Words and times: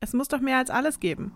Es 0.00 0.12
muss 0.12 0.28
doch 0.28 0.40
mehr 0.40 0.58
als 0.58 0.70
alles 0.70 1.00
geben. 1.00 1.32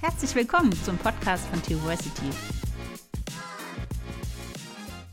Herzlich 0.00 0.34
willkommen 0.34 0.72
zum 0.84 0.98
Podcast 0.98 1.46
von 1.46 1.62
Theoversity. 1.62 2.30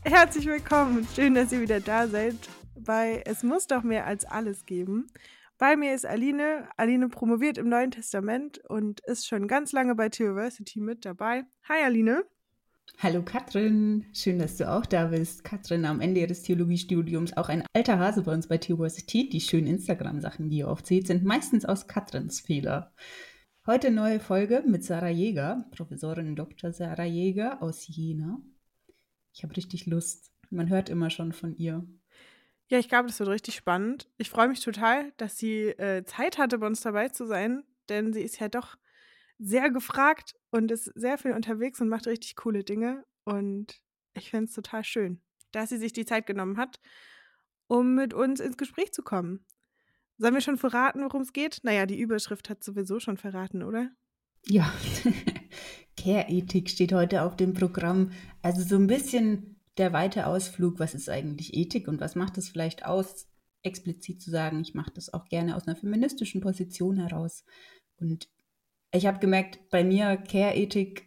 Herzlich 0.02 0.46
willkommen. 0.46 1.06
Schön, 1.14 1.34
dass 1.34 1.52
ihr 1.52 1.60
wieder 1.60 1.80
da 1.80 2.08
seid 2.08 2.36
bei 2.74 3.22
Es 3.24 3.44
muss 3.44 3.68
doch 3.68 3.84
mehr 3.84 4.06
als 4.06 4.24
alles 4.24 4.66
geben. 4.66 5.06
Bei 5.56 5.76
mir 5.76 5.94
ist 5.94 6.04
Aline. 6.04 6.68
Aline 6.76 7.08
promoviert 7.08 7.58
im 7.58 7.68
Neuen 7.68 7.92
Testament 7.92 8.58
und 8.68 9.00
ist 9.06 9.26
schon 9.28 9.46
ganz 9.46 9.70
lange 9.70 9.94
bei 9.94 10.08
Theoversity 10.08 10.80
mit 10.80 11.04
dabei. 11.04 11.44
Hi 11.68 11.84
Aline. 11.84 12.24
Hallo 12.98 13.22
Katrin, 13.22 14.06
schön, 14.14 14.38
dass 14.38 14.56
du 14.56 14.70
auch 14.70 14.86
da 14.86 15.08
bist. 15.08 15.44
Katrin 15.44 15.84
am 15.84 16.00
Ende 16.00 16.20
ihres 16.20 16.42
Theologiestudiums 16.42 17.36
auch 17.36 17.50
ein 17.50 17.62
alter 17.74 17.98
Hase 17.98 18.22
bei 18.22 18.32
uns 18.32 18.46
bei 18.46 18.56
Theoversity. 18.56 19.28
Die 19.28 19.40
schönen 19.40 19.66
Instagram-Sachen, 19.66 20.48
die 20.48 20.58
ihr 20.58 20.68
oft 20.68 20.86
seht, 20.86 21.06
sind 21.06 21.22
meistens 21.22 21.66
aus 21.66 21.88
Katrins 21.88 22.40
Fehler. 22.40 22.94
Heute 23.66 23.90
neue 23.90 24.18
Folge 24.18 24.62
mit 24.66 24.82
Sarah 24.82 25.10
Jäger, 25.10 25.66
Professorin 25.72 26.36
Dr. 26.36 26.72
Sarah 26.72 27.04
Jäger 27.04 27.62
aus 27.62 27.86
Jena. 27.86 28.40
Ich 29.34 29.42
habe 29.42 29.54
richtig 29.56 29.86
Lust. 29.86 30.32
Man 30.48 30.70
hört 30.70 30.88
immer 30.88 31.10
schon 31.10 31.32
von 31.32 31.54
ihr. 31.54 31.86
Ja, 32.68 32.78
ich 32.78 32.88
glaube, 32.88 33.08
das 33.08 33.20
wird 33.20 33.28
richtig 33.28 33.56
spannend. 33.56 34.08
Ich 34.16 34.30
freue 34.30 34.48
mich 34.48 34.60
total, 34.60 35.12
dass 35.18 35.36
sie 35.36 35.68
äh, 35.68 36.04
Zeit 36.04 36.38
hatte, 36.38 36.58
bei 36.58 36.66
uns 36.66 36.80
dabei 36.80 37.10
zu 37.10 37.26
sein, 37.26 37.62
denn 37.90 38.12
sie 38.12 38.22
ist 38.22 38.40
ja 38.40 38.48
doch 38.48 38.76
sehr 39.38 39.70
gefragt 39.70 40.34
und 40.50 40.70
ist 40.70 40.90
sehr 40.94 41.18
viel 41.18 41.32
unterwegs 41.32 41.80
und 41.80 41.88
macht 41.88 42.06
richtig 42.06 42.36
coole 42.36 42.64
Dinge. 42.64 43.04
Und 43.24 43.80
ich 44.14 44.30
finde 44.30 44.46
es 44.46 44.52
total 44.52 44.84
schön, 44.84 45.20
dass 45.52 45.68
sie 45.68 45.78
sich 45.78 45.92
die 45.92 46.06
Zeit 46.06 46.26
genommen 46.26 46.56
hat, 46.56 46.80
um 47.66 47.94
mit 47.94 48.14
uns 48.14 48.40
ins 48.40 48.56
Gespräch 48.56 48.92
zu 48.92 49.02
kommen. 49.02 49.44
Sollen 50.18 50.34
wir 50.34 50.40
schon 50.40 50.56
verraten, 50.56 51.02
worum 51.02 51.22
es 51.22 51.32
geht? 51.32 51.60
Naja, 51.62 51.84
die 51.84 52.00
Überschrift 52.00 52.48
hat 52.48 52.64
sowieso 52.64 53.00
schon 53.00 53.18
verraten, 53.18 53.62
oder? 53.62 53.90
Ja, 54.46 54.72
Care-Ethik 55.96 56.70
steht 56.70 56.92
heute 56.92 57.22
auf 57.22 57.36
dem 57.36 57.52
Programm. 57.52 58.12
Also 58.40 58.62
so 58.62 58.76
ein 58.76 58.86
bisschen 58.86 59.60
der 59.76 59.92
weite 59.92 60.26
Ausflug, 60.26 60.78
was 60.78 60.94
ist 60.94 61.10
eigentlich 61.10 61.54
Ethik 61.54 61.88
und 61.88 62.00
was 62.00 62.14
macht 62.14 62.38
es 62.38 62.48
vielleicht 62.48 62.86
aus, 62.86 63.28
explizit 63.62 64.22
zu 64.22 64.30
sagen, 64.30 64.60
ich 64.60 64.74
mache 64.74 64.92
das 64.94 65.12
auch 65.12 65.26
gerne 65.26 65.56
aus 65.56 65.66
einer 65.66 65.76
feministischen 65.76 66.40
Position 66.40 66.96
heraus. 66.96 67.44
Und 67.98 68.28
ich 68.92 69.06
habe 69.06 69.18
gemerkt, 69.18 69.58
bei 69.70 69.84
mir 69.84 70.16
Care-Ethik, 70.16 71.06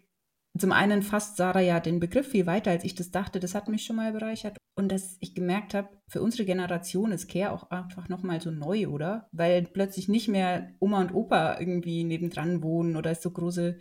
zum 0.57 0.71
einen 0.71 1.03
fasst 1.03 1.37
Sarah 1.37 1.61
ja 1.61 1.79
den 1.79 1.99
Begriff 1.99 2.27
viel 2.27 2.45
weiter, 2.45 2.71
als 2.71 2.83
ich 2.83 2.95
das 2.95 3.11
dachte. 3.11 3.39
Das 3.39 3.55
hat 3.55 3.69
mich 3.69 3.85
schon 3.85 3.95
mal 3.95 4.11
bereichert. 4.11 4.57
Und 4.75 4.91
dass 4.91 5.17
ich 5.19 5.35
gemerkt 5.35 5.73
habe, 5.73 5.89
für 6.07 6.21
unsere 6.21 6.45
Generation 6.45 7.11
ist 7.11 7.29
Care 7.29 7.51
auch 7.51 7.69
einfach 7.69 8.09
nochmal 8.09 8.41
so 8.41 8.51
neu, 8.51 8.87
oder? 8.87 9.27
Weil 9.31 9.63
plötzlich 9.63 10.07
nicht 10.07 10.27
mehr 10.27 10.71
Oma 10.79 11.01
und 11.01 11.13
Opa 11.13 11.59
irgendwie 11.59 12.03
nebendran 12.03 12.63
wohnen 12.63 12.95
oder 12.95 13.11
es 13.11 13.21
so 13.21 13.31
große 13.31 13.77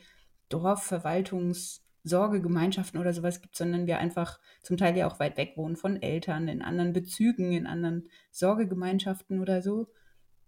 Dorfverwaltungssorgegemeinschaften 0.48 3.00
oder 3.00 3.12
sowas 3.12 3.40
gibt, 3.40 3.56
sondern 3.56 3.86
wir 3.86 3.98
einfach 3.98 4.40
zum 4.62 4.76
Teil 4.76 4.96
ja 4.96 5.08
auch 5.08 5.20
weit 5.20 5.36
weg 5.36 5.52
wohnen 5.56 5.76
von 5.76 6.02
Eltern, 6.02 6.48
in 6.48 6.62
anderen 6.62 6.92
Bezügen, 6.92 7.52
in 7.52 7.66
anderen 7.66 8.08
Sorgegemeinschaften 8.30 9.40
oder 9.40 9.62
so. 9.62 9.88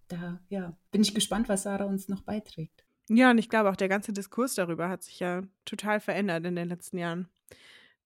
Da 0.09 0.41
ja, 0.49 0.77
bin 0.91 1.03
ich 1.03 1.15
gespannt, 1.15 1.49
was 1.49 1.63
Sarah 1.63 1.85
uns 1.85 2.09
noch 2.09 2.23
beiträgt. 2.23 2.85
Ja, 3.13 3.33
und 3.33 3.39
ich 3.39 3.49
glaube 3.49 3.69
auch 3.69 3.77
der 3.77 3.89
ganze 3.89 4.13
Diskurs 4.13 4.55
darüber 4.55 4.89
hat 4.89 5.03
sich 5.03 5.19
ja 5.19 5.43
total 5.65 5.99
verändert 5.99 6.47
in 6.47 6.55
den 6.55 6.69
letzten 6.69 6.97
Jahren. 6.97 7.29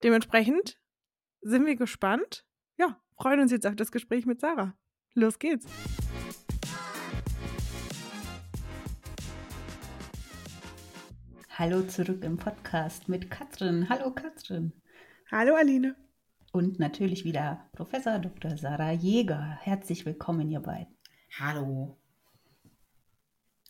Dementsprechend 0.02 0.78
sind 1.42 1.66
wir 1.66 1.76
gespannt. 1.76 2.46
Ja, 2.78 2.98
freuen 3.18 3.40
uns 3.40 3.52
jetzt 3.52 3.66
auf 3.66 3.76
das 3.76 3.92
Gespräch 3.92 4.24
mit 4.24 4.40
Sarah. 4.40 4.72
Los 5.12 5.38
geht's. 5.38 5.66
Hallo 11.50 11.82
zurück 11.82 12.24
im 12.24 12.38
Podcast 12.38 13.06
mit 13.06 13.30
Katrin. 13.30 13.90
Hallo 13.90 14.10
Katrin. 14.10 14.72
Hallo 15.30 15.54
Aline. 15.54 15.96
Und 16.50 16.78
natürlich 16.78 17.26
wieder 17.26 17.68
Professor 17.72 18.18
Dr. 18.18 18.56
Sarah 18.56 18.92
Jäger. 18.92 19.58
Herzlich 19.60 20.06
willkommen, 20.06 20.48
ihr 20.48 20.60
beiden. 20.60 20.96
Hallo. 21.38 21.98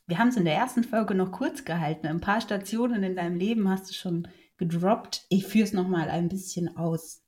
Wir 0.07 0.19
haben 0.19 0.29
es 0.29 0.37
in 0.37 0.45
der 0.45 0.55
ersten 0.55 0.85
Folge 0.85 1.15
noch 1.15 1.33
kurz 1.33 1.65
gehalten. 1.65 2.07
Ein 2.07 2.21
paar 2.21 2.43
Stationen 2.43 3.03
in 3.03 3.17
deinem 3.17 3.37
Leben 3.37 3.71
hast 3.71 3.89
du 3.89 3.95
schon 3.95 4.29
gedroppt. 4.59 5.25
Ich 5.31 5.47
führe 5.47 5.65
es 5.65 5.73
nochmal 5.73 6.11
ein 6.11 6.29
bisschen 6.29 6.77
aus. 6.77 7.23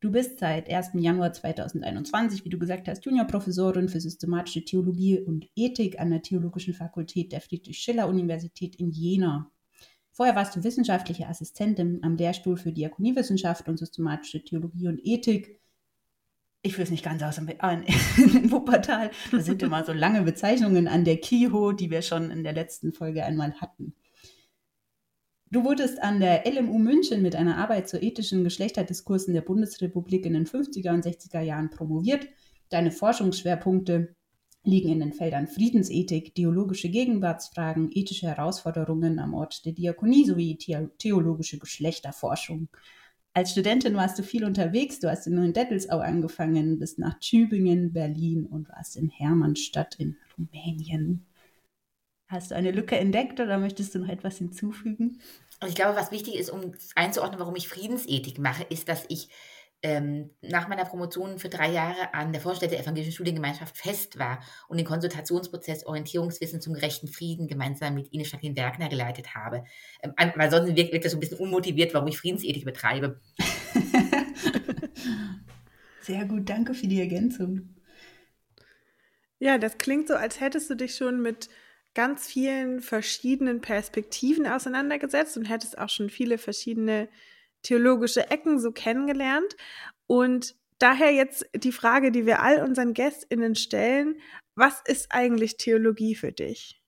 Du 0.00 0.10
bist 0.10 0.40
seit 0.40 0.68
1. 0.68 0.90
Januar 0.94 1.32
2021, 1.32 2.44
wie 2.44 2.48
du 2.48 2.58
gesagt 2.58 2.88
hast, 2.88 3.04
Juniorprofessorin 3.04 3.88
für 3.88 4.00
systematische 4.00 4.64
Theologie 4.64 5.20
und 5.20 5.46
Ethik 5.54 6.00
an 6.00 6.10
der 6.10 6.22
Theologischen 6.22 6.74
Fakultät 6.74 7.30
der 7.30 7.40
Friedrich-Schiller-Universität 7.40 8.74
in 8.74 8.90
Jena. 8.90 9.48
Vorher 10.10 10.34
warst 10.34 10.56
du 10.56 10.64
wissenschaftliche 10.64 11.28
Assistentin 11.28 12.00
am 12.02 12.16
Lehrstuhl 12.16 12.56
für 12.56 12.72
Diakoniewissenschaft 12.72 13.68
und 13.68 13.78
systematische 13.78 14.42
Theologie 14.42 14.88
und 14.88 15.00
Ethik 15.04 15.60
ich 16.66 16.74
führe 16.74 16.84
es 16.84 16.90
nicht 16.90 17.04
ganz 17.04 17.22
aus, 17.22 17.38
in 17.38 18.50
Wuppertal. 18.50 19.10
Da 19.30 19.40
sind 19.40 19.62
immer 19.62 19.84
so 19.84 19.92
lange 19.92 20.22
Bezeichnungen 20.22 20.88
an 20.88 21.04
der 21.04 21.18
KIHO, 21.18 21.72
die 21.72 21.90
wir 21.90 22.02
schon 22.02 22.30
in 22.30 22.44
der 22.44 22.52
letzten 22.52 22.92
Folge 22.92 23.24
einmal 23.24 23.54
hatten. 23.60 23.94
Du 25.48 25.64
wurdest 25.64 26.02
an 26.02 26.18
der 26.18 26.42
LMU 26.44 26.78
München 26.78 27.22
mit 27.22 27.36
einer 27.36 27.56
Arbeit 27.56 27.88
zu 27.88 28.02
ethischen 28.02 28.42
Geschlechterdiskursen 28.42 29.32
der 29.32 29.42
Bundesrepublik 29.42 30.26
in 30.26 30.34
den 30.34 30.46
50er 30.46 30.92
und 30.92 31.06
60er 31.06 31.40
Jahren 31.40 31.70
promoviert. 31.70 32.26
Deine 32.68 32.90
Forschungsschwerpunkte 32.90 34.16
liegen 34.64 34.88
in 34.88 34.98
den 34.98 35.12
Feldern 35.12 35.46
Friedensethik, 35.46 36.34
theologische 36.34 36.88
Gegenwartsfragen, 36.88 37.90
ethische 37.92 38.26
Herausforderungen 38.26 39.20
am 39.20 39.34
Ort 39.34 39.64
der 39.64 39.72
Diakonie 39.72 40.24
sowie 40.24 40.58
theologische 40.98 41.60
Geschlechterforschung 41.60 42.68
als 43.36 43.50
Studentin 43.50 43.94
warst 43.94 44.18
du 44.18 44.22
viel 44.22 44.46
unterwegs. 44.46 44.98
Du 44.98 45.10
hast 45.10 45.26
in 45.26 45.34
Neuendettelsau 45.34 45.98
angefangen, 45.98 46.78
bist 46.78 46.98
nach 46.98 47.20
Tübingen, 47.20 47.92
Berlin 47.92 48.46
und 48.46 48.66
warst 48.70 48.96
in 48.96 49.10
Hermannstadt 49.10 49.96
in 49.96 50.16
Rumänien. 50.38 51.26
Hast 52.28 52.50
du 52.50 52.54
eine 52.54 52.70
Lücke 52.70 52.96
entdeckt 52.96 53.38
oder 53.38 53.58
möchtest 53.58 53.94
du 53.94 53.98
noch 53.98 54.08
etwas 54.08 54.38
hinzufügen? 54.38 55.20
Ich 55.66 55.74
glaube, 55.74 55.98
was 55.98 56.12
wichtig 56.12 56.36
ist, 56.36 56.48
um 56.48 56.72
einzuordnen, 56.94 57.38
warum 57.38 57.56
ich 57.56 57.68
Friedensethik 57.68 58.38
mache, 58.38 58.64
ist, 58.70 58.88
dass 58.88 59.04
ich 59.10 59.28
ähm, 59.86 60.30
nach 60.42 60.66
meiner 60.66 60.84
Promotion 60.84 61.38
für 61.38 61.48
drei 61.48 61.70
Jahre 61.70 62.12
an 62.12 62.32
der 62.32 62.40
Vorstätte 62.40 62.74
der 62.74 62.82
Evangelischen 62.82 63.12
Studiengemeinschaft 63.12 63.78
fest 63.78 64.18
war 64.18 64.40
und 64.66 64.78
den 64.78 64.86
Konsultationsprozess 64.86 65.86
Orientierungswissen 65.86 66.60
zum 66.60 66.74
gerechten 66.74 67.06
Frieden 67.06 67.46
gemeinsam 67.46 67.94
mit 67.94 68.12
Ines 68.12 68.32
Jacqueline 68.32 68.56
Werkner 68.56 68.88
geleitet 68.88 69.36
habe. 69.36 69.62
Ähm, 70.02 70.12
weil 70.34 70.50
sonst 70.50 70.74
wirkt, 70.74 70.92
wirkt 70.92 71.04
das 71.04 71.12
so 71.12 71.18
ein 71.18 71.20
bisschen 71.20 71.38
unmotiviert, 71.38 71.94
warum 71.94 72.08
ich 72.08 72.18
Friedensethik 72.18 72.64
betreibe. 72.64 73.20
Sehr 76.00 76.24
gut, 76.24 76.48
danke 76.48 76.74
für 76.74 76.88
die 76.88 76.98
Ergänzung. 76.98 77.76
Ja, 79.38 79.56
das 79.56 79.78
klingt 79.78 80.08
so, 80.08 80.14
als 80.14 80.40
hättest 80.40 80.68
du 80.68 80.74
dich 80.74 80.96
schon 80.96 81.22
mit 81.22 81.48
ganz 81.94 82.26
vielen 82.26 82.80
verschiedenen 82.80 83.60
Perspektiven 83.60 84.48
auseinandergesetzt 84.48 85.36
und 85.36 85.44
hättest 85.44 85.78
auch 85.78 85.90
schon 85.90 86.10
viele 86.10 86.38
verschiedene 86.38 87.08
theologische 87.66 88.30
Ecken 88.30 88.60
so 88.60 88.72
kennengelernt. 88.72 89.56
Und 90.06 90.54
daher 90.78 91.12
jetzt 91.12 91.44
die 91.54 91.72
Frage, 91.72 92.12
die 92.12 92.26
wir 92.26 92.42
all 92.42 92.62
unseren 92.62 92.94
GästInnen 92.94 93.56
stellen: 93.56 94.20
Was 94.54 94.82
ist 94.86 95.08
eigentlich 95.10 95.56
Theologie 95.56 96.14
für 96.14 96.32
dich? 96.32 96.80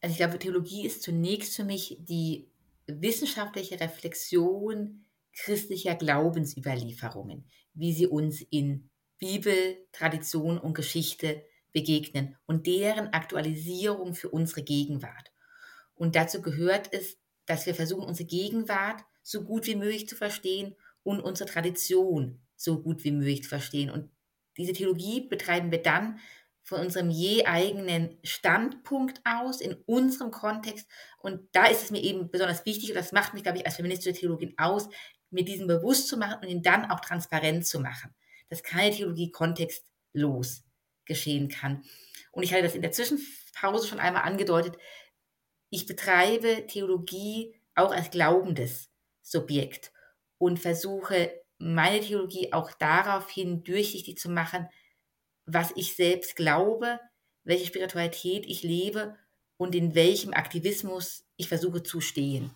Also, 0.00 0.12
ich 0.12 0.18
glaube, 0.18 0.38
Theologie 0.38 0.86
ist 0.86 1.02
zunächst 1.02 1.56
für 1.56 1.64
mich 1.64 1.98
die 2.00 2.50
wissenschaftliche 2.86 3.78
Reflexion 3.80 5.04
christlicher 5.32 5.94
Glaubensüberlieferungen, 5.94 7.44
wie 7.74 7.92
sie 7.92 8.06
uns 8.06 8.40
in 8.50 8.90
Bibel, 9.18 9.76
Tradition 9.92 10.58
und 10.58 10.74
Geschichte 10.74 11.44
begegnen 11.72 12.36
und 12.46 12.66
deren 12.66 13.12
Aktualisierung 13.12 14.14
für 14.14 14.30
unsere 14.30 14.62
Gegenwart. 14.62 15.30
Und 15.94 16.16
dazu 16.16 16.40
gehört 16.40 16.92
es, 16.92 17.18
dass 17.46 17.66
wir 17.66 17.74
versuchen, 17.74 18.04
unsere 18.04 18.26
Gegenwart 18.26 19.02
so 19.30 19.44
gut 19.44 19.66
wie 19.66 19.76
möglich 19.76 20.08
zu 20.08 20.16
verstehen 20.16 20.74
und 21.02 21.20
unsere 21.20 21.48
Tradition 21.48 22.40
so 22.56 22.82
gut 22.82 23.04
wie 23.04 23.12
möglich 23.12 23.44
zu 23.44 23.48
verstehen. 23.48 23.90
Und 23.90 24.10
diese 24.56 24.72
Theologie 24.72 25.28
betreiben 25.28 25.70
wir 25.70 25.82
dann 25.82 26.18
von 26.62 26.80
unserem 26.80 27.10
je 27.10 27.46
eigenen 27.46 28.18
Standpunkt 28.22 29.20
aus, 29.24 29.60
in 29.60 29.74
unserem 29.86 30.30
Kontext. 30.30 30.86
Und 31.18 31.48
da 31.52 31.66
ist 31.66 31.82
es 31.82 31.90
mir 31.90 32.02
eben 32.02 32.30
besonders 32.30 32.66
wichtig, 32.66 32.90
und 32.90 32.96
das 32.96 33.12
macht 33.12 33.32
mich, 33.32 33.42
glaube 33.42 33.58
ich, 33.58 33.66
als 33.66 33.76
feministische 33.76 34.18
Theologin 34.18 34.54
aus, 34.58 34.88
mir 35.30 35.44
diesen 35.44 35.66
bewusst 35.66 36.08
zu 36.08 36.16
machen 36.16 36.42
und 36.42 36.48
ihn 36.48 36.62
dann 36.62 36.90
auch 36.90 37.00
transparent 37.00 37.66
zu 37.66 37.80
machen. 37.80 38.14
Dass 38.48 38.62
keine 38.62 38.94
Theologie 38.94 39.30
kontextlos 39.30 40.64
geschehen 41.06 41.48
kann. 41.48 41.84
Und 42.32 42.42
ich 42.42 42.52
hatte 42.52 42.64
das 42.64 42.74
in 42.74 42.82
der 42.82 42.92
Zwischenpause 42.92 43.86
schon 43.86 44.00
einmal 44.00 44.22
angedeutet. 44.22 44.76
Ich 45.70 45.86
betreibe 45.86 46.66
Theologie 46.66 47.54
auch 47.74 47.92
als 47.92 48.10
glaubendes 48.10 48.89
Subjekt 49.30 49.92
und 50.38 50.58
versuche 50.58 51.32
meine 51.58 52.00
Theologie 52.00 52.52
auch 52.52 52.72
daraufhin 52.72 53.62
durchsichtig 53.62 54.18
zu 54.18 54.30
machen, 54.30 54.68
was 55.46 55.72
ich 55.76 55.94
selbst 55.94 56.36
glaube, 56.36 56.98
welche 57.44 57.66
Spiritualität 57.66 58.46
ich 58.46 58.62
lebe 58.62 59.16
und 59.56 59.74
in 59.74 59.94
welchem 59.94 60.32
Aktivismus 60.32 61.26
ich 61.36 61.48
versuche 61.48 61.82
zu 61.82 62.00
stehen. 62.00 62.50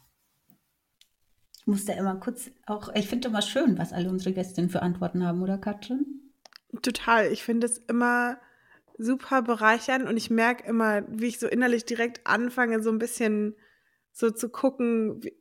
Ich 1.58 1.66
muss 1.66 1.84
da 1.84 1.94
immer 1.94 2.16
kurz 2.16 2.50
auch, 2.66 2.94
ich 2.94 3.08
finde 3.08 3.28
immer 3.28 3.42
schön, 3.42 3.78
was 3.78 3.92
alle 3.92 4.10
unsere 4.10 4.34
Gästinnen 4.34 4.70
für 4.70 4.82
Antworten 4.82 5.24
haben, 5.26 5.42
oder 5.42 5.58
Katrin? 5.58 6.32
Total. 6.82 7.32
Ich 7.32 7.42
finde 7.42 7.66
es 7.66 7.78
immer 7.78 8.38
super 8.98 9.42
bereichernd 9.42 10.08
und 10.08 10.16
ich 10.16 10.30
merke 10.30 10.66
immer, 10.66 11.04
wie 11.08 11.26
ich 11.26 11.38
so 11.38 11.46
innerlich 11.46 11.84
direkt 11.84 12.26
anfange, 12.26 12.82
so 12.82 12.90
ein 12.90 12.98
bisschen 12.98 13.56
so 14.12 14.30
zu 14.30 14.48
gucken, 14.48 15.22
wie, 15.22 15.34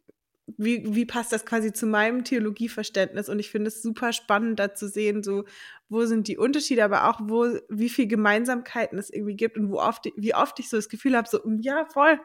wie, 0.45 0.93
wie 0.93 1.05
passt 1.05 1.31
das 1.31 1.45
quasi 1.45 1.71
zu 1.71 1.85
meinem 1.85 2.23
Theologieverständnis? 2.23 3.29
Und 3.29 3.39
ich 3.39 3.49
finde 3.49 3.69
es 3.69 3.81
super 3.81 4.11
spannend, 4.13 4.59
da 4.59 4.73
zu 4.73 4.87
sehen, 4.87 5.23
so, 5.23 5.45
wo 5.89 6.05
sind 6.05 6.27
die 6.27 6.37
Unterschiede, 6.37 6.83
aber 6.83 7.09
auch, 7.09 7.19
wo, 7.23 7.57
wie 7.69 7.89
viel 7.89 8.07
Gemeinsamkeiten 8.07 8.97
es 8.97 9.09
irgendwie 9.09 9.35
gibt 9.35 9.57
und 9.57 9.69
wo 9.71 9.79
oft, 9.79 10.05
wie 10.17 10.35
oft 10.35 10.59
ich 10.59 10.69
so 10.69 10.77
das 10.77 10.89
Gefühl 10.89 11.15
habe, 11.15 11.29
so, 11.29 11.39
ja, 11.59 11.85
voll, 11.85 12.19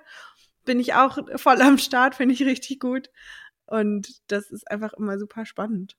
bin 0.65 0.81
ich 0.81 0.95
auch 0.95 1.19
voll 1.37 1.63
am 1.63 1.79
Start, 1.79 2.15
finde 2.15 2.35
ich 2.35 2.43
richtig 2.43 2.81
gut. 2.81 3.11
Und 3.67 4.09
das 4.29 4.51
ist 4.51 4.71
einfach 4.71 4.95
immer 4.95 5.19
super 5.19 5.45
spannend. 5.45 5.97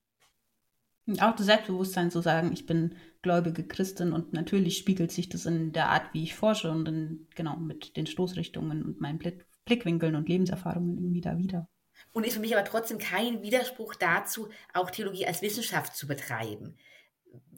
Auch 1.19 1.35
das 1.35 1.47
Selbstbewusstsein 1.47 2.11
zu 2.11 2.21
sagen, 2.21 2.51
ich 2.51 2.65
bin 2.65 2.95
gläubige 3.21 3.63
Christin 3.63 4.11
und 4.13 4.33
natürlich 4.33 4.77
spiegelt 4.77 5.11
sich 5.11 5.29
das 5.29 5.45
in 5.45 5.71
der 5.71 5.89
Art, 5.89 6.13
wie 6.13 6.23
ich 6.23 6.35
forsche 6.35 6.69
und 6.69 6.87
in, 6.87 7.27
genau 7.35 7.57
mit 7.57 7.97
den 7.97 8.05
Stoßrichtungen 8.05 8.83
und 8.83 9.01
meinen 9.01 9.19
Blickwinkeln 9.65 10.15
und 10.15 10.29
Lebenserfahrungen 10.29 10.97
irgendwie 10.97 11.21
da 11.21 11.37
wieder. 11.37 11.67
Und 12.11 12.25
ist 12.25 12.33
für 12.33 12.39
mich 12.39 12.55
aber 12.55 12.65
trotzdem 12.65 12.97
kein 12.97 13.41
Widerspruch 13.41 13.95
dazu, 13.95 14.49
auch 14.73 14.89
Theologie 14.89 15.27
als 15.27 15.41
Wissenschaft 15.41 15.95
zu 15.95 16.07
betreiben. 16.07 16.77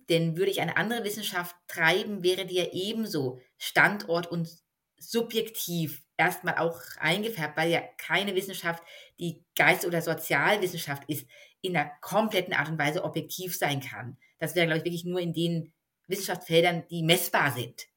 Denn 0.10 0.36
würde 0.36 0.52
ich 0.52 0.62
eine 0.62 0.78
andere 0.78 1.04
Wissenschaft 1.04 1.56
treiben, 1.68 2.24
wäre 2.24 2.46
die 2.46 2.56
ja 2.56 2.66
ebenso 2.72 3.40
Standort 3.58 4.28
und 4.28 4.50
subjektiv 4.98 6.04
erstmal 6.18 6.58
auch 6.58 6.80
eingefärbt, 7.00 7.58
weil 7.58 7.72
ja 7.72 7.82
keine 7.98 8.36
Wissenschaft, 8.36 8.84
die 9.20 9.44
Geist- 9.56 9.86
oder 9.86 10.02
Sozialwissenschaft 10.02 11.04
ist, 11.08 11.26
in 11.62 11.76
einer 11.76 11.92
kompletten 12.02 12.54
Art 12.54 12.70
und 12.70 12.78
Weise 12.78 13.04
objektiv 13.04 13.58
sein 13.58 13.82
kann. 13.82 14.18
Das 14.38 14.56
wäre, 14.56 14.68
glaube 14.68 14.80
ich, 14.80 14.86
wirklich 14.86 15.06
nur 15.06 15.20
in 15.20 15.34
den 15.34 15.74
Wissenschaftsfeldern, 16.08 16.88
die 16.90 17.04
messbar 17.04 17.52
sind. 17.52 17.88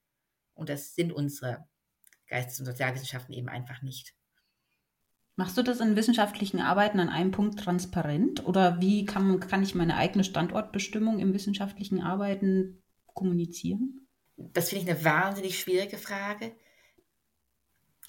Und 0.54 0.68
das 0.68 0.94
sind 0.94 1.12
unsere 1.12 1.66
Geistes- 2.28 2.60
und 2.60 2.66
Sozialwissenschaften 2.66 3.34
eben 3.34 3.48
einfach 3.48 3.82
nicht. 3.82 4.14
Machst 5.36 5.58
du 5.58 5.62
das 5.62 5.80
in 5.80 5.96
wissenschaftlichen 5.96 6.60
Arbeiten 6.60 7.00
an 7.00 7.08
einem 7.08 7.32
Punkt 7.32 7.58
transparent? 7.58 8.46
Oder 8.46 8.80
wie 8.80 9.04
kann, 9.04 9.40
kann 9.40 9.64
ich 9.64 9.74
meine 9.74 9.96
eigene 9.96 10.22
Standortbestimmung 10.22 11.18
im 11.18 11.34
wissenschaftlichen 11.34 12.00
Arbeiten 12.00 12.82
kommunizieren? 13.14 14.06
Das 14.36 14.68
finde 14.68 14.84
ich 14.84 14.90
eine 14.90 15.04
wahnsinnig 15.04 15.58
schwierige 15.58 15.98
Frage. 15.98 16.54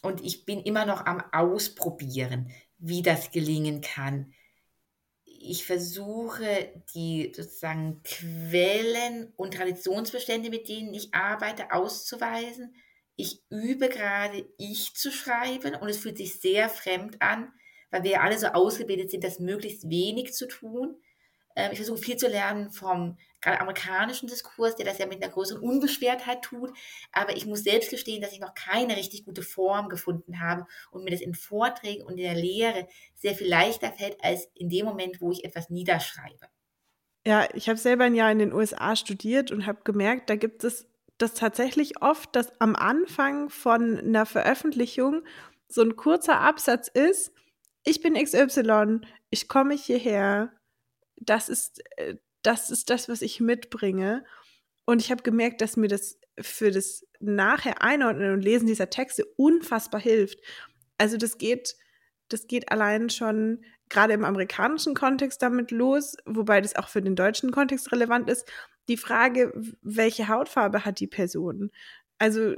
Und 0.03 0.23
ich 0.23 0.45
bin 0.45 0.59
immer 0.59 0.85
noch 0.85 1.07
am 1.07 1.23
Ausprobieren, 1.31 2.51
wie 2.77 3.01
das 3.01 3.31
gelingen 3.31 3.81
kann. 3.81 4.31
Ich 5.23 5.65
versuche 5.65 6.83
die 6.93 7.33
sozusagen 7.35 8.01
Quellen 8.03 9.33
und 9.35 9.55
Traditionsbestände, 9.55 10.51
mit 10.51 10.67
denen 10.67 10.93
ich 10.93 11.13
arbeite, 11.13 11.71
auszuweisen 11.71 12.75
ich 13.15 13.41
übe 13.49 13.89
gerade, 13.89 14.47
ich 14.57 14.93
zu 14.95 15.11
schreiben 15.11 15.75
und 15.75 15.89
es 15.89 15.97
fühlt 15.97 16.17
sich 16.17 16.39
sehr 16.39 16.69
fremd 16.69 17.21
an, 17.21 17.51
weil 17.91 18.03
wir 18.03 18.11
ja 18.11 18.21
alle 18.21 18.37
so 18.37 18.47
ausgebildet 18.47 19.11
sind, 19.11 19.23
das 19.23 19.39
möglichst 19.39 19.89
wenig 19.89 20.33
zu 20.33 20.47
tun. 20.47 20.97
Ähm, 21.55 21.71
ich 21.71 21.77
versuche 21.77 21.97
viel 21.97 22.17
zu 22.17 22.27
lernen 22.27 22.71
vom 22.71 23.17
gerade 23.41 23.61
amerikanischen 23.61 24.27
Diskurs, 24.27 24.75
der 24.75 24.85
das 24.85 24.97
ja 24.97 25.05
mit 25.05 25.23
einer 25.23 25.31
größeren 25.31 25.61
Unbeschwertheit 25.61 26.41
tut. 26.41 26.71
Aber 27.11 27.37
ich 27.37 27.45
muss 27.45 27.63
selbst 27.63 27.89
gestehen, 27.89 28.21
dass 28.21 28.33
ich 28.33 28.39
noch 28.39 28.53
keine 28.53 28.97
richtig 28.97 29.23
gute 29.23 29.43
Form 29.43 29.87
gefunden 29.87 30.41
habe 30.41 30.65
und 30.91 31.03
mir 31.03 31.11
das 31.11 31.21
in 31.21 31.33
Vorträgen 31.33 32.03
und 32.03 32.17
in 32.17 32.23
der 32.23 32.35
Lehre 32.35 32.87
sehr 33.15 33.35
viel 33.35 33.47
leichter 33.47 33.93
fällt, 33.93 34.21
als 34.23 34.49
in 34.55 34.69
dem 34.69 34.85
Moment, 34.85 35.21
wo 35.21 35.31
ich 35.31 35.45
etwas 35.45 35.69
niederschreibe. 35.69 36.47
Ja, 37.25 37.47
ich 37.53 37.69
habe 37.69 37.79
selber 37.79 38.03
ein 38.03 38.15
Jahr 38.15 38.31
in 38.31 38.39
den 38.39 38.53
USA 38.53 38.95
studiert 38.95 39.51
und 39.51 39.65
habe 39.65 39.79
gemerkt, 39.83 40.29
da 40.29 40.35
gibt 40.35 40.63
es 40.63 40.87
das 41.17 41.33
tatsächlich 41.33 42.01
oft, 42.01 42.35
dass 42.35 42.59
am 42.59 42.75
Anfang 42.75 43.49
von 43.49 43.99
einer 43.99 44.25
Veröffentlichung 44.25 45.23
so 45.67 45.81
ein 45.81 45.95
kurzer 45.95 46.39
Absatz 46.41 46.87
ist, 46.87 47.31
ich 47.83 48.01
bin 48.01 48.15
XY, 48.15 49.01
ich 49.29 49.47
komme 49.47 49.75
hierher, 49.75 50.51
das 51.17 51.49
ist, 51.49 51.81
äh, 51.97 52.15
das 52.41 52.69
ist 52.69 52.89
das, 52.89 53.09
was 53.09 53.21
ich 53.21 53.39
mitbringe. 53.39 54.23
Und 54.85 55.01
ich 55.01 55.11
habe 55.11 55.23
gemerkt, 55.23 55.61
dass 55.61 55.77
mir 55.77 55.87
das 55.87 56.19
für 56.39 56.71
das 56.71 57.05
nachher 57.19 57.81
Einordnen 57.81 58.33
und 58.33 58.41
Lesen 58.41 58.67
dieser 58.67 58.89
Texte 58.89 59.25
unfassbar 59.37 60.01
hilft. 60.01 60.39
Also 60.97 61.17
das 61.17 61.37
geht, 61.37 61.75
das 62.29 62.47
geht 62.47 62.71
allein 62.71 63.09
schon 63.09 63.63
gerade 63.89 64.13
im 64.13 64.25
amerikanischen 64.25 64.95
Kontext 64.95 65.41
damit 65.41 65.71
los, 65.71 66.17
wobei 66.25 66.61
das 66.61 66.75
auch 66.75 66.89
für 66.89 67.01
den 67.01 67.15
deutschen 67.15 67.51
Kontext 67.51 67.91
relevant 67.91 68.29
ist, 68.29 68.49
die 68.87 68.97
Frage, 68.97 69.51
welche 69.81 70.27
Hautfarbe 70.27 70.85
hat 70.85 70.99
die 70.99 71.07
Person? 71.07 71.71
Also 72.17 72.55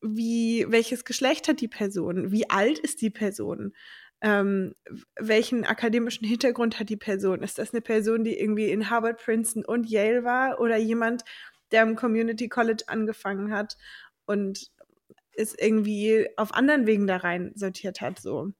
wie, 0.00 0.66
welches 0.68 1.04
Geschlecht 1.04 1.48
hat 1.48 1.60
die 1.60 1.68
Person? 1.68 2.32
Wie 2.32 2.48
alt 2.48 2.78
ist 2.78 3.02
die 3.02 3.10
Person? 3.10 3.74
Ähm, 4.22 4.74
welchen 5.18 5.64
akademischen 5.64 6.26
Hintergrund 6.26 6.80
hat 6.80 6.88
die 6.88 6.96
Person? 6.96 7.42
Ist 7.42 7.58
das 7.58 7.72
eine 7.74 7.82
Person, 7.82 8.24
die 8.24 8.38
irgendwie 8.38 8.70
in 8.70 8.88
Harvard, 8.88 9.18
Princeton 9.22 9.64
und 9.64 9.88
Yale 9.88 10.24
war 10.24 10.60
oder 10.60 10.76
jemand, 10.78 11.24
der 11.72 11.82
am 11.82 11.96
Community 11.96 12.48
College 12.48 12.84
angefangen 12.86 13.52
hat 13.52 13.76
und 14.24 14.70
es 15.32 15.54
irgendwie 15.54 16.28
auf 16.36 16.54
anderen 16.54 16.86
Wegen 16.86 17.06
da 17.06 17.18
rein 17.18 17.52
sortiert 17.54 18.00
hat, 18.00 18.18
so? 18.18 18.52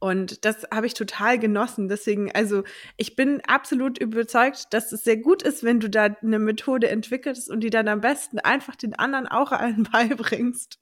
Und 0.00 0.46
das 0.46 0.66
habe 0.72 0.86
ich 0.86 0.94
total 0.94 1.38
genossen. 1.38 1.88
Deswegen, 1.88 2.32
also 2.32 2.64
ich 2.96 3.16
bin 3.16 3.42
absolut 3.46 3.98
überzeugt, 3.98 4.72
dass 4.72 4.92
es 4.92 5.04
sehr 5.04 5.18
gut 5.18 5.42
ist, 5.42 5.62
wenn 5.62 5.78
du 5.78 5.90
da 5.90 6.04
eine 6.04 6.38
Methode 6.38 6.88
entwickelst 6.88 7.50
und 7.50 7.60
die 7.60 7.70
dann 7.70 7.86
am 7.86 8.00
besten 8.00 8.38
einfach 8.38 8.76
den 8.76 8.94
anderen 8.94 9.28
auch 9.28 9.52
allen 9.52 9.82
beibringst. 9.92 10.80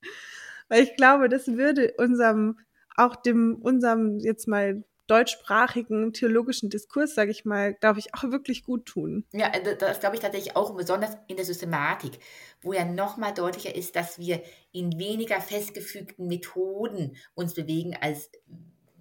Weil 0.68 0.84
ich 0.84 0.94
glaube, 0.96 1.28
das 1.28 1.48
würde 1.48 1.94
unserem, 1.98 2.60
auch 2.96 3.16
dem, 3.16 3.56
unserem 3.56 4.20
jetzt 4.20 4.46
mal 4.46 4.84
deutschsprachigen 5.08 6.12
theologischen 6.12 6.70
Diskurs, 6.70 7.14
sage 7.14 7.30
ich 7.32 7.44
mal, 7.44 7.74
glaube 7.74 7.98
ich, 7.98 8.14
auch 8.14 8.24
wirklich 8.24 8.62
gut 8.62 8.86
tun. 8.86 9.24
Ja, 9.32 9.48
äh, 9.48 9.76
das 9.76 10.00
glaube 10.00 10.14
ich 10.14 10.22
tatsächlich 10.22 10.54
auch, 10.54 10.76
besonders 10.76 11.16
in 11.26 11.36
der 11.36 11.44
Systematik, 11.44 12.20
wo 12.60 12.72
ja 12.72 12.84
nochmal 12.84 13.34
deutlicher 13.34 13.75
ist, 13.75 13.96
dass 13.96 14.18
wir 14.18 14.42
in 14.70 14.98
weniger 14.98 15.40
festgefügten 15.40 16.28
Methoden 16.28 17.16
uns 17.34 17.54
bewegen, 17.54 17.96
als 18.00 18.30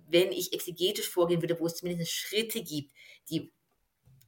wenn 0.08 0.32
ich 0.32 0.54
exegetisch 0.54 1.10
vorgehen 1.10 1.42
würde, 1.42 1.60
wo 1.60 1.66
es 1.66 1.76
zumindest 1.76 2.12
Schritte 2.12 2.62
gibt, 2.62 2.94
die, 3.30 3.52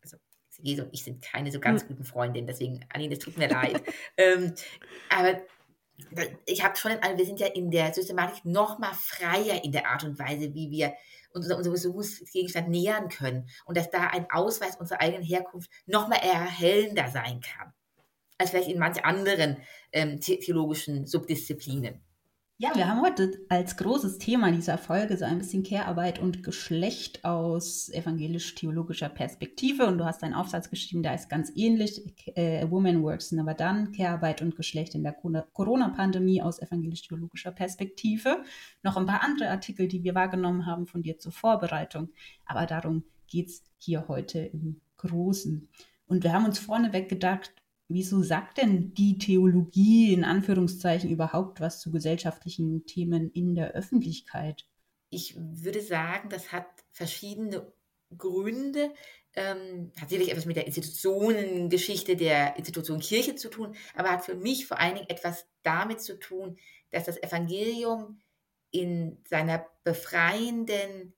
also 0.02 0.18
Exegese 0.50 0.86
und 0.86 0.94
ich 0.94 1.04
sind 1.04 1.22
keine 1.22 1.52
so 1.52 1.60
ganz 1.60 1.82
hm. 1.82 1.90
guten 1.90 2.04
Freundinnen, 2.04 2.48
deswegen, 2.48 2.86
Aline, 2.90 3.14
es 3.14 3.20
tut 3.20 3.38
mir 3.38 3.50
leid. 3.50 3.82
ähm, 4.18 4.54
aber 5.10 5.42
ich 6.46 6.64
habe 6.64 6.78
schon, 6.78 6.92
wir 6.92 7.26
sind 7.26 7.40
ja 7.40 7.48
in 7.48 7.72
der 7.72 7.94
Systematik 7.94 8.46
noch 8.46 8.80
mal 8.80 8.94
freier 8.94 9.64
in 9.64 9.72
der 9.72 9.88
Art 9.88 10.04
und 10.04 10.18
Weise, 10.18 10.54
wie 10.54 10.72
wir 10.72 10.94
unser, 11.32 11.58
unser 11.58 11.72
Besuchsgegenstand 11.72 12.70
nähern 12.70 13.10
können 13.10 13.50
und 13.66 13.78
dass 13.78 13.90
da 13.90 14.08
ein 14.08 14.28
Ausweis 14.32 14.78
unserer 14.78 15.02
eigenen 15.02 15.24
Herkunft 15.24 15.70
noch 15.86 16.08
mal 16.08 16.16
erhellender 16.16 17.10
sein 17.10 17.42
kann, 17.42 17.74
als 18.38 18.52
vielleicht 18.52 18.70
in 18.70 18.80
manchen 18.80 19.04
anderen 19.04 19.58
ähm, 19.92 20.20
theologischen 20.20 21.06
Subdisziplinen. 21.06 22.02
Ja, 22.62 22.76
wir 22.76 22.90
haben 22.90 23.02
heute 23.02 23.40
als 23.48 23.78
großes 23.78 24.18
Thema 24.18 24.52
dieser 24.52 24.78
Folge 24.78 25.16
so 25.16 25.24
ein 25.24 25.38
bisschen 25.38 25.64
Care-Arbeit 25.64 26.20
und 26.20 26.44
Geschlecht 26.44 27.24
aus 27.24 27.88
evangelisch-theologischer 27.88 29.08
Perspektive. 29.08 29.88
Und 29.88 29.98
du 29.98 30.04
hast 30.04 30.24
einen 30.24 30.34
Aufsatz 30.34 30.70
geschrieben, 30.70 31.02
der 31.02 31.16
ist 31.16 31.30
ganz 31.30 31.54
ähnlich. 31.56 32.04
Äh, 32.36 32.62
A 32.62 32.70
Woman 32.70 33.02
Works 33.02 33.32
Never 33.32 33.54
Done, 33.54 33.94
Care-Arbeit 33.96 34.42
und 34.42 34.58
Geschlecht 34.58 34.94
in 34.94 35.04
der 35.04 35.14
Corona-Pandemie 35.14 36.42
aus 36.42 36.62
evangelisch-theologischer 36.62 37.52
Perspektive. 37.52 38.44
Noch 38.84 38.98
ein 38.98 39.06
paar 39.06 39.24
andere 39.24 39.52
Artikel, 39.52 39.88
die 39.88 40.04
wir 40.04 40.14
wahrgenommen 40.14 40.66
haben 40.66 40.86
von 40.86 41.02
dir 41.02 41.18
zur 41.18 41.32
Vorbereitung. 41.32 42.10
Aber 42.46 42.66
darum 42.66 43.06
geht 43.28 43.48
es 43.48 43.64
hier 43.78 44.10
heute 44.10 44.40
im 44.40 44.82
Großen. 44.98 45.70
Und 46.08 46.26
wir 46.26 46.34
haben 46.34 46.44
uns 46.44 46.60
vorneweg 46.60 47.08
gedacht, 47.08 47.54
Wieso 47.92 48.22
sagt 48.22 48.60
denn 48.60 48.94
die 48.94 49.18
Theologie 49.18 50.14
in 50.14 50.24
Anführungszeichen 50.24 51.10
überhaupt 51.10 51.60
was 51.60 51.82
zu 51.82 51.92
gesellschaftlichen 51.92 52.86
Themen 52.86 53.32
in 53.32 53.56
der 53.56 53.72
Öffentlichkeit? 53.72 54.68
Ich 55.10 55.36
würde 55.36 55.82
sagen, 55.82 56.30
das 56.30 56.52
hat 56.52 56.68
verschiedene 56.92 57.74
Gründe. 58.16 58.94
Ähm, 59.34 59.92
hat 60.00 60.10
sicherlich 60.10 60.32
etwas 60.32 60.46
mit 60.46 60.56
der 60.56 60.68
Institutionengeschichte 60.68 62.16
der 62.16 62.58
Institution 62.58 63.00
Kirche 63.00 63.36
zu 63.36 63.50
tun, 63.50 63.76
aber 63.96 64.12
hat 64.12 64.26
für 64.26 64.36
mich 64.36 64.68
vor 64.68 64.80
allen 64.80 64.96
Dingen 64.96 65.10
etwas 65.10 65.48
damit 65.64 66.02
zu 66.02 66.20
tun, 66.20 66.58
dass 66.92 67.06
das 67.06 67.22
Evangelium 67.22 68.20
in 68.72 69.18
seiner 69.28 69.66
befreienden 69.84 71.14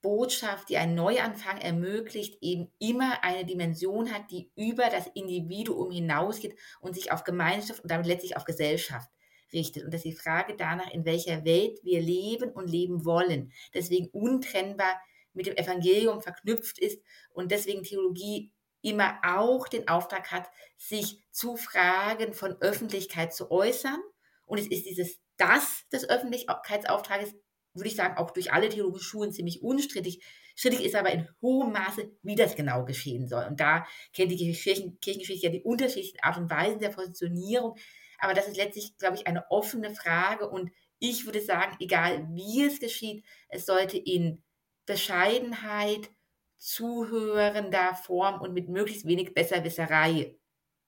Botschaft, 0.00 0.68
die 0.68 0.76
einen 0.76 0.94
Neuanfang 0.94 1.58
ermöglicht, 1.58 2.38
eben 2.40 2.70
immer 2.78 3.24
eine 3.24 3.44
Dimension 3.44 4.12
hat, 4.12 4.30
die 4.30 4.50
über 4.54 4.88
das 4.90 5.06
Individuum 5.14 5.90
hinausgeht 5.90 6.56
und 6.80 6.94
sich 6.94 7.10
auf 7.12 7.24
Gemeinschaft 7.24 7.82
und 7.82 7.90
damit 7.90 8.06
letztlich 8.06 8.36
auf 8.36 8.44
Gesellschaft 8.44 9.10
richtet. 9.52 9.84
Und 9.84 9.92
dass 9.92 10.02
die 10.02 10.12
Frage 10.12 10.54
danach, 10.56 10.92
in 10.92 11.04
welcher 11.04 11.44
Welt 11.44 11.78
wir 11.82 12.00
leben 12.00 12.50
und 12.50 12.68
leben 12.68 13.04
wollen, 13.04 13.52
deswegen 13.74 14.08
untrennbar 14.08 15.00
mit 15.32 15.46
dem 15.46 15.56
Evangelium 15.56 16.20
verknüpft 16.20 16.78
ist 16.78 17.02
und 17.30 17.50
deswegen 17.50 17.82
Theologie 17.82 18.52
immer 18.82 19.18
auch 19.24 19.68
den 19.68 19.88
Auftrag 19.88 20.30
hat, 20.30 20.48
sich 20.76 21.24
zu 21.30 21.56
Fragen 21.56 22.32
von 22.32 22.56
Öffentlichkeit 22.60 23.34
zu 23.34 23.50
äußern. 23.50 24.00
Und 24.46 24.58
es 24.58 24.68
ist 24.68 24.86
dieses 24.86 25.20
Das 25.36 25.84
des 25.92 26.08
Öffentlichkeitsauftrages 26.08 27.34
würde 27.74 27.88
ich 27.88 27.96
sagen, 27.96 28.16
auch 28.16 28.30
durch 28.30 28.52
alle 28.52 28.68
theologischen 28.68 29.04
Schulen 29.04 29.32
ziemlich 29.32 29.62
unstrittig. 29.62 30.22
Strittig 30.56 30.84
ist 30.84 30.94
aber 30.96 31.12
in 31.12 31.28
hohem 31.40 31.72
Maße, 31.72 32.10
wie 32.22 32.34
das 32.34 32.56
genau 32.56 32.84
geschehen 32.84 33.28
soll. 33.28 33.44
Und 33.44 33.60
da 33.60 33.86
kennt 34.12 34.32
die 34.32 34.52
Kirchen, 34.52 34.98
Kirchengeschichte 35.00 35.46
ja 35.46 35.52
die 35.52 35.62
unterschiedlichen 35.62 36.18
Art 36.20 36.36
und 36.36 36.50
Weisen 36.50 36.80
der 36.80 36.88
Positionierung. 36.88 37.76
Aber 38.18 38.34
das 38.34 38.48
ist 38.48 38.56
letztlich, 38.56 38.96
glaube 38.98 39.16
ich, 39.16 39.26
eine 39.26 39.48
offene 39.50 39.94
Frage. 39.94 40.48
Und 40.48 40.70
ich 40.98 41.26
würde 41.26 41.40
sagen, 41.40 41.76
egal 41.80 42.26
wie 42.32 42.64
es 42.64 42.80
geschieht, 42.80 43.24
es 43.48 43.66
sollte 43.66 43.98
in 43.98 44.42
Bescheidenheit, 44.84 46.10
zuhörender 46.56 47.94
Form 47.94 48.40
und 48.40 48.52
mit 48.52 48.68
möglichst 48.68 49.06
wenig 49.06 49.32
Besserwisserei 49.32 50.36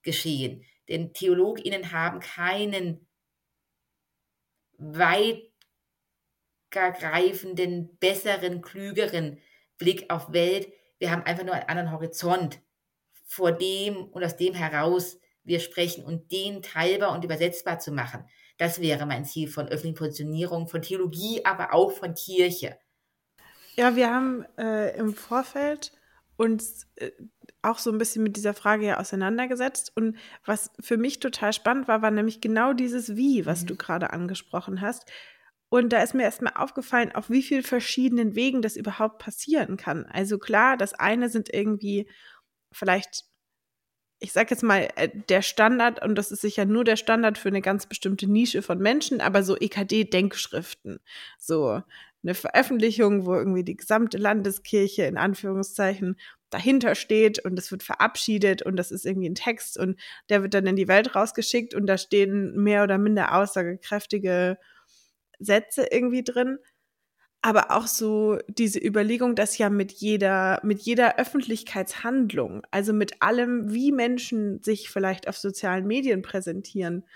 geschehen. 0.02 0.64
Denn 0.88 1.12
TheologInnen 1.12 1.92
haben 1.92 2.18
keinen 2.18 3.06
weit 4.78 5.49
greifenden, 6.70 7.96
besseren, 7.98 8.62
klügeren 8.62 9.38
Blick 9.78 10.10
auf 10.10 10.32
Welt. 10.32 10.72
Wir 10.98 11.10
haben 11.10 11.22
einfach 11.22 11.44
nur 11.44 11.54
einen 11.54 11.68
anderen 11.68 11.92
Horizont, 11.92 12.60
vor 13.30 13.52
dem 13.52 14.06
und 14.08 14.24
aus 14.24 14.36
dem 14.36 14.54
heraus 14.54 15.18
wir 15.44 15.60
sprechen 15.60 16.04
und 16.04 16.32
den 16.32 16.62
teilbar 16.62 17.12
und 17.12 17.24
übersetzbar 17.24 17.78
zu 17.78 17.92
machen. 17.92 18.24
Das 18.58 18.80
wäre 18.80 19.06
mein 19.06 19.24
Ziel 19.24 19.48
von 19.48 19.68
öffentlichen 19.68 19.94
Positionierung, 19.94 20.68
von 20.68 20.82
Theologie, 20.82 21.44
aber 21.44 21.72
auch 21.72 21.92
von 21.92 22.14
Kirche. 22.14 22.76
Ja, 23.76 23.96
wir 23.96 24.12
haben 24.12 24.44
äh, 24.58 24.96
im 24.98 25.14
Vorfeld 25.14 25.92
uns 26.36 26.88
äh, 26.96 27.10
auch 27.62 27.78
so 27.78 27.90
ein 27.90 27.98
bisschen 27.98 28.22
mit 28.22 28.36
dieser 28.36 28.52
Frage 28.52 28.86
ja 28.86 28.98
auseinandergesetzt. 28.98 29.92
Und 29.94 30.16
was 30.44 30.70
für 30.80 30.96
mich 30.96 31.20
total 31.20 31.52
spannend 31.52 31.86
war, 31.88 32.02
war 32.02 32.10
nämlich 32.10 32.40
genau 32.40 32.72
dieses 32.72 33.16
Wie, 33.16 33.46
was 33.46 33.62
mhm. 33.62 33.66
du 33.68 33.76
gerade 33.76 34.12
angesprochen 34.12 34.80
hast. 34.80 35.10
Und 35.70 35.92
da 35.92 36.02
ist 36.02 36.14
mir 36.14 36.24
erstmal 36.24 36.54
aufgefallen, 36.56 37.12
auf 37.14 37.30
wie 37.30 37.42
vielen 37.42 37.62
verschiedenen 37.62 38.34
Wegen 38.34 38.60
das 38.60 38.76
überhaupt 38.76 39.18
passieren 39.18 39.76
kann. 39.76 40.04
Also 40.06 40.38
klar, 40.38 40.76
das 40.76 40.94
eine 40.94 41.28
sind 41.28 41.48
irgendwie 41.54 42.08
vielleicht, 42.72 43.24
ich 44.18 44.32
sag 44.32 44.50
jetzt 44.50 44.64
mal, 44.64 44.88
äh, 44.96 45.08
der 45.28 45.42
Standard, 45.42 46.02
und 46.04 46.16
das 46.16 46.32
ist 46.32 46.40
sicher 46.40 46.64
nur 46.64 46.82
der 46.82 46.96
Standard 46.96 47.38
für 47.38 47.48
eine 47.48 47.62
ganz 47.62 47.86
bestimmte 47.86 48.26
Nische 48.26 48.62
von 48.62 48.78
Menschen, 48.78 49.20
aber 49.20 49.44
so 49.44 49.56
EKD-Denkschriften. 49.56 50.98
So 51.38 51.82
eine 52.22 52.34
Veröffentlichung, 52.34 53.24
wo 53.24 53.34
irgendwie 53.34 53.64
die 53.64 53.76
gesamte 53.76 54.18
Landeskirche 54.18 55.04
in 55.04 55.16
Anführungszeichen 55.16 56.16
dahinter 56.50 56.96
steht 56.96 57.38
und 57.44 57.56
es 57.58 57.70
wird 57.70 57.84
verabschiedet 57.84 58.62
und 58.62 58.76
das 58.76 58.90
ist 58.90 59.06
irgendwie 59.06 59.28
ein 59.30 59.36
Text 59.36 59.78
und 59.78 60.00
der 60.28 60.42
wird 60.42 60.52
dann 60.52 60.66
in 60.66 60.74
die 60.74 60.88
Welt 60.88 61.14
rausgeschickt 61.14 61.74
und 61.74 61.86
da 61.86 61.96
stehen 61.96 62.56
mehr 62.56 62.82
oder 62.82 62.98
minder 62.98 63.34
aussagekräftige 63.34 64.58
Sätze 65.40 65.86
irgendwie 65.90 66.24
drin. 66.24 66.58
Aber 67.42 67.70
auch 67.70 67.86
so 67.86 68.38
diese 68.48 68.78
Überlegung, 68.78 69.34
dass 69.34 69.56
ja 69.58 69.70
mit 69.70 69.92
jeder, 69.92 70.60
mit 70.62 70.80
jeder 70.82 71.18
Öffentlichkeitshandlung, 71.18 72.62
also 72.70 72.92
mit 72.92 73.22
allem, 73.22 73.72
wie 73.72 73.92
Menschen 73.92 74.62
sich 74.62 74.90
vielleicht 74.90 75.26
auf 75.26 75.38
sozialen 75.38 75.86
Medien 75.86 76.20
präsentieren 76.22 77.06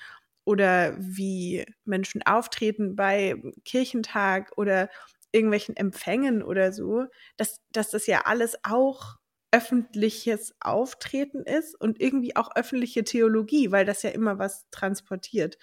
oder 0.44 0.96
wie 0.98 1.64
Menschen 1.84 2.22
auftreten 2.22 2.96
bei 2.96 3.36
Kirchentag 3.64 4.52
oder 4.56 4.88
irgendwelchen 5.32 5.76
Empfängen 5.76 6.42
oder 6.42 6.72
so, 6.72 7.06
dass, 7.36 7.60
dass 7.72 7.90
das 7.90 8.06
ja 8.06 8.22
alles 8.24 8.56
auch 8.62 9.16
öffentliches 9.52 10.54
Auftreten 10.60 11.42
ist 11.44 11.80
und 11.80 12.00
irgendwie 12.00 12.36
auch 12.36 12.50
öffentliche 12.56 13.04
Theologie, 13.04 13.70
weil 13.72 13.84
das 13.84 14.02
ja 14.02 14.10
immer 14.10 14.38
was 14.38 14.66
transportiert. 14.70 15.58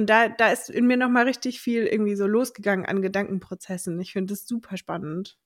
Und 0.00 0.06
da, 0.06 0.30
da 0.30 0.50
ist 0.50 0.70
in 0.70 0.86
mir 0.86 0.96
nochmal 0.96 1.24
richtig 1.24 1.60
viel 1.60 1.84
irgendwie 1.84 2.16
so 2.16 2.26
losgegangen 2.26 2.86
an 2.86 3.02
Gedankenprozessen. 3.02 4.00
Ich 4.00 4.14
finde 4.14 4.32
das 4.32 4.48
super 4.48 4.78
spannend. 4.78 5.36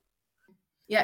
Ja, 0.86 1.00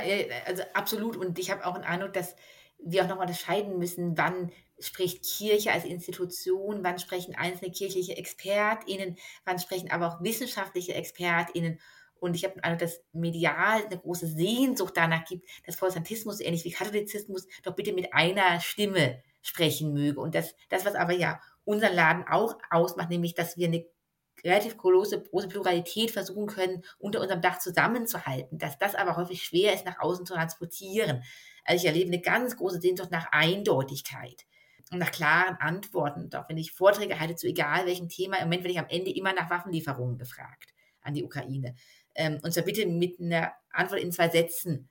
also 0.47 0.62
absolut. 0.73 1.16
Und 1.16 1.37
ich 1.37 1.50
habe 1.50 1.66
auch 1.66 1.75
den 1.75 1.83
Eindruck, 1.83 2.12
dass 2.12 2.37
wir 2.78 3.02
auch 3.02 3.09
nochmal 3.09 3.26
unterscheiden 3.26 3.76
müssen, 3.80 4.16
wann 4.16 4.52
spricht 4.78 5.25
Kirche 5.25 5.73
als 5.73 5.85
Institution, 5.85 6.85
wann 6.85 7.00
sprechen 7.00 7.35
einzelne 7.35 7.73
kirchliche 7.73 8.16
ExpertInnen, 8.16 9.19
wann 9.45 9.59
sprechen 9.59 9.90
aber 9.90 10.07
auch 10.07 10.23
wissenschaftliche 10.23 10.95
ExpertInnen. 10.95 11.80
Und 12.21 12.37
ich 12.37 12.45
habe 12.45 12.54
den 12.54 12.62
Eindruck, 12.62 12.83
dass 12.83 13.02
medial 13.12 13.85
eine 13.85 13.99
große 13.99 14.28
Sehnsucht 14.28 14.97
danach 14.97 15.25
gibt, 15.25 15.45
dass 15.66 15.76
Protestantismus 15.76 16.38
ähnlich 16.38 16.64
wie 16.64 16.71
Katholizismus 16.71 17.49
doch 17.64 17.75
bitte 17.75 17.92
mit 17.95 18.14
einer 18.14 18.61
Stimme 18.61 19.21
sprechen 19.42 19.92
möge. 19.92 20.21
Und 20.21 20.37
das, 20.37 20.54
das 20.69 20.85
was 20.85 20.95
aber 20.95 21.14
ja 21.14 21.40
unseren 21.70 21.94
Laden 21.94 22.24
auch 22.28 22.56
ausmacht, 22.70 23.10
nämlich 23.10 23.34
dass 23.34 23.56
wir 23.56 23.68
eine 23.68 23.86
relativ 24.44 24.76
große, 24.76 25.22
große 25.22 25.48
Pluralität 25.48 26.10
versuchen 26.10 26.46
können, 26.46 26.82
unter 26.98 27.20
unserem 27.20 27.42
Dach 27.42 27.58
zusammenzuhalten, 27.58 28.58
dass 28.58 28.78
das 28.78 28.94
aber 28.94 29.16
häufig 29.16 29.42
schwer 29.42 29.74
ist, 29.74 29.84
nach 29.84 30.00
außen 30.00 30.26
zu 30.26 30.34
transportieren. 30.34 31.22
Also 31.64 31.82
ich 31.82 31.86
erlebe 31.86 32.08
eine 32.08 32.20
ganz 32.20 32.56
große 32.56 32.80
Sehnsucht 32.80 33.10
nach 33.10 33.28
Eindeutigkeit 33.32 34.46
und 34.90 34.98
nach 34.98 35.12
klaren 35.12 35.56
Antworten. 35.56 36.24
Und 36.24 36.36
auch 36.36 36.48
wenn 36.48 36.58
ich 36.58 36.72
Vorträge 36.72 37.20
halte 37.20 37.36
zu 37.36 37.46
egal 37.46 37.86
welchem 37.86 38.08
Thema, 38.08 38.38
im 38.38 38.44
Moment 38.44 38.62
werde 38.62 38.72
ich 38.72 38.78
am 38.78 38.88
Ende 38.88 39.14
immer 39.14 39.32
nach 39.32 39.50
Waffenlieferungen 39.50 40.18
gefragt 40.18 40.72
an 41.02 41.14
die 41.14 41.24
Ukraine. 41.24 41.74
Ähm, 42.14 42.40
und 42.42 42.52
zwar 42.52 42.64
bitte 42.64 42.86
mit 42.86 43.20
einer 43.20 43.52
Antwort 43.70 44.00
in 44.00 44.12
zwei 44.12 44.28
Sätzen. 44.28 44.88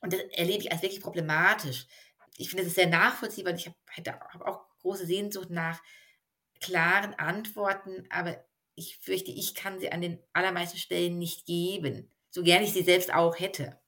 Und 0.00 0.12
das 0.12 0.20
erlebe 0.32 0.60
ich 0.60 0.72
als 0.72 0.82
wirklich 0.82 1.00
problematisch. 1.00 1.86
Ich 2.36 2.50
finde 2.50 2.64
es 2.64 2.74
sehr 2.74 2.88
nachvollziehbar. 2.88 3.54
Ich 3.54 3.66
habe 3.66 4.20
hab 4.32 4.42
auch 4.42 4.60
große 4.80 5.06
Sehnsucht 5.06 5.50
nach 5.50 5.80
klaren 6.62 7.14
Antworten, 7.14 8.04
aber 8.10 8.36
ich 8.74 8.98
fürchte, 8.98 9.30
ich 9.30 9.54
kann 9.54 9.78
sie 9.80 9.92
an 9.92 10.00
den 10.00 10.18
allermeisten 10.32 10.78
Stellen 10.78 11.18
nicht 11.18 11.44
geben, 11.44 12.10
so 12.30 12.42
gern 12.42 12.62
ich 12.62 12.72
sie 12.72 12.82
selbst 12.82 13.12
auch 13.12 13.38
hätte. 13.38 13.78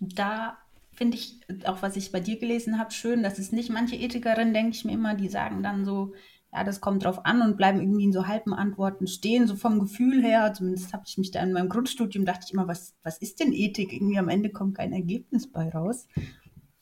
Da 0.00 0.58
finde 0.92 1.16
ich 1.16 1.40
auch, 1.64 1.80
was 1.80 1.96
ich 1.96 2.12
bei 2.12 2.20
dir 2.20 2.38
gelesen 2.38 2.78
habe, 2.78 2.90
schön, 2.90 3.22
dass 3.22 3.38
es 3.38 3.52
nicht 3.52 3.70
manche 3.70 3.96
Ethikerinnen, 3.96 4.52
denke 4.52 4.72
ich 4.72 4.84
mir 4.84 4.92
immer, 4.92 5.14
die 5.14 5.28
sagen 5.28 5.62
dann 5.62 5.84
so, 5.84 6.12
ja, 6.52 6.64
das 6.64 6.80
kommt 6.80 7.04
drauf 7.04 7.24
an 7.24 7.42
und 7.42 7.56
bleiben 7.56 7.80
irgendwie 7.80 8.04
in 8.04 8.12
so 8.12 8.26
halben 8.26 8.54
Antworten 8.54 9.06
stehen, 9.06 9.46
so 9.46 9.54
vom 9.54 9.78
Gefühl 9.80 10.22
her. 10.22 10.52
Zumindest 10.54 10.92
habe 10.92 11.04
ich 11.06 11.18
mich 11.18 11.30
da 11.30 11.42
in 11.42 11.52
meinem 11.52 11.68
Grundstudium, 11.68 12.24
dachte 12.24 12.46
ich 12.46 12.54
immer, 12.54 12.66
was, 12.66 12.94
was 13.02 13.18
ist 13.18 13.40
denn 13.40 13.52
Ethik? 13.52 13.92
Irgendwie 13.92 14.18
am 14.18 14.28
Ende 14.28 14.50
kommt 14.50 14.76
kein 14.76 14.92
Ergebnis 14.92 15.50
bei 15.50 15.68
raus. 15.68 16.06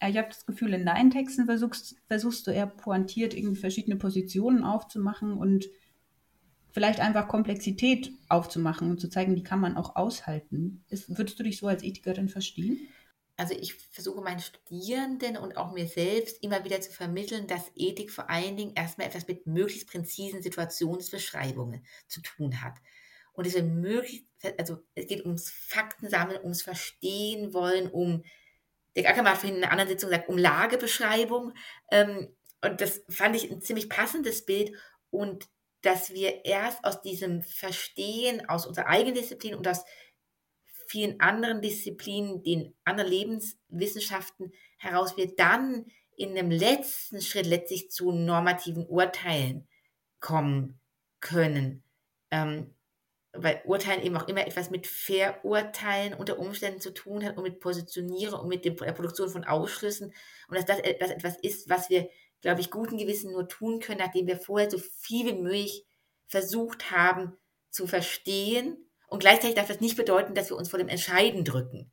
Ich 0.01 0.17
habe 0.17 0.29
das 0.29 0.45
Gefühl, 0.45 0.75
in 0.75 0.85
deinen 0.85 1.11
Texten 1.11 1.47
versuchst, 1.47 1.97
versuchst 2.07 2.47
du 2.47 2.51
eher 2.51 2.67
pointiert 2.67 3.35
irgendwie 3.35 3.61
verschiedene 3.61 3.97
Positionen 3.97 4.63
aufzumachen 4.63 5.33
und 5.33 5.67
vielleicht 6.71 7.01
einfach 7.01 7.29
Komplexität 7.29 8.13
aufzumachen 8.29 8.91
und 8.91 9.01
zu 9.01 9.09
zeigen, 9.09 9.35
die 9.35 9.43
kann 9.43 9.61
man 9.61 9.79
auch 9.79 9.97
aushalten. 9.97 10.85
Ist, 10.91 11.17
würdest 11.17 11.39
du 11.39 11.43
dich 11.43 11.57
so 11.57 11.67
als 11.67 11.83
Ethikerin 11.83 12.29
verstehen? 12.29 12.89
Also 13.39 13.55
ich 13.55 13.75
versuche 13.75 14.21
meinen 14.21 14.41
Studierenden 14.41 15.39
und 15.39 15.57
auch 15.57 15.73
mir 15.73 15.87
selbst 15.87 16.43
immer 16.43 16.65
wieder 16.65 16.81
zu 16.81 16.91
vermitteln, 16.91 17.47
dass 17.47 17.71
Ethik 17.75 18.11
vor 18.11 18.29
allen 18.29 18.57
Dingen 18.57 18.73
erstmal 18.75 19.07
etwas 19.07 19.27
mit 19.27 19.47
möglichst 19.47 19.89
präzisen 19.89 20.43
Situationsbeschreibungen 20.43 21.83
zu 22.09 22.21
tun 22.21 22.63
hat. 22.63 22.75
Und 23.33 23.47
es 23.47 23.61
möglichst, 23.63 24.27
also 24.59 24.79
es 24.95 25.07
geht 25.07 25.25
ums 25.25 25.51
Faktensammeln, 25.51 26.43
ums 26.43 26.63
Verstehen 26.63 27.53
wollen, 27.53 27.91
um 27.91 28.23
der 28.97 29.11
Ackermann 29.11 29.33
hat 29.33 29.39
vorhin 29.39 29.59
in 29.59 29.63
einer 29.63 29.73
anderen 29.73 29.91
Sitzung 29.91 30.11
gesagt, 30.11 30.29
um 30.29 30.39
Lagebeschreibung. 30.39 31.53
Ähm, 31.91 32.35
und 32.63 32.81
das 32.81 33.03
fand 33.09 33.37
ich 33.37 33.51
ein 33.51 33.61
ziemlich 33.61 33.89
passendes 33.89 34.45
Bild. 34.45 34.73
Und 35.11 35.49
dass 35.83 36.13
wir 36.13 36.45
erst 36.45 36.85
aus 36.85 37.03
diesem 37.03 37.43
Verstehen, 37.43 38.49
aus 38.49 38.67
unserer 38.67 38.87
eigenen 38.87 39.15
Disziplin 39.15 39.55
und 39.55 39.69
aus 39.69 39.85
vielen 40.89 41.21
anderen 41.21 41.61
Disziplinen, 41.61 42.43
den 42.43 42.75
anderen 42.85 43.11
Lebenswissenschaften 43.11 44.53
heraus, 44.79 45.17
wir 45.17 45.35
dann 45.35 45.87
in 46.17 46.31
einem 46.31 46.51
letzten 46.51 47.21
Schritt 47.21 47.47
letztlich 47.47 47.91
zu 47.91 48.13
normativen 48.13 48.87
Urteilen 48.87 49.69
kommen 50.21 50.81
können. 51.21 51.85
Ähm, 52.31 52.76
weil 53.43 53.63
Urteilen 53.65 54.03
eben 54.03 54.17
auch 54.17 54.29
immer 54.29 54.47
etwas 54.47 54.71
mit 54.71 54.87
Verurteilen 54.87 56.15
unter 56.15 56.39
Umständen 56.39 56.81
zu 56.81 56.93
tun 56.93 57.25
hat 57.25 57.37
und 57.37 57.43
mit 57.43 57.61
Positionierung 57.61 58.41
und 58.41 58.49
mit 58.49 58.65
der 58.65 58.73
Produktion 58.73 59.29
von 59.29 59.45
Ausschlüssen 59.45 60.13
und 60.49 60.57
dass 60.57 60.65
das 60.65 60.81
etwas 60.81 61.37
ist, 61.41 61.69
was 61.69 61.91
wir, 61.91 62.09
glaube 62.41 62.61
ich, 62.61 62.71
guten 62.71 62.99
Gewissen 62.99 63.33
nur 63.33 63.49
tun 63.49 63.81
können, 63.81 64.01
nachdem 64.01 64.27
wir 64.27 64.37
vorher 64.37 64.71
so 64.71 64.79
viel 64.79 65.27
wie 65.27 65.43
möglich 65.43 65.87
versucht 66.27 66.91
haben 66.91 67.37
zu 67.71 67.87
verstehen 67.87 68.79
Und 69.09 69.21
gleichzeitig 69.21 69.57
darf 69.57 69.69
das 69.69 69.81
nicht 69.81 69.97
bedeuten, 69.97 70.35
dass 70.35 70.51
wir 70.51 70.57
uns 70.57 70.69
vor 70.69 70.79
dem 70.79 70.89
Entscheiden 70.89 71.45
drücken. 71.45 71.93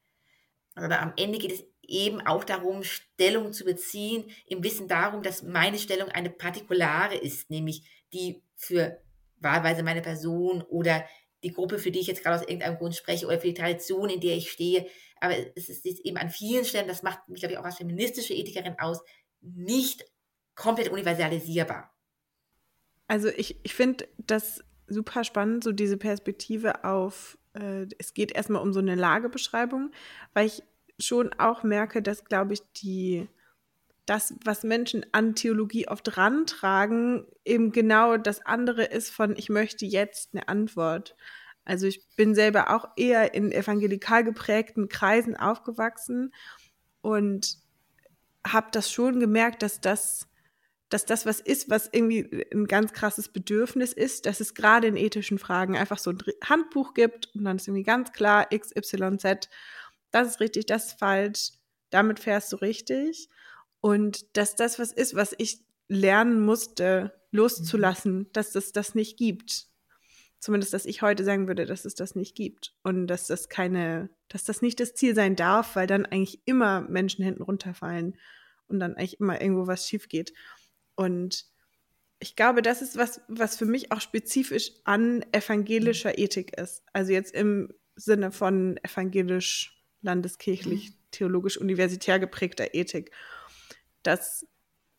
Aber 0.76 1.00
am 1.00 1.14
Ende 1.18 1.38
geht 1.38 1.52
es 1.52 1.64
eben 1.84 2.22
auch 2.22 2.44
darum, 2.44 2.84
Stellung 2.84 3.54
zu 3.54 3.66
beziehen, 3.66 4.32
im 4.48 4.64
Wissen 4.64 4.88
darum, 4.88 5.22
dass 5.22 5.44
meine 5.44 5.78
Stellung 5.78 6.10
eine 6.10 6.30
partikulare 6.30 7.16
ist, 7.16 7.50
nämlich 7.50 7.84
die 8.14 8.42
für 8.56 9.02
wahlweise 9.40 9.84
meine 9.84 10.02
Person 10.02 10.62
oder 10.64 11.06
die 11.44 11.52
Gruppe, 11.52 11.80
für 11.80 11.92
die 11.92 12.00
ich 12.00 12.08
jetzt 12.08 12.24
gerade 12.24 12.38
aus 12.38 12.48
irgendeinem 12.48 12.78
Grund 12.78 12.96
spreche 12.96 13.26
oder 13.26 13.40
für 13.40 13.48
die 13.48 13.54
Tradition, 13.54 14.10
in 14.10 14.22
der 14.22 14.36
ich 14.36 14.52
stehe. 14.52 14.88
Aber 15.20 15.36
es 15.56 15.70
ist 15.70 15.86
eben 15.86 16.18
an 16.18 16.30
vielen 16.30 16.66
Stellen, 16.66 16.88
das 16.88 17.04
macht 17.04 17.28
mich, 17.30 17.42
glaube 17.42 17.54
ich, 17.54 17.60
auch 17.60 17.66
als 17.66 17.78
feministische 17.78 18.34
Ethikerin 18.34 18.76
aus, 18.80 19.02
nicht 19.42 20.06
komplett 20.56 20.90
universalisierbar. 20.90 21.94
Also 23.08 23.30
ich, 23.30 23.60
ich 23.64 23.74
finde 23.74 24.08
das 24.18 24.64
super 24.88 25.24
spannend, 25.24 25.64
so 25.64 25.72
diese 25.72 25.98
Perspektive 25.98 26.84
auf, 26.84 27.38
äh, 27.54 27.86
es 27.98 28.14
geht 28.14 28.32
erstmal 28.32 28.62
um 28.62 28.74
so 28.74 28.80
eine 28.80 28.96
Lagebeschreibung, 28.96 29.92
weil 30.34 30.48
ich 30.48 30.64
schon 31.00 31.34
auch 31.40 31.64
merke, 31.64 32.02
dass, 32.02 32.26
glaube 32.26 32.54
ich, 32.54 32.62
die 32.78 33.28
das, 34.06 34.34
was 34.44 34.64
Menschen 34.64 35.06
an 35.14 35.36
Theologie 35.36 35.88
oft 35.88 36.18
rantragen, 36.18 37.26
eben 37.46 37.72
genau 37.72 38.18
das 38.18 38.46
andere 38.46 38.84
ist 38.84 39.10
von, 39.10 39.36
ich 39.38 39.50
möchte 39.50 39.86
jetzt 39.86 40.34
eine 40.34 40.48
Antwort. 40.50 41.16
Also 41.66 41.88
ich 41.88 42.02
bin 42.18 42.36
selber 42.36 42.76
auch 42.76 42.90
eher 42.98 43.34
in 43.34 43.52
evangelikal 43.52 44.24
geprägten 44.24 44.90
Kreisen 44.90 45.38
aufgewachsen 45.38 46.34
und 47.02 47.58
habe 48.46 48.68
das 48.72 48.92
schon 48.92 49.22
gemerkt, 49.22 49.64
dass 49.64 49.80
das, 49.80 50.28
dass 50.90 51.06
das 51.06 51.26
was 51.26 51.40
ist, 51.40 51.70
was 51.70 51.90
irgendwie 51.92 52.46
ein 52.54 52.68
ganz 52.68 52.92
krasses 52.92 53.30
Bedürfnis 53.30 53.94
ist, 53.94 54.26
dass 54.26 54.42
es 54.42 54.54
gerade 54.54 54.88
in 54.88 54.98
ethischen 54.98 55.40
Fragen 55.40 55.78
einfach 55.78 55.98
so 55.98 56.12
ein 56.12 56.18
Handbuch 56.44 56.94
gibt 56.94 57.34
und 57.34 57.46
dann 57.46 57.56
ist 57.56 57.68
irgendwie 57.68 57.84
ganz 57.84 58.12
klar 58.12 58.48
X, 58.52 58.76
Y, 58.76 59.18
Z, 59.18 59.50
das 60.12 60.28
ist 60.28 60.40
richtig, 60.42 60.66
das 60.66 60.88
ist 60.88 61.00
falsch, 61.00 61.52
damit 61.90 62.20
fährst 62.20 62.52
du 62.52 62.58
richtig. 62.58 63.30
Und 63.84 64.38
dass 64.38 64.56
das 64.56 64.80
was 64.80 64.94
ist, 64.94 65.14
was 65.14 65.36
ich 65.38 65.60
lernen 65.90 66.40
musste, 66.40 67.12
loszulassen, 67.32 68.20
mhm. 68.20 68.28
dass 68.32 68.56
es 68.56 68.72
das 68.72 68.96
nicht 68.96 69.18
gibt. 69.18 69.68
Zumindest, 70.40 70.74
dass 70.74 70.86
ich 70.86 71.02
heute 71.02 71.26
sagen 71.26 71.50
würde, 71.50 71.66
dass 71.66 71.84
es 71.84 71.94
das 71.94 72.16
nicht 72.16 72.34
gibt. 72.34 72.74
Und 72.84 73.08
dass 73.08 73.28
das 73.28 73.50
keine, 73.50 74.10
dass 74.30 74.46
das 74.46 74.62
nicht 74.62 74.80
das 74.80 74.94
Ziel 74.94 75.14
sein 75.16 75.36
darf, 75.36 75.76
weil 75.76 75.86
dann 75.86 76.06
eigentlich 76.06 76.40
immer 76.46 76.80
Menschen 76.80 77.26
hinten 77.26 77.44
runterfallen 77.44 78.18
und 78.68 78.80
dann 78.80 78.96
eigentlich 78.96 79.20
immer 79.20 79.42
irgendwo 79.42 79.68
was 79.68 79.86
schief 79.86 80.08
geht. 80.08 80.34
Und 80.96 81.46
ich 82.20 82.38
glaube, 82.38 82.62
das 82.62 82.82
ist 82.82 82.96
was, 82.96 83.20
was 83.28 83.58
für 83.58 83.66
mich 83.66 83.92
auch 83.92 84.00
spezifisch 84.00 84.72
an 84.86 85.26
evangelischer 85.34 86.12
mhm. 86.12 86.24
Ethik 86.24 86.58
ist. 86.58 86.84
Also 86.94 87.12
jetzt 87.12 87.36
im 87.36 87.74
Sinne 87.98 88.32
von 88.32 88.78
evangelisch, 88.82 89.84
landeskirchlich, 90.02 90.92
mhm. 90.92 90.96
theologisch, 91.12 91.58
universitär 91.58 92.18
geprägter 92.18 92.74
Ethik 92.74 93.12
dass 94.04 94.46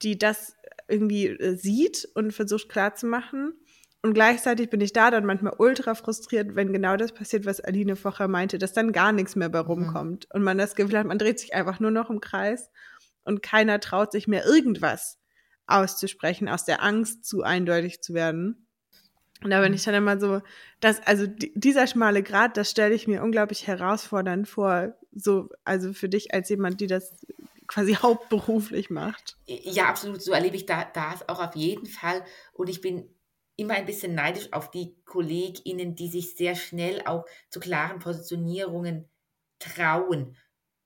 die 0.02 0.18
das 0.18 0.56
irgendwie 0.88 1.28
äh, 1.28 1.56
sieht 1.56 2.08
und 2.14 2.32
versucht 2.32 2.68
klarzumachen. 2.68 3.54
Und 4.02 4.12
gleichzeitig 4.12 4.68
bin 4.68 4.82
ich 4.82 4.92
da 4.92 5.10
dann 5.10 5.24
manchmal 5.24 5.54
ultra 5.56 5.94
frustriert, 5.94 6.56
wenn 6.56 6.74
genau 6.74 6.96
das 6.98 7.12
passiert, 7.12 7.46
was 7.46 7.60
Aline 7.60 7.96
vorher 7.96 8.28
meinte, 8.28 8.58
dass 8.58 8.74
dann 8.74 8.92
gar 8.92 9.12
nichts 9.12 9.34
mehr 9.34 9.48
bei 9.48 9.62
mhm. 9.62 9.66
rumkommt. 9.66 10.26
Mhm. 10.28 10.36
Und 10.36 10.42
man 10.42 10.58
das 10.58 10.74
Gefühl 10.74 10.98
hat, 10.98 11.06
man 11.06 11.18
dreht 11.18 11.40
sich 11.40 11.54
einfach 11.54 11.80
nur 11.80 11.90
noch 11.90 12.10
im 12.10 12.20
Kreis 12.20 12.70
und 13.24 13.42
keiner 13.42 13.80
traut 13.80 14.12
sich 14.12 14.28
mehr 14.28 14.44
irgendwas 14.44 15.18
auszusprechen, 15.66 16.50
aus 16.50 16.66
der 16.66 16.82
Angst, 16.82 17.24
zu 17.24 17.42
eindeutig 17.42 18.02
zu 18.02 18.12
werden. 18.12 18.66
Und 19.42 19.50
da 19.50 19.60
bin 19.60 19.70
mhm. 19.70 19.76
ich 19.76 19.84
dann 19.84 19.94
immer 19.94 20.20
so, 20.20 20.42
dass, 20.80 21.00
also 21.06 21.26
dieser 21.26 21.86
schmale 21.86 22.22
Grat, 22.22 22.58
das 22.58 22.70
stelle 22.70 22.94
ich 22.94 23.08
mir 23.08 23.22
unglaublich 23.22 23.66
herausfordernd 23.66 24.46
vor, 24.46 24.94
so, 25.12 25.48
also 25.64 25.94
für 25.94 26.10
dich 26.10 26.34
als 26.34 26.50
jemand, 26.50 26.80
die 26.82 26.86
das 26.86 27.24
quasi 27.66 27.94
hauptberuflich 28.02 28.90
macht. 28.90 29.36
Ja, 29.46 29.86
absolut. 29.86 30.22
So 30.22 30.32
erlebe 30.32 30.56
ich 30.56 30.66
da, 30.66 30.84
das 30.84 31.28
auch 31.28 31.40
auf 31.40 31.54
jeden 31.56 31.86
Fall. 31.86 32.24
Und 32.52 32.68
ich 32.68 32.80
bin 32.80 33.14
immer 33.56 33.74
ein 33.74 33.86
bisschen 33.86 34.14
neidisch 34.14 34.52
auf 34.52 34.70
die 34.70 34.96
KollegInnen, 35.04 35.94
die 35.94 36.08
sich 36.08 36.36
sehr 36.36 36.54
schnell 36.54 37.02
auch 37.06 37.24
zu 37.50 37.60
klaren 37.60 37.98
Positionierungen 38.00 39.08
trauen. 39.58 40.36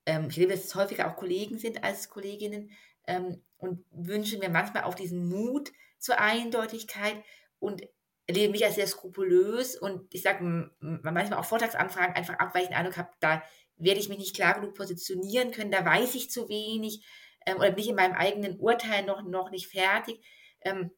Ähm, 0.07 0.29
ich 0.29 0.37
erlebe, 0.37 0.55
dass 0.55 0.65
es 0.65 0.75
häufiger 0.75 1.11
auch 1.11 1.17
Kollegen 1.17 1.59
sind 1.59 1.83
als 1.83 2.09
Kolleginnen 2.09 2.71
ähm, 3.07 3.43
und 3.57 3.85
wünsche 3.91 4.39
mir 4.39 4.51
manchmal 4.51 4.85
auch 4.85 4.95
diesen 4.95 5.29
Mut 5.29 5.73
zur 5.99 6.21
Eindeutigkeit 6.21 7.17
und 7.59 7.83
erlebe 8.27 8.53
mich 8.53 8.65
als 8.65 8.75
sehr 8.75 8.87
skrupulös 8.87 9.77
und 9.77 10.15
ich 10.15 10.23
sage 10.23 10.71
manchmal 10.81 11.39
auch 11.39 11.47
Vortragsanfragen 11.47 12.15
einfach 12.15 12.39
ab, 12.39 12.55
weil 12.55 12.63
ich 12.63 12.69
den 12.69 12.77
Eindruck 12.77 12.99
habe, 12.99 13.11
da 13.21 13.43
werde 13.79 14.01
ich 14.01 14.09
mich 14.09 14.19
nicht 14.19 14.35
klar 14.35 14.55
genug 14.55 14.75
positionieren 14.75 15.51
können, 15.51 15.71
da 15.71 15.85
weiß 15.85 16.15
ich 16.15 16.31
zu 16.31 16.49
wenig 16.49 17.05
ähm, 17.47 17.57
oder 17.57 17.71
bin 17.71 17.85
ich 17.85 17.91
in 17.91 17.97
meinem 17.97 18.15
eigenen 18.15 18.59
Urteil 18.59 19.05
noch, 19.05 19.23
noch 19.23 19.51
nicht 19.51 19.69
fertig. 19.69 20.21
Ähm, 20.63 20.91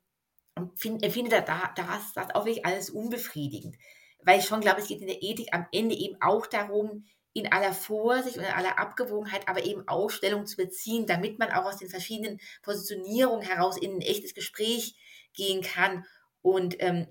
und 0.56 0.78
find, 0.78 1.02
empfinde 1.02 1.30
da, 1.30 1.40
da, 1.40 1.72
das, 1.74 2.12
das 2.14 2.34
auch 2.34 2.44
wirklich 2.44 2.66
alles 2.66 2.90
unbefriedigend. 2.90 3.76
Weil 4.22 4.40
ich 4.40 4.46
schon 4.46 4.60
glaube, 4.60 4.80
es 4.80 4.88
geht 4.88 5.00
in 5.00 5.06
der 5.06 5.22
Ethik 5.22 5.48
am 5.52 5.66
Ende 5.72 5.94
eben 5.94 6.16
auch 6.20 6.46
darum, 6.46 7.06
in 7.32 7.52
aller 7.52 7.72
Vorsicht 7.72 8.36
und 8.36 8.44
in 8.44 8.50
aller 8.50 8.78
Abgewogenheit, 8.78 9.48
aber 9.48 9.64
eben 9.64 9.86
Aufstellung 9.86 10.46
zu 10.46 10.56
beziehen, 10.56 11.06
damit 11.06 11.38
man 11.38 11.50
auch 11.52 11.64
aus 11.64 11.78
den 11.78 11.88
verschiedenen 11.88 12.40
Positionierungen 12.62 13.46
heraus 13.46 13.80
in 13.80 13.92
ein 13.92 14.00
echtes 14.00 14.34
Gespräch 14.34 14.96
gehen 15.32 15.62
kann. 15.62 16.04
Und 16.42 16.82
ähm, 16.82 17.06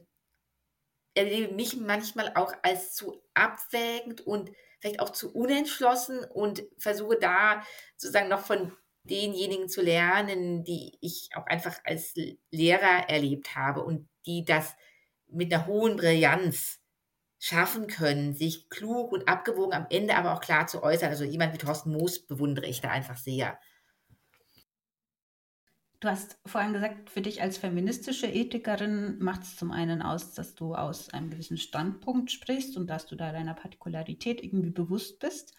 erlebe 1.14 1.54
mich 1.54 1.78
manchmal 1.78 2.34
auch 2.36 2.54
als 2.64 2.94
zu 2.94 3.22
abwägend 3.34 4.22
und 4.22 4.52
vielleicht 4.80 5.00
auch 5.00 5.10
zu 5.10 5.34
unentschlossen 5.34 6.24
und 6.24 6.64
versuche 6.78 7.18
da 7.20 7.64
sozusagen 7.98 8.30
noch 8.30 8.46
von 8.46 8.74
denjenigen 9.04 9.70
zu 9.70 9.82
lernen, 9.82 10.64
die 10.64 10.98
ich 11.02 11.30
auch 11.36 11.46
einfach 11.48 11.80
als 11.84 12.14
Lehrer 12.52 13.10
erlebt 13.10 13.56
habe 13.56 13.84
und 13.84 14.08
die 14.26 14.46
das 14.46 14.76
mit 15.28 15.54
einer 15.54 15.68
hohen 15.68 15.96
Brillanz 15.96 16.80
schaffen 17.40 17.88
können, 17.88 18.36
sich 18.36 18.70
klug 18.70 19.12
und 19.12 19.28
abgewogen 19.28 19.74
am 19.74 19.88
Ende 19.90 20.16
aber 20.16 20.34
auch 20.34 20.42
klar 20.42 20.68
zu 20.68 20.84
äußern. 20.84 21.10
Also 21.10 21.24
jemand 21.24 21.54
wie 21.54 21.58
Thorsten 21.58 21.92
Moos 21.92 22.26
bewundere 22.26 22.68
ich 22.68 22.82
da 22.82 22.90
einfach 22.90 23.18
sehr. 23.18 23.60
Du 26.00 26.08
hast 26.08 26.40
vorhin 26.46 26.72
gesagt, 26.72 27.10
für 27.10 27.20
dich 27.20 27.42
als 27.42 27.58
feministische 27.58 28.28
Ethikerin 28.28 29.20
macht 29.20 29.44
es 29.44 29.58
zum 29.58 29.72
einen 29.72 30.02
aus, 30.02 30.34
dass 30.34 30.56
du 30.56 30.74
aus 30.74 31.10
einem 31.10 31.30
gewissen 31.30 31.58
Standpunkt 31.58 32.32
sprichst 32.32 32.78
und 32.78 32.88
dass 32.88 33.06
du 33.06 33.16
da 33.16 33.34
deiner 33.34 33.54
Partikularität 33.54 34.42
irgendwie 34.42 34.70
bewusst 34.70 35.20
bist. 35.20 35.56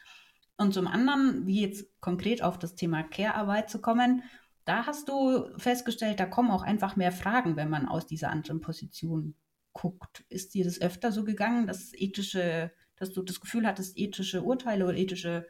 Und 0.57 0.73
zum 0.73 0.87
anderen, 0.87 1.47
wie 1.47 1.61
jetzt 1.61 2.01
konkret 2.01 2.43
auf 2.43 2.59
das 2.59 2.75
Thema 2.75 3.03
Care-Arbeit 3.03 3.69
zu 3.69 3.83
kommen, 3.83 4.23
da 4.65 4.87
hast 4.87 5.11
du 5.11 5.47
festgestellt, 5.59 6.21
da 6.21 6.25
kommen 6.27 6.51
auch 6.51 6.63
einfach 6.63 6.97
mehr 6.97 7.13
Fragen, 7.13 7.57
wenn 7.57 7.69
man 7.69 7.87
aus 7.87 8.07
dieser 8.07 8.31
anderen 8.31 8.63
Position 8.63 9.35
guckt. 9.75 10.25
Ist 10.31 10.55
dir 10.55 10.65
das 10.65 10.81
öfter 10.81 11.13
so 11.13 11.25
gegangen, 11.25 11.67
dass 11.67 11.93
ethische, 11.93 12.73
dass 12.97 13.13
du 13.13 13.23
das 13.23 13.41
Gefühl 13.41 13.67
hattest, 13.67 13.99
ethische 13.99 14.43
Urteile 14.43 14.87
oder 14.87 14.97
ethische, 14.97 15.47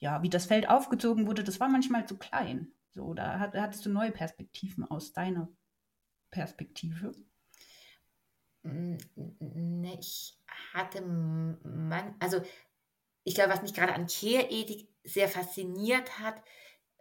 ja, 0.00 0.22
wie 0.22 0.30
das 0.30 0.46
Feld 0.46 0.68
aufgezogen 0.68 1.28
wurde, 1.28 1.44
das 1.44 1.60
war 1.60 1.68
manchmal 1.68 2.08
zu 2.08 2.18
klein? 2.18 2.72
So, 2.94 3.14
da 3.14 3.38
hattest 3.38 3.86
du 3.86 3.90
neue 3.90 4.12
Perspektiven 4.12 4.84
aus 4.84 5.12
deiner 5.12 5.48
Perspektive? 6.30 7.14
Ne, 8.62 9.98
ich 9.98 10.38
hatte 10.72 11.00
man, 11.02 12.14
also 12.20 12.42
ich 13.24 13.34
glaube, 13.34 13.50
was 13.50 13.62
mich 13.62 13.74
gerade 13.74 13.94
an 13.94 14.06
Care-Ethik 14.06 14.88
sehr 15.04 15.28
fasziniert 15.28 16.18
hat, 16.18 16.42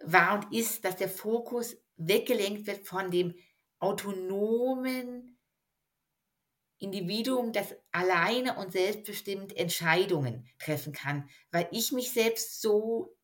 war 0.04 0.36
und 0.36 0.56
ist, 0.56 0.86
dass 0.86 0.96
der 0.96 1.10
Fokus 1.10 1.78
weggelenkt 1.98 2.68
wird 2.68 2.88
von 2.88 3.12
dem 3.12 3.36
autonomen 3.80 5.38
Individuum, 6.78 7.52
das 7.52 7.76
alleine 7.92 8.58
und 8.58 8.72
selbstbestimmt 8.72 9.56
Entscheidungen 9.56 10.48
treffen 10.58 10.94
kann, 10.94 11.30
weil 11.52 11.68
ich 11.72 11.92
mich 11.92 12.12
selbst 12.12 12.62
so 12.62 13.16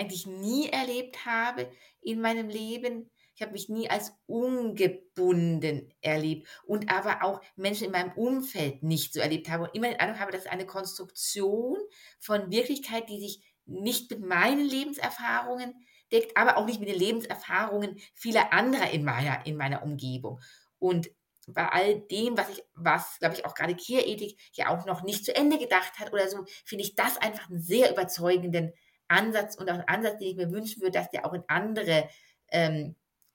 eigentlich 0.00 0.26
nie 0.26 0.68
erlebt 0.68 1.26
habe 1.26 1.70
in 2.00 2.20
meinem 2.20 2.48
Leben. 2.48 3.10
Ich 3.34 3.42
habe 3.42 3.52
mich 3.52 3.68
nie 3.68 3.88
als 3.88 4.12
ungebunden 4.26 5.92
erlebt 6.00 6.48
und 6.66 6.92
aber 6.92 7.22
auch 7.22 7.40
Menschen 7.56 7.86
in 7.86 7.92
meinem 7.92 8.12
Umfeld 8.12 8.82
nicht 8.82 9.12
so 9.12 9.20
erlebt 9.20 9.48
habe 9.48 9.64
und 9.64 9.74
immer 9.74 9.88
den 9.88 10.00
Eindruck 10.00 10.20
habe, 10.20 10.32
dass 10.32 10.42
es 10.42 10.50
eine 10.50 10.66
Konstruktion 10.66 11.78
von 12.18 12.50
Wirklichkeit, 12.50 13.08
die 13.08 13.20
sich 13.20 13.42
nicht 13.66 14.10
mit 14.10 14.20
meinen 14.20 14.64
Lebenserfahrungen 14.64 15.74
deckt, 16.12 16.36
aber 16.36 16.56
auch 16.56 16.66
nicht 16.66 16.80
mit 16.80 16.88
den 16.88 16.98
Lebenserfahrungen 16.98 17.98
vieler 18.14 18.52
anderer 18.52 18.90
in 18.90 19.04
meiner, 19.04 19.46
in 19.46 19.56
meiner 19.56 19.82
Umgebung. 19.82 20.40
Und 20.78 21.10
bei 21.46 21.68
all 21.68 22.00
dem, 22.00 22.36
was 22.36 22.48
ich, 22.50 22.64
was, 22.74 23.18
glaube 23.18 23.34
ich, 23.34 23.44
auch 23.44 23.54
gerade 23.54 23.74
Kehrethik 23.74 24.38
ja 24.52 24.68
auch 24.68 24.86
noch 24.86 25.02
nicht 25.02 25.24
zu 25.24 25.34
Ende 25.34 25.58
gedacht 25.58 25.98
hat 25.98 26.12
oder 26.12 26.28
so, 26.28 26.44
finde 26.64 26.84
ich 26.84 26.94
das 26.94 27.16
einfach 27.16 27.48
einen 27.48 27.60
sehr 27.60 27.90
überzeugenden 27.90 28.72
Ansatz 29.10 29.56
und 29.56 29.70
auch 29.70 29.74
ein 29.74 29.88
Ansatz, 29.88 30.18
den 30.18 30.28
ich 30.28 30.36
mir 30.36 30.50
wünschen 30.50 30.80
würde, 30.82 30.98
dass 30.98 31.10
der 31.10 31.26
auch 31.26 31.32
in 31.32 31.42
andere 31.48 32.08
ähm, 32.48 32.94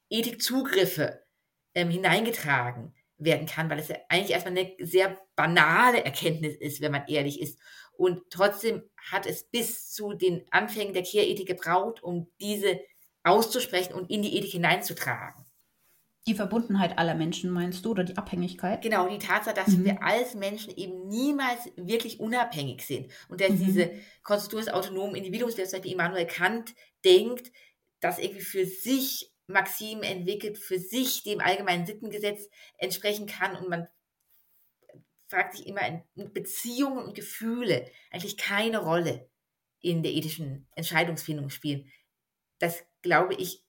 Ethikzugriffe 0.10 1.24
ähm, 1.74 1.90
hineingetragen 1.90 2.94
werden 3.18 3.48
kann, 3.48 3.70
weil 3.70 3.80
es 3.80 3.88
ja 3.88 3.98
eigentlich 4.10 4.32
erstmal 4.32 4.58
eine 4.58 4.76
sehr 4.80 5.18
banale 5.36 6.04
Erkenntnis 6.04 6.56
ist, 6.56 6.82
wenn 6.82 6.92
man 6.92 7.08
ehrlich 7.08 7.42
ist. 7.42 7.60
Und 7.98 8.24
trotzdem 8.30 8.84
hat 8.98 9.26
es 9.26 9.44
bis 9.44 9.92
zu 9.92 10.14
den 10.14 10.46
Anfängen 10.52 10.94
der 10.94 11.04
Care-Ethik 11.04 11.48
gebraucht, 11.48 12.04
um 12.04 12.30
diese 12.42 12.80
auszusprechen 13.24 13.94
und 13.94 14.10
in 14.10 14.22
die 14.22 14.38
Ethik 14.38 14.52
hineinzutragen. 14.52 15.45
Die 16.28 16.34
Verbundenheit 16.34 16.98
aller 16.98 17.14
Menschen 17.14 17.52
meinst 17.52 17.86
du 17.86 17.92
oder 17.92 18.04
die 18.04 18.18
Abhängigkeit? 18.18 18.82
Genau, 18.82 19.08
die 19.08 19.20
Tatsache, 19.20 19.54
dass 19.54 19.68
mhm. 19.68 19.86
wir 19.86 20.04
als 20.04 20.34
Menschen 20.34 20.76
eben 20.76 21.08
niemals 21.08 21.72
wirklich 21.76 22.20
unabhängig 22.20 22.82
sind 22.82 23.12
und 23.30 23.42
dass 23.42 23.52
mhm. 23.52 23.66
diese 23.66 23.92
Konstruktion 24.24 24.66
des 24.66 24.74
autonomen 24.74 25.16
Individuums, 25.16 25.54
der 25.54 25.66
zum 25.66 25.78
Beispiel 25.78 25.94
Immanuel 25.94 26.26
Kant 26.26 26.74
denkt, 27.04 27.52
das 28.00 28.18
irgendwie 28.18 28.42
für 28.42 28.66
sich 28.66 29.32
Maximen 29.46 30.04
entwickelt, 30.04 30.58
für 30.58 30.80
sich 30.80 31.22
dem 31.22 31.42
allgemeinen 31.42 31.86
Sittengesetz 31.86 32.50
entsprechen 32.80 33.28
kann 33.28 33.56
und 33.56 33.70
man 33.70 33.88
fragt 35.28 35.56
sich 35.56 35.68
immer, 35.68 36.04
Beziehungen 36.16 37.06
und 37.06 37.16
Gefühle 37.16 37.92
eigentlich 38.10 38.38
keine 38.38 38.80
Rolle 38.80 39.30
in 39.80 40.02
der 40.02 40.14
ethischen 40.14 40.68
Entscheidungsfindung 40.76 41.52
spielen. 41.52 41.92
Das 42.58 42.84
glaube 43.04 43.36
ich 43.36 43.64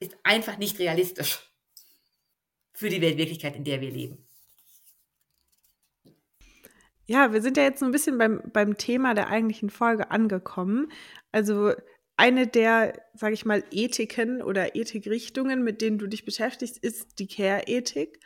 ist 0.00 0.16
einfach 0.24 0.56
nicht 0.56 0.78
realistisch 0.78 1.49
für 2.80 2.88
die 2.88 3.02
Weltwirklichkeit, 3.02 3.56
in 3.56 3.64
der 3.64 3.82
wir 3.82 3.90
leben. 3.90 4.26
Ja, 7.06 7.32
wir 7.32 7.42
sind 7.42 7.58
ja 7.58 7.64
jetzt 7.64 7.80
so 7.80 7.84
ein 7.84 7.92
bisschen 7.92 8.16
beim, 8.16 8.40
beim 8.54 8.78
Thema 8.78 9.12
der 9.12 9.28
eigentlichen 9.28 9.68
Folge 9.68 10.10
angekommen. 10.10 10.90
Also 11.30 11.72
eine 12.16 12.46
der, 12.46 12.94
sage 13.12 13.34
ich 13.34 13.44
mal, 13.44 13.62
Ethiken 13.70 14.40
oder 14.40 14.76
Ethikrichtungen, 14.76 15.62
mit 15.62 15.82
denen 15.82 15.98
du 15.98 16.06
dich 16.06 16.24
beschäftigst, 16.24 16.78
ist 16.78 17.18
die 17.18 17.26
Care-Ethik. 17.26 18.18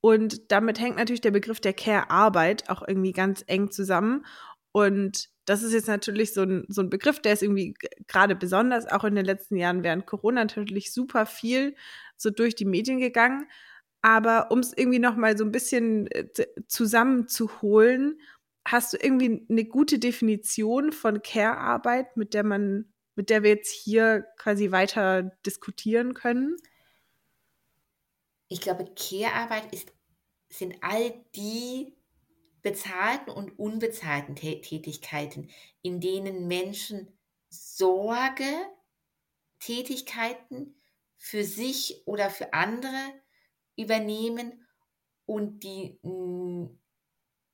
Und 0.00 0.50
damit 0.50 0.80
hängt 0.80 0.96
natürlich 0.96 1.20
der 1.20 1.32
Begriff 1.32 1.60
der 1.60 1.74
Care-Arbeit 1.74 2.70
auch 2.70 2.82
irgendwie 2.86 3.12
ganz 3.12 3.44
eng 3.48 3.70
zusammen. 3.70 4.24
Und 4.72 5.28
das 5.44 5.62
ist 5.62 5.74
jetzt 5.74 5.88
natürlich 5.88 6.32
so 6.32 6.42
ein, 6.42 6.64
so 6.68 6.80
ein 6.80 6.88
Begriff, 6.88 7.20
der 7.20 7.34
ist 7.34 7.42
irgendwie 7.42 7.74
gerade 8.06 8.34
besonders 8.34 8.86
auch 8.86 9.04
in 9.04 9.14
den 9.14 9.26
letzten 9.26 9.56
Jahren 9.56 9.82
während 9.82 10.06
Corona 10.06 10.42
natürlich 10.42 10.92
super 10.92 11.26
viel 11.26 11.74
so 12.16 12.30
durch 12.30 12.54
die 12.54 12.64
Medien 12.64 12.98
gegangen. 12.98 13.46
Aber 14.02 14.50
um 14.50 14.60
es 14.60 14.72
irgendwie 14.76 14.98
noch 14.98 15.16
mal 15.16 15.36
so 15.36 15.44
ein 15.44 15.52
bisschen 15.52 16.06
äh, 16.08 16.26
zusammenzuholen, 16.66 18.20
hast 18.64 18.92
du 18.92 18.96
irgendwie 18.96 19.46
eine 19.48 19.64
gute 19.64 19.98
Definition 19.98 20.92
von 20.92 21.22
Care-Arbeit, 21.22 22.16
mit 22.16 22.34
der 22.34 22.44
man, 22.44 22.92
mit 23.14 23.30
der 23.30 23.42
wir 23.42 23.50
jetzt 23.50 23.72
hier 23.72 24.26
quasi 24.38 24.70
weiter 24.70 25.36
diskutieren 25.44 26.14
können? 26.14 26.56
Ich 28.48 28.60
glaube, 28.60 28.86
Care-Arbeit 28.96 29.68
sind 30.48 30.76
all 30.80 31.12
die 31.34 31.94
bezahlten 32.62 33.30
und 33.32 33.58
unbezahlten 33.58 34.36
Tätigkeiten, 34.36 35.48
in 35.82 36.00
denen 36.00 36.46
Menschen 36.46 37.08
Sorge, 37.48 38.44
Tätigkeiten 39.60 40.74
für 41.16 41.44
sich 41.44 42.02
oder 42.06 42.30
für 42.30 42.52
andere 42.52 42.96
übernehmen 43.80 44.66
und 45.26 45.62
die 45.62 45.98
mm, 46.02 46.66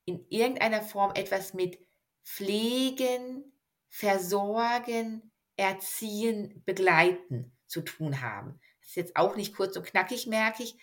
in 0.05 0.25
irgendeiner 0.29 0.81
Form 0.81 1.11
etwas 1.15 1.53
mit 1.53 1.79
Pflegen, 2.23 3.53
Versorgen, 3.89 5.31
Erziehen, 5.57 6.61
Begleiten 6.65 7.57
zu 7.67 7.81
tun 7.81 8.21
haben. 8.21 8.59
Das 8.79 8.89
ist 8.89 8.95
jetzt 8.95 9.15
auch 9.15 9.35
nicht 9.35 9.55
kurz 9.55 9.75
und 9.75 9.85
knackig, 9.85 10.27
merke 10.27 10.63
ich. 10.63 10.77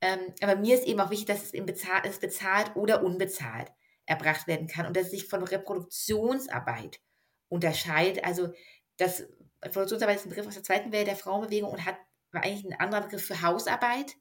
Ähm, 0.00 0.20
aber 0.40 0.56
mir 0.56 0.74
ist 0.74 0.86
eben 0.86 1.00
auch 1.00 1.10
wichtig, 1.10 1.26
dass 1.26 1.44
es, 1.44 2.20
bezahlt, 2.20 2.76
oder 2.76 3.02
unbezahlt 3.02 3.72
erbracht 4.06 4.46
werden 4.46 4.68
kann 4.68 4.86
und 4.86 4.96
dass 4.96 5.06
es 5.06 5.10
sich 5.10 5.28
von 5.28 5.42
Reproduktionsarbeit 5.42 7.00
unterscheidet. 7.48 8.24
Also 8.24 8.52
das 8.96 9.26
Reproduktionsarbeit 9.62 10.16
ist 10.16 10.26
ein 10.26 10.30
Begriff 10.30 10.46
aus 10.46 10.54
der 10.54 10.62
zweiten 10.62 10.92
Welt 10.92 11.08
der 11.08 11.16
Frauenbewegung 11.16 11.70
und 11.70 11.84
hat, 11.84 11.96
war 12.32 12.44
eigentlich 12.44 12.64
ein 12.64 12.80
anderer 12.80 13.02
Begriff 13.02 13.26
für 13.26 13.42
Hausarbeit. 13.42 14.14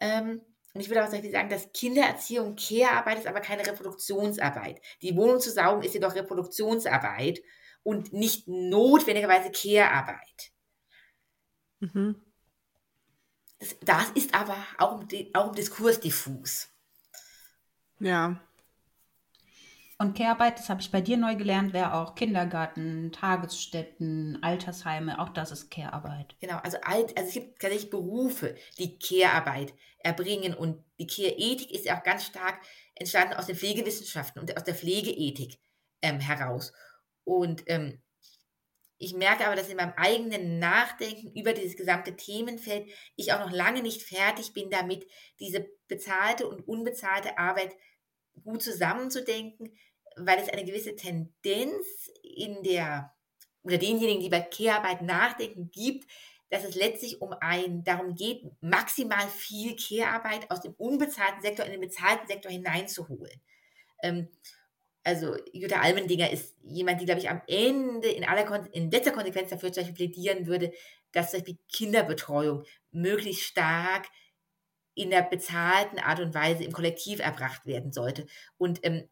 Ähm, 0.00 0.42
und 0.74 0.80
ich 0.80 0.88
würde 0.88 1.02
aber 1.02 1.10
sagen, 1.10 1.48
dass 1.48 1.72
Kindererziehung 1.72 2.54
Care-Arbeit 2.54 3.18
ist, 3.18 3.26
aber 3.26 3.40
keine 3.40 3.66
Reproduktionsarbeit. 3.66 4.80
Die 5.02 5.16
Wohnung 5.16 5.40
zu 5.40 5.50
saugen 5.50 5.82
ist 5.82 5.94
jedoch 5.94 6.14
Reproduktionsarbeit 6.14 7.40
und 7.82 8.12
nicht 8.12 8.46
notwendigerweise 8.46 9.50
Care-Arbeit. 9.50 10.52
Mhm. 11.80 12.22
Das, 13.58 13.76
das, 13.80 14.10
ist 14.10 14.34
aber 14.34 14.56
auch 14.78 15.00
im, 15.00 15.30
auch 15.34 15.48
im 15.48 15.54
Diskurs 15.54 15.98
diffus. 15.98 16.68
Ja. 17.98 18.40
Und 20.00 20.16
Care-Arbeit, 20.16 20.60
das 20.60 20.68
habe 20.68 20.80
ich 20.80 20.92
bei 20.92 21.00
dir 21.00 21.16
neu 21.16 21.34
gelernt, 21.34 21.72
wäre 21.72 21.94
auch 21.94 22.14
Kindergarten, 22.14 23.10
Tagesstätten, 23.10 24.38
Altersheime, 24.42 25.18
auch 25.18 25.30
das 25.30 25.50
ist 25.50 25.72
Care-Arbeit. 25.72 26.36
Genau, 26.40 26.58
also, 26.58 26.78
alt, 26.82 27.16
also 27.18 27.28
es 27.28 27.34
gibt 27.34 27.60
tatsächlich 27.60 27.90
Berufe, 27.90 28.54
die 28.78 28.96
Care-Arbeit 28.96 29.74
erbringen 29.98 30.54
und 30.54 30.84
die 31.00 31.08
Care-Ethik 31.08 31.72
ist 31.72 31.84
ja 31.84 31.98
auch 31.98 32.04
ganz 32.04 32.24
stark 32.24 32.60
entstanden 32.94 33.34
aus 33.34 33.46
den 33.46 33.56
Pflegewissenschaften 33.56 34.40
und 34.40 34.56
aus 34.56 34.62
der 34.62 34.76
Pflegeethik 34.76 35.58
ähm, 36.02 36.20
heraus. 36.20 36.72
Und 37.24 37.64
ähm, 37.66 38.00
ich 38.98 39.14
merke 39.14 39.46
aber, 39.46 39.56
dass 39.56 39.68
in 39.68 39.76
meinem 39.76 39.94
eigenen 39.96 40.60
Nachdenken 40.60 41.32
über 41.32 41.52
dieses 41.52 41.76
gesamte 41.76 42.14
Themenfeld 42.16 42.88
ich 43.16 43.32
auch 43.32 43.40
noch 43.40 43.52
lange 43.52 43.82
nicht 43.82 44.02
fertig 44.02 44.52
bin 44.52 44.70
damit, 44.70 45.06
diese 45.40 45.66
bezahlte 45.88 46.48
und 46.48 46.66
unbezahlte 46.66 47.36
Arbeit 47.36 47.74
gut 48.44 48.62
zusammenzudenken, 48.62 49.76
weil 50.20 50.38
es 50.38 50.48
eine 50.48 50.64
gewisse 50.64 50.96
Tendenz 50.96 52.10
in 52.22 52.62
der, 52.62 53.14
oder 53.62 53.78
denjenigen, 53.78 54.22
die 54.22 54.28
bei 54.28 54.40
Care-Arbeit 54.40 55.02
nachdenken, 55.02 55.70
gibt, 55.70 56.06
dass 56.50 56.64
es 56.64 56.74
letztlich 56.74 57.20
um 57.20 57.34
ein, 57.40 57.84
darum 57.84 58.14
geht, 58.14 58.42
maximal 58.60 59.28
viel 59.28 59.76
Care-Arbeit 59.76 60.50
aus 60.50 60.60
dem 60.60 60.74
unbezahlten 60.74 61.42
Sektor 61.42 61.66
in 61.66 61.72
den 61.72 61.80
bezahlten 61.80 62.26
Sektor 62.26 62.50
hineinzuholen. 62.50 63.40
Ähm, 64.02 64.28
also 65.04 65.36
Jutta 65.52 65.80
Almendinger 65.80 66.30
ist 66.30 66.56
jemand, 66.62 67.00
die, 67.00 67.06
glaube 67.06 67.20
ich, 67.20 67.30
am 67.30 67.42
Ende 67.46 68.08
in, 68.08 68.24
aller 68.24 68.66
in 68.72 68.90
letzter 68.90 69.12
Konsequenz 69.12 69.50
dafür 69.50 69.72
zum 69.72 69.94
plädieren 69.94 70.46
würde, 70.46 70.72
dass 71.12 71.30
zum 71.30 71.40
Beispiel 71.40 71.58
Kinderbetreuung 71.72 72.64
möglichst 72.90 73.42
stark 73.42 74.06
in 74.94 75.10
der 75.10 75.22
bezahlten 75.22 75.98
Art 75.98 76.20
und 76.20 76.34
Weise 76.34 76.64
im 76.64 76.72
Kollektiv 76.72 77.20
erbracht 77.20 77.64
werden 77.66 77.92
sollte. 77.92 78.26
Und 78.58 78.80
ähm, 78.82 79.08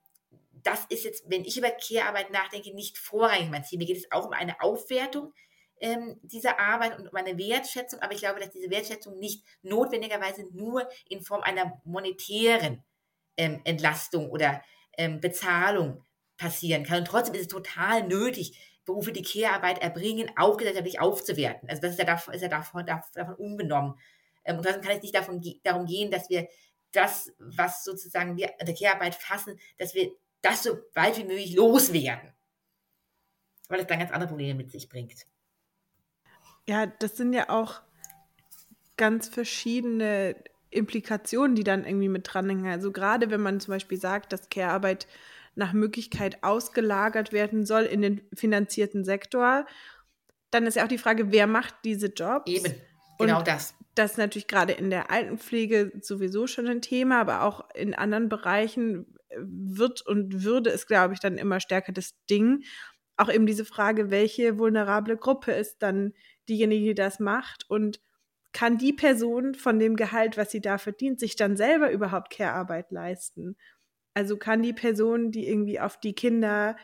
das 0.66 0.85
ist 0.88 1.05
jetzt, 1.05 1.24
wenn 1.29 1.44
ich 1.44 1.57
über 1.57 1.70
Care-Arbeit 1.70 2.31
nachdenke, 2.31 2.74
nicht 2.74 2.98
vorrangig 2.98 3.50
mein 3.50 3.64
Ziel. 3.64 3.79
Mir 3.79 3.87
geht 3.87 3.98
es 3.98 4.11
auch 4.11 4.26
um 4.26 4.33
eine 4.33 4.61
Aufwertung 4.61 5.33
ähm, 5.81 6.18
dieser 6.22 6.59
Arbeit 6.59 6.98
und 6.98 7.09
um 7.09 7.14
eine 7.14 7.38
Wertschätzung, 7.38 8.00
aber 8.00 8.14
ich 8.14 8.20
glaube, 8.20 8.40
dass 8.40 8.50
diese 8.50 8.70
Wertschätzung 8.70 9.18
nicht 9.18 9.44
notwendigerweise 9.62 10.44
nur 10.52 10.88
in 11.09 11.22
Form 11.22 11.42
einer 11.42 11.81
monetären 11.85 12.83
ähm, 13.37 13.61
Entlastung 13.64 14.31
oder 14.31 14.62
ähm, 14.96 15.20
Bezahlung 15.20 16.02
passieren 16.37 16.85
kann. 16.85 17.00
Und 17.00 17.07
trotzdem 17.07 17.35
ist 17.35 17.42
es 17.42 17.48
total 17.48 18.07
nötig, 18.07 18.59
Berufe, 18.85 19.12
die 19.12 19.22
Care-Arbeit 19.22 19.83
erbringen, 19.83 20.31
auch 20.37 20.57
gesellschaftlich 20.57 21.00
aufzuwerten. 21.00 21.68
Also 21.68 21.83
das 21.83 21.92
ist 21.92 21.98
ja 21.98 22.05
davon, 22.05 22.35
ist 22.35 22.42
ja 22.42 22.48
davon, 22.48 22.87
davon 22.87 23.35
unbenommen. 23.35 23.94
Ähm, 24.44 24.57
und 24.57 24.62
trotzdem 24.64 24.83
kann 24.83 24.96
es 24.96 25.02
nicht 25.02 25.14
davon, 25.14 25.42
darum 25.62 25.87
gehen, 25.87 26.11
dass 26.11 26.31
wir 26.31 26.48
das, 26.92 27.33
was 27.38 27.85
sozusagen 27.85 28.37
wir 28.37 28.48
an 28.59 28.66
der 28.66 28.74
Care-Arbeit 28.74 29.14
fassen, 29.14 29.59
dass 29.76 29.94
wir 29.94 30.11
das 30.42 30.62
so 30.62 30.79
weit 30.94 31.18
wie 31.18 31.25
möglich 31.25 31.55
loswerden. 31.55 32.33
Weil 33.68 33.81
es 33.81 33.87
dann 33.87 33.99
ganz 33.99 34.12
andere 34.12 34.29
Probleme 34.29 34.55
mit 34.55 34.70
sich 34.70 34.88
bringt. 34.88 35.27
Ja, 36.68 36.87
das 36.87 37.16
sind 37.16 37.33
ja 37.33 37.49
auch 37.49 37.81
ganz 38.96 39.29
verschiedene 39.29 40.37
Implikationen, 40.70 41.57
die 41.57 41.64
dann 41.64 41.85
irgendwie 41.85 42.09
mit 42.09 42.33
dranhängen. 42.33 42.66
Also 42.66 42.92
gerade 42.92 43.31
wenn 43.31 43.40
man 43.40 43.61
zum 43.61 43.72
Beispiel 43.72 44.01
sagt, 44.01 44.33
dass 44.33 44.51
Care-Arbeit 44.51 45.07
nach 45.55 45.72
Möglichkeit 45.72 46.42
ausgelagert 46.42 47.33
werden 47.33 47.64
soll 47.64 47.83
in 47.85 48.03
den 48.03 48.20
finanzierten 48.35 49.05
Sektor, 49.05 49.66
dann 50.51 50.66
ist 50.66 50.77
ja 50.77 50.85
auch 50.85 50.88
die 50.88 50.99
Frage, 50.99 51.33
wer 51.33 51.46
macht 51.46 51.75
diese 51.85 52.09
Jobs? 52.09 52.51
Eben, 52.51 52.75
genau 53.18 53.38
Und 53.38 53.49
das. 53.49 53.75
Das 53.94 54.12
ist 54.12 54.18
natürlich 54.18 54.49
gerade 54.49 54.75
in 54.75 54.90
der 54.90 55.11
Altenpflege 55.11 55.92
sowieso 56.03 56.46
schon 56.46 56.68
ein 56.68 56.83
Thema, 56.83 57.20
aber 57.20 57.42
auch 57.42 57.70
in 57.75 57.94
anderen 57.94 58.29
Bereichen 58.29 59.15
wird 59.36 60.02
und 60.06 60.44
würde 60.44 60.70
es, 60.70 60.86
glaube 60.86 61.14
ich, 61.14 61.20
dann 61.20 61.38
immer 61.38 61.60
stärker 61.60 61.92
das 61.92 62.14
Ding. 62.30 62.64
Auch 63.16 63.30
eben 63.32 63.46
diese 63.46 63.64
Frage, 63.64 64.10
welche 64.10 64.58
vulnerable 64.58 65.16
Gruppe 65.16 65.52
ist 65.52 65.82
dann 65.82 66.12
diejenige, 66.48 66.86
die 66.86 66.94
das 66.94 67.18
macht 67.20 67.68
und 67.68 68.00
kann 68.52 68.78
die 68.78 68.92
Person 68.92 69.54
von 69.54 69.78
dem 69.78 69.96
Gehalt, 69.96 70.36
was 70.38 70.50
sie 70.50 70.60
da 70.60 70.78
verdient, 70.78 71.20
sich 71.20 71.36
dann 71.36 71.56
selber 71.56 71.90
überhaupt 71.90 72.30
Care-Arbeit 72.30 72.90
leisten? 72.90 73.56
Also 74.14 74.38
kann 74.38 74.62
die 74.62 74.72
Person, 74.72 75.30
die 75.30 75.46
irgendwie 75.46 75.78
auf 75.78 76.00
die 76.00 76.14
Kinder 76.14 76.76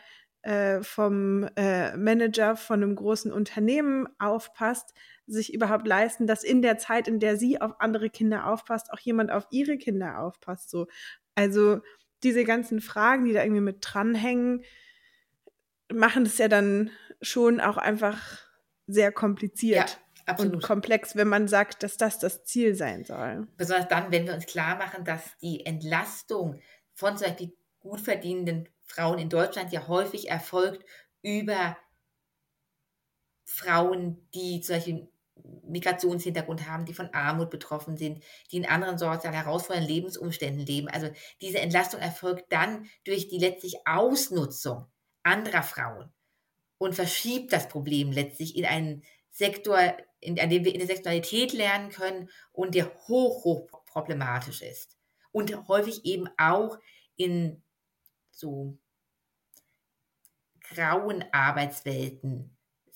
äh, 0.43 0.83
vom 0.83 1.47
äh, 1.55 1.97
Manager 1.97 2.55
von 2.55 2.83
einem 2.83 2.95
großen 2.95 3.31
Unternehmen 3.31 4.07
aufpasst, 4.19 4.93
sich 5.25 5.53
überhaupt 5.53 5.87
leisten, 5.87 6.27
dass 6.27 6.43
in 6.43 6.61
der 6.61 6.77
Zeit, 6.77 7.07
in 7.07 7.19
der 7.19 7.37
sie 7.37 7.59
auf 7.59 7.79
andere 7.79 8.09
Kinder 8.09 8.47
aufpasst, 8.47 8.91
auch 8.91 8.99
jemand 8.99 9.31
auf 9.31 9.47
ihre 9.51 9.77
Kinder 9.77 10.19
aufpasst. 10.19 10.69
So. 10.69 10.87
Also 11.33 11.81
diese 12.23 12.43
ganzen 12.43 12.81
Fragen, 12.81 13.25
die 13.25 13.33
da 13.33 13.43
irgendwie 13.43 13.61
mit 13.61 13.77
dranhängen, 13.81 14.63
machen 15.91 16.25
es 16.25 16.37
ja 16.37 16.47
dann 16.47 16.91
schon 17.21 17.61
auch 17.61 17.77
einfach 17.77 18.19
sehr 18.87 19.11
kompliziert. 19.11 19.89
Ja. 19.89 19.97
Absolut. 20.25 20.53
Und 20.53 20.63
komplex, 20.63 21.17
wenn 21.17 21.27
man 21.27 21.49
sagt, 21.49 21.83
dass 21.83 21.97
das 21.97 22.17
das 22.17 22.45
Ziel 22.45 22.75
sein 22.75 23.03
soll. 23.03 23.45
Besonders 23.57 23.89
dann, 23.89 24.09
wenn 24.09 24.25
wir 24.25 24.33
uns 24.33 24.45
klar 24.45 24.77
machen, 24.77 25.03
dass 25.03 25.37
die 25.41 25.65
Entlastung 25.65 26.61
von 26.93 27.17
zum 27.17 27.27
Beispiel 27.27 27.53
gut 27.81 27.99
verdienenden 27.99 28.69
Frauen 28.85 29.19
in 29.19 29.29
Deutschland 29.29 29.73
ja 29.73 29.87
häufig 29.87 30.29
erfolgt 30.29 30.85
über 31.21 31.77
Frauen, 33.43 34.25
die 34.33 34.61
zum 34.61 34.75
Beispiel 34.75 35.07
Migrationshintergrund 35.65 36.67
haben, 36.67 36.85
die 36.85 36.93
von 36.93 37.09
Armut 37.13 37.49
betroffen 37.49 37.97
sind, 37.97 38.23
die 38.51 38.57
in 38.57 38.65
anderen 38.65 38.97
sozial 38.97 39.33
herausfordernden 39.33 39.91
Lebensumständen 39.91 40.65
leben. 40.65 40.87
Also 40.87 41.09
diese 41.41 41.59
Entlastung 41.59 41.99
erfolgt 41.99 42.51
dann 42.51 42.87
durch 43.03 43.27
die 43.27 43.39
letztlich 43.39 43.77
Ausnutzung 43.85 44.85
anderer 45.23 45.63
Frauen 45.63 46.13
und 46.77 46.95
verschiebt 46.95 47.51
das 47.53 47.67
Problem 47.67 48.11
letztlich 48.11 48.55
in 48.55 48.65
einen 48.65 49.03
Sektor, 49.31 49.97
in, 50.19 50.39
an 50.39 50.49
dem 50.49 50.63
wir 50.63 50.73
in 50.73 50.79
der 50.79 50.87
Sexualität 50.87 51.53
lernen 51.53 51.89
können 51.89 52.29
und 52.51 52.75
der 52.75 52.93
hoch, 53.07 53.43
hoch 53.43 53.67
problematisch 53.85 54.61
ist. 54.61 54.97
Und 55.31 55.67
häufig 55.67 56.05
eben 56.05 56.29
auch 56.37 56.77
in 57.15 57.63
so 58.29 58.77
grauen 60.61 61.25
Arbeitswelten 61.31 62.52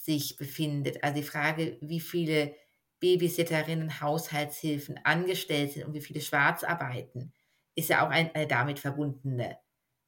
sich 0.08 0.38
befindet. 0.38 1.04
Also 1.04 1.18
die 1.18 1.28
Frage, 1.28 1.78
wie 1.82 2.00
viele 2.00 2.56
Babysitterinnen, 3.02 4.02
Haushaltshilfen 4.02 4.98
angestellt 5.04 5.74
sind 5.74 5.86
und 5.86 5.94
wie 5.94 6.02
viele 6.02 6.22
schwarz 6.22 6.64
arbeiten, 6.64 7.34
ist 7.76 7.90
ja 7.90 8.06
auch 8.06 8.10
ein, 8.10 8.34
eine 8.34 8.48
damit 8.48 8.80
verbundene 8.80 9.58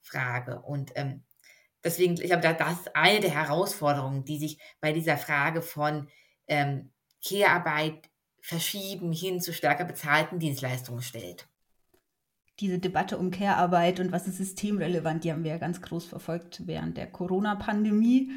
Frage. 0.01 0.61
Und 0.61 0.93
ähm, 0.95 1.25
deswegen, 1.83 2.13
ich 2.13 2.29
glaube, 2.29 2.55
das 2.57 2.79
ist 2.79 2.95
eine 2.95 3.19
der 3.19 3.31
Herausforderungen, 3.31 4.23
die 4.23 4.39
sich 4.39 4.57
bei 4.79 4.93
dieser 4.93 5.17
Frage 5.17 5.61
von 5.61 6.07
ähm, 6.47 6.91
Care-Arbeit 7.23 8.09
verschieben 8.39 9.11
hin 9.11 9.41
zu 9.41 9.51
stärker 9.51 9.83
bezahlten 9.83 10.39
Dienstleistungen 10.39 11.01
stellt. 11.01 11.49
Diese 12.61 12.79
Debatte 12.79 13.17
um 13.17 13.31
Care-Arbeit 13.31 13.99
und 13.99 14.13
was 14.13 14.27
ist 14.27 14.37
systemrelevant, 14.37 15.25
die 15.25 15.31
haben 15.33 15.43
wir 15.43 15.51
ja 15.51 15.57
ganz 15.57 15.81
groß 15.81 16.05
verfolgt 16.05 16.65
während 16.65 16.95
der 16.95 17.07
Corona-Pandemie. 17.07 18.31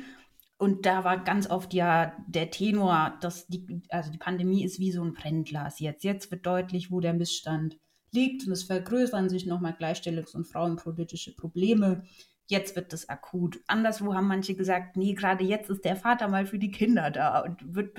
Und 0.62 0.86
da 0.86 1.02
war 1.02 1.24
ganz 1.24 1.50
oft 1.50 1.74
ja 1.74 2.12
der 2.28 2.52
Tenor, 2.52 3.18
dass 3.20 3.48
die, 3.48 3.82
also 3.88 4.12
die 4.12 4.18
Pandemie 4.18 4.62
ist 4.62 4.78
wie 4.78 4.92
so 4.92 5.02
ein 5.02 5.12
Brennglas 5.12 5.80
jetzt. 5.80 6.04
Jetzt 6.04 6.30
wird 6.30 6.46
deutlich, 6.46 6.92
wo 6.92 7.00
der 7.00 7.14
Missstand 7.14 7.80
liegt 8.12 8.46
und 8.46 8.52
es 8.52 8.62
vergrößern 8.62 9.28
sich 9.28 9.44
nochmal 9.44 9.72
Gleichstellungs- 9.72 10.36
und 10.36 10.46
frauenpolitische 10.46 11.34
Probleme 11.34 12.04
jetzt 12.46 12.76
wird 12.76 12.92
das 12.92 13.08
akut. 13.08 13.60
Anderswo 13.66 14.14
haben 14.14 14.28
manche 14.28 14.54
gesagt, 14.54 14.96
nee, 14.96 15.14
gerade 15.14 15.42
jetzt 15.42 15.70
ist 15.70 15.84
der 15.84 15.96
Vater 15.96 16.28
mal 16.28 16.46
für 16.46 16.58
die 16.58 16.70
Kinder 16.70 17.10
da 17.10 17.40
und 17.40 17.74
wird 17.74 17.98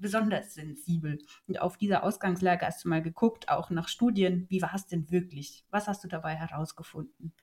besonders 0.00 0.54
sensibel. 0.54 1.18
Und 1.46 1.60
auf 1.60 1.76
dieser 1.76 2.04
Ausgangslage 2.04 2.64
hast 2.64 2.84
du 2.84 2.88
mal 2.88 3.02
geguckt, 3.02 3.48
auch 3.48 3.68
nach 3.68 3.88
Studien, 3.88 4.46
wie 4.48 4.62
war 4.62 4.74
es 4.74 4.86
denn 4.86 5.10
wirklich? 5.10 5.64
Was 5.70 5.88
hast 5.88 6.04
du 6.04 6.08
dabei 6.08 6.34
herausgefunden? 6.34 7.34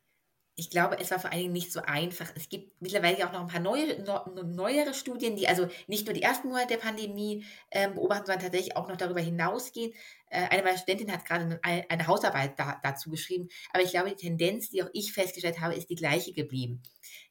Ich 0.58 0.70
glaube, 0.70 0.98
es 1.00 1.12
war 1.12 1.20
vor 1.20 1.32
allen 1.32 1.42
Dingen 1.42 1.54
nicht 1.54 1.74
so 1.74 1.82
einfach. 1.82 2.32
Es 2.36 2.48
gibt 2.48 2.82
mittlerweile 2.82 3.28
auch 3.28 3.34
noch 3.34 3.42
ein 3.42 3.48
paar 3.48 3.60
neue, 3.60 4.02
neuere 4.02 4.94
Studien, 4.94 5.36
die 5.36 5.50
also 5.50 5.68
nicht 5.88 6.06
nur 6.06 6.14
die 6.14 6.22
ersten 6.22 6.48
Monate 6.48 6.68
der 6.70 6.78
Pandemie 6.78 7.46
ähm, 7.72 7.96
beobachten, 7.96 8.28
sondern 8.28 8.44
tatsächlich 8.44 8.78
auch 8.78 8.88
noch 8.88 8.96
darüber 8.96 9.20
hinausgehen. 9.20 9.94
Äh, 10.30 10.48
eine 10.50 10.64
meiner 10.64 10.78
Studentinnen 10.78 11.14
hat 11.14 11.26
gerade 11.26 11.60
eine, 11.62 11.90
eine 11.90 12.08
Hausarbeit 12.08 12.58
da, 12.58 12.80
dazu 12.82 13.10
geschrieben. 13.10 13.50
Aber 13.74 13.84
ich 13.84 13.92
glaube, 13.92 14.10
die 14.10 14.16
Tendenz, 14.16 14.70
die 14.70 14.82
auch 14.82 14.90
ich 14.94 15.12
festgestellt 15.12 15.60
habe, 15.60 15.76
ist 15.76 15.90
die 15.90 15.96
gleiche 15.96 16.32
geblieben. 16.32 16.82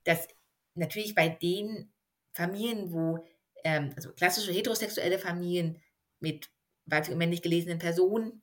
Dass 0.04 0.28
natürlich 0.74 1.14
bei 1.14 1.30
den 1.30 1.90
Familien, 2.34 2.92
wo, 2.92 3.24
ähm, 3.64 3.94
also 3.96 4.12
klassische 4.12 4.52
heterosexuelle 4.52 5.18
Familien 5.18 5.80
mit 6.20 6.50
weiblich 6.84 7.12
und 7.12 7.18
männlich 7.18 7.40
gelesenen 7.40 7.78
Personen, 7.78 8.42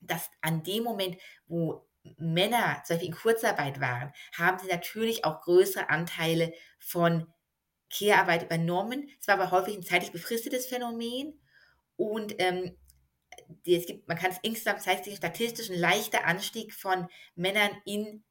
dass 0.00 0.30
an 0.40 0.62
dem 0.62 0.84
Moment, 0.84 1.16
wo 1.46 1.84
Männer 2.18 2.82
zum 2.84 2.96
Beispiel 2.96 3.08
in 3.08 3.16
Kurzarbeit 3.16 3.80
waren, 3.80 4.12
haben 4.36 4.58
sie 4.58 4.68
natürlich 4.68 5.24
auch 5.24 5.40
größere 5.40 5.88
Anteile 5.88 6.52
von 6.78 7.26
Care-Arbeit 7.90 8.44
übernommen. 8.44 9.08
Es 9.20 9.28
war 9.28 9.34
aber 9.34 9.50
häufig 9.50 9.76
ein 9.76 9.82
zeitlich 9.82 10.12
befristetes 10.12 10.66
Phänomen 10.66 11.40
und 11.96 12.34
ähm, 12.38 12.76
die, 13.66 13.76
es 13.76 13.86
gibt, 13.86 14.08
man 14.08 14.18
kann 14.18 14.30
es 14.30 14.38
insgesamt 14.42 14.82
zeigt 14.82 15.04
sich 15.04 15.16
statistisch 15.16 15.70
ein 15.70 15.78
leichter 15.78 16.24
Anstieg 16.24 16.72
von 16.72 17.08
Männern 17.34 17.70
in 17.84 18.24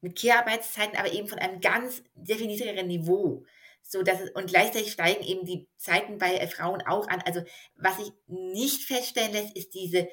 mit 0.00 0.20
Care-Arbeitszeiten, 0.20 0.96
aber 0.96 1.12
eben 1.12 1.26
von 1.26 1.38
einem 1.38 1.60
ganz 1.60 2.02
sehr 2.22 2.36
viel 2.36 2.46
niedrigeren 2.46 2.86
Niveau. 2.86 3.44
So 3.82 4.02
dass 4.02 4.20
es, 4.20 4.30
und 4.30 4.48
gleichzeitig 4.48 4.92
steigen 4.92 5.24
eben 5.24 5.44
die 5.44 5.68
Zeiten 5.76 6.18
bei 6.18 6.36
äh, 6.36 6.48
Frauen 6.48 6.82
auch 6.82 7.08
an. 7.08 7.22
Also 7.22 7.42
was 7.76 7.96
sich 7.96 8.12
nicht 8.26 8.82
feststellen 8.84 9.32
lässt, 9.32 9.56
ist 9.56 9.74
diese 9.74 10.08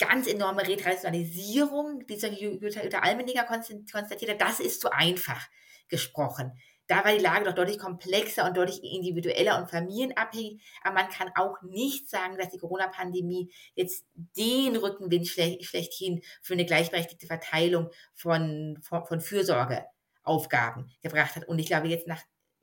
ganz 0.00 0.26
enorme 0.26 0.66
Retraditionalisierung, 0.66 2.06
die 2.06 2.14
Jutta 2.14 2.98
Almendinger 2.98 3.44
konstatiert 3.44 4.30
hat, 4.30 4.40
das 4.40 4.58
ist 4.58 4.80
zu 4.80 4.90
einfach 4.90 5.46
gesprochen. 5.88 6.52
Da 6.86 7.04
war 7.04 7.12
die 7.12 7.22
Lage 7.22 7.44
doch 7.44 7.54
deutlich 7.54 7.78
komplexer 7.78 8.44
und 8.44 8.56
deutlich 8.56 8.82
individueller 8.82 9.58
und 9.58 9.70
familienabhängig. 9.70 10.60
Aber 10.82 10.94
man 10.94 11.08
kann 11.08 11.30
auch 11.36 11.62
nicht 11.62 12.10
sagen, 12.10 12.36
dass 12.36 12.50
die 12.50 12.58
Corona-Pandemie 12.58 13.52
jetzt 13.76 14.06
den 14.14 14.74
Rückenwind 14.74 15.28
schlechthin 15.28 16.20
für 16.42 16.54
eine 16.54 16.64
gleichberechtigte 16.64 17.28
Verteilung 17.28 17.90
von, 18.12 18.76
von, 18.82 19.06
von 19.06 19.20
Fürsorgeaufgaben 19.20 20.90
gebracht 21.00 21.36
hat. 21.36 21.46
Und 21.46 21.60
ich 21.60 21.66
glaube, 21.66 21.86
jetzt 21.86 22.08
nach, 22.08 22.22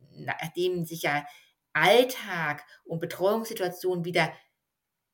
nachdem 0.10 0.84
sich 0.84 1.04
ja 1.04 1.26
Alltag 1.71 2.65
und 2.84 3.00
Betreuungssituationen 3.00 4.04
wieder 4.04 4.34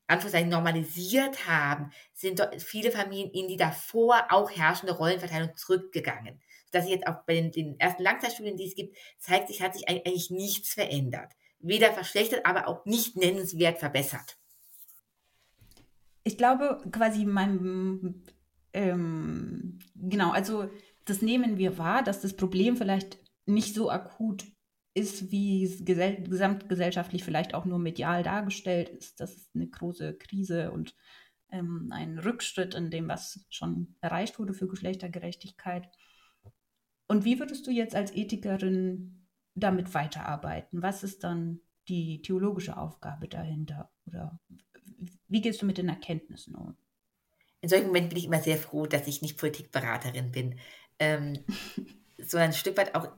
Anführungszeichen 0.06 0.50
normalisiert 0.50 1.46
haben, 1.46 1.90
sind 2.12 2.46
viele 2.58 2.90
Familien 2.90 3.30
in 3.30 3.48
die 3.48 3.56
davor 3.56 4.26
auch 4.30 4.50
herrschende 4.50 4.94
Rollenverteilung 4.94 5.56
zurückgegangen. 5.56 6.40
Dass 6.72 6.88
jetzt 6.88 7.06
auch 7.06 7.24
bei 7.26 7.34
den, 7.34 7.52
den 7.52 7.80
ersten 7.80 8.02
Langzeitstudien, 8.02 8.56
die 8.56 8.66
es 8.66 8.74
gibt, 8.74 8.96
zeigt 9.18 9.48
sich, 9.48 9.62
hat 9.62 9.74
sich 9.74 9.88
eigentlich 9.88 10.30
nichts 10.30 10.74
verändert. 10.74 11.32
Weder 11.58 11.92
verschlechtert, 11.92 12.44
aber 12.44 12.68
auch 12.68 12.84
nicht 12.84 13.16
nennenswert 13.16 13.78
verbessert. 13.78 14.36
Ich 16.24 16.36
glaube, 16.36 16.82
quasi 16.90 17.24
mein, 17.24 18.24
ähm, 18.72 19.78
genau, 19.94 20.32
also 20.32 20.68
das 21.04 21.22
nehmen 21.22 21.58
wir 21.58 21.78
wahr, 21.78 22.02
dass 22.02 22.20
das 22.20 22.34
Problem 22.34 22.76
vielleicht 22.76 23.18
nicht 23.46 23.74
so 23.74 23.90
akut 23.90 24.44
ist, 24.94 25.32
wie 25.32 25.64
es 25.64 25.84
gesell 25.84 26.22
gesamtgesellschaftlich 26.22 27.24
vielleicht 27.24 27.54
auch 27.54 27.64
nur 27.64 27.78
medial 27.78 28.22
dargestellt 28.22 28.88
ist. 28.88 29.20
Das 29.20 29.36
ist 29.36 29.54
eine 29.54 29.68
große 29.68 30.14
Krise 30.14 30.70
und 30.70 30.94
ähm, 31.50 31.90
ein 31.92 32.18
Rückschritt 32.18 32.74
in 32.74 32.90
dem, 32.90 33.08
was 33.08 33.44
schon 33.50 33.96
erreicht 34.00 34.38
wurde 34.38 34.54
für 34.54 34.68
Geschlechtergerechtigkeit. 34.68 35.88
Und 37.08 37.24
wie 37.24 37.38
würdest 37.38 37.66
du 37.66 37.70
jetzt 37.72 37.94
als 37.94 38.14
Ethikerin 38.14 39.26
damit 39.54 39.92
weiterarbeiten? 39.94 40.82
Was 40.82 41.02
ist 41.02 41.24
dann 41.24 41.60
die 41.88 42.22
theologische 42.22 42.76
Aufgabe 42.76 43.28
dahinter? 43.28 43.92
Oder 44.06 44.38
wie 45.28 45.40
gehst 45.40 45.60
du 45.60 45.66
mit 45.66 45.78
den 45.78 45.88
Erkenntnissen 45.88 46.54
um? 46.54 46.76
In 47.60 47.68
solchen 47.68 47.86
Momenten 47.86 48.10
bin 48.10 48.18
ich 48.18 48.26
immer 48.26 48.40
sehr 48.40 48.58
froh, 48.58 48.86
dass 48.86 49.06
ich 49.06 49.22
nicht 49.22 49.38
Politikberaterin 49.38 50.30
bin, 50.30 50.58
ähm, 50.98 51.44
sondern 52.18 52.50
ein 52.50 52.52
Stück 52.52 52.76
weit 52.76 52.94
auch 52.94 53.08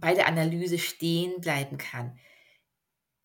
bei 0.00 0.14
der 0.14 0.26
Analyse 0.26 0.78
stehen 0.78 1.40
bleiben 1.40 1.78
kann. 1.78 2.18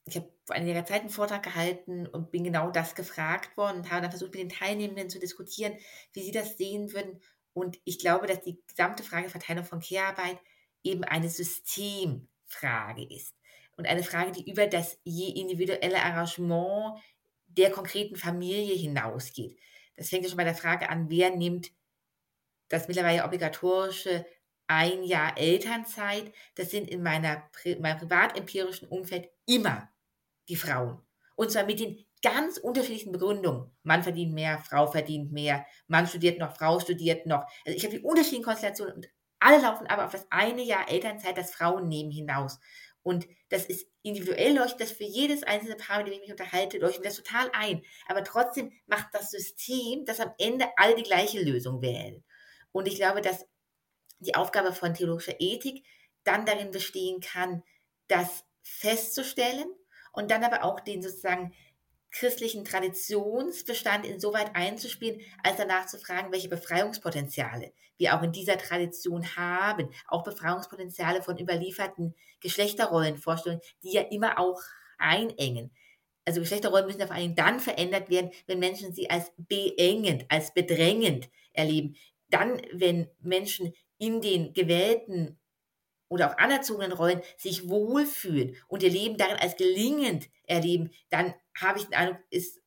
Ich 0.05 0.15
habe 0.15 0.31
vor 0.45 0.55
einiger 0.55 0.85
Zeit 0.85 1.01
einen 1.01 1.09
Vortrag 1.09 1.43
gehalten 1.43 2.07
und 2.07 2.31
bin 2.31 2.43
genau 2.43 2.71
das 2.71 2.95
gefragt 2.95 3.55
worden 3.55 3.77
und 3.77 3.91
habe 3.91 4.01
dann 4.01 4.11
versucht, 4.11 4.31
mit 4.31 4.41
den 4.41 4.49
Teilnehmenden 4.49 5.09
zu 5.09 5.19
diskutieren, 5.19 5.77
wie 6.13 6.23
sie 6.23 6.31
das 6.31 6.57
sehen 6.57 6.91
würden. 6.93 7.21
Und 7.53 7.79
ich 7.85 7.99
glaube, 7.99 8.27
dass 8.27 8.41
die 8.41 8.61
gesamte 8.67 9.03
Frageverteilung 9.03 9.63
von 9.63 9.79
Care-Arbeit 9.79 10.39
eben 10.83 11.03
eine 11.03 11.29
Systemfrage 11.29 13.03
ist. 13.03 13.35
Und 13.77 13.87
eine 13.87 14.03
Frage, 14.03 14.31
die 14.31 14.49
über 14.49 14.67
das 14.67 14.99
je 15.03 15.29
individuelle 15.29 16.01
Arrangement 16.01 16.99
der 17.47 17.71
konkreten 17.71 18.15
Familie 18.15 18.75
hinausgeht. 18.75 19.57
Das 19.95 20.09
fängt 20.09 20.23
ja 20.23 20.29
schon 20.29 20.37
bei 20.37 20.43
der 20.43 20.55
Frage 20.55 20.89
an, 20.89 21.09
wer 21.09 21.35
nimmt 21.35 21.71
das 22.69 22.87
mittlerweile 22.87 23.25
obligatorische 23.25 24.25
ein 24.71 25.03
Jahr 25.03 25.37
Elternzeit, 25.37 26.31
das 26.55 26.71
sind 26.71 26.89
in 26.89 27.03
meiner, 27.03 27.43
meinem 27.79 27.97
privatempirischen 27.99 28.87
Umfeld 28.87 29.29
immer 29.45 29.89
die 30.47 30.55
Frauen. 30.55 31.01
Und 31.35 31.51
zwar 31.51 31.65
mit 31.65 31.81
den 31.81 32.05
ganz 32.21 32.57
unterschiedlichen 32.57 33.11
Begründungen. 33.11 33.69
Mann 33.83 34.01
verdient 34.01 34.33
mehr, 34.33 34.59
Frau 34.59 34.87
verdient 34.87 35.33
mehr, 35.33 35.65
Mann 35.87 36.07
studiert 36.07 36.39
noch, 36.39 36.55
Frau 36.55 36.79
studiert 36.79 37.25
noch. 37.25 37.43
Also 37.65 37.77
ich 37.77 37.83
habe 37.83 37.97
die 37.97 38.03
unterschiedlichen 38.03 38.45
Konstellationen 38.45 38.95
und 38.95 39.09
Alle 39.39 39.61
laufen 39.61 39.87
aber 39.87 40.05
auf 40.05 40.11
das 40.13 40.25
eine 40.29 40.63
Jahr 40.63 40.89
Elternzeit, 40.89 41.37
das 41.37 41.51
Frauen 41.51 41.89
nehmen, 41.89 42.11
hinaus. 42.11 42.57
Und 43.03 43.27
das 43.49 43.65
ist 43.65 43.87
individuell 44.03 44.55
leuchtet 44.55 44.81
das 44.81 44.91
für 44.91 45.03
jedes 45.03 45.43
einzelne 45.43 45.75
Paar, 45.75 45.97
mit 45.97 46.07
dem 46.07 46.13
ich 46.13 46.21
mich 46.21 46.31
unterhalte, 46.31 46.77
leuchtet 46.77 47.05
das 47.05 47.15
total 47.15 47.49
ein. 47.53 47.81
Aber 48.07 48.23
trotzdem 48.23 48.71
macht 48.85 49.07
das 49.13 49.31
System, 49.31 50.05
dass 50.05 50.19
am 50.21 50.31
Ende 50.37 50.67
alle 50.77 50.95
die 50.95 51.03
gleiche 51.03 51.41
Lösung 51.41 51.81
wählen. 51.81 52.23
Und 52.71 52.87
ich 52.87 52.95
glaube, 52.95 53.21
dass 53.21 53.47
die 54.25 54.35
Aufgabe 54.35 54.73
von 54.73 54.93
theologischer 54.93 55.35
Ethik 55.39 55.83
dann 56.23 56.45
darin 56.45 56.71
bestehen 56.71 57.19
kann, 57.19 57.63
das 58.07 58.43
festzustellen 58.61 59.67
und 60.13 60.31
dann 60.31 60.43
aber 60.43 60.63
auch 60.63 60.79
den 60.79 61.01
sozusagen 61.01 61.53
christlichen 62.11 62.65
Traditionsbestand 62.65 64.05
insoweit 64.05 64.55
einzuspielen, 64.55 65.21
als 65.43 65.57
danach 65.57 65.85
zu 65.85 65.97
fragen, 65.97 66.31
welche 66.31 66.49
Befreiungspotenziale 66.49 67.71
wir 67.97 68.17
auch 68.17 68.23
in 68.23 68.31
dieser 68.31 68.57
Tradition 68.57 69.35
haben, 69.35 69.89
auch 70.07 70.23
Befreiungspotenziale 70.23 71.21
von 71.21 71.37
überlieferten 71.37 72.15
Geschlechterrollenvorstellungen, 72.41 73.61
die 73.83 73.93
ja 73.93 74.01
immer 74.01 74.39
auch 74.39 74.59
einengen. 74.97 75.71
Also 76.25 76.41
Geschlechterrollen 76.41 76.85
müssen 76.85 77.05
vor 77.05 77.15
allem 77.15 77.35
dann 77.35 77.59
verändert 77.59 78.09
werden, 78.09 78.31
wenn 78.47 78.59
Menschen 78.59 78.93
sie 78.93 79.09
als 79.09 79.31
beengend, 79.37 80.25
als 80.29 80.53
bedrängend 80.53 81.29
erleben. 81.53 81.95
Dann, 82.29 82.61
wenn 82.73 83.09
Menschen 83.19 83.73
in 84.01 84.19
den 84.19 84.53
gewählten 84.53 85.39
oder 86.09 86.31
auch 86.31 86.37
anerzogenen 86.37 86.91
Rollen 86.91 87.21
sich 87.37 87.69
wohlfühlen 87.69 88.57
und 88.67 88.83
ihr 88.83 88.89
Leben 88.89 89.15
darin 89.17 89.37
als 89.37 89.55
gelingend 89.55 90.27
erleben, 90.43 90.89
dann 91.09 91.33
habe 91.55 91.79
ich 91.79 91.85
den 91.85 91.93
Eindruck, 91.93 92.19
ist 92.31 92.59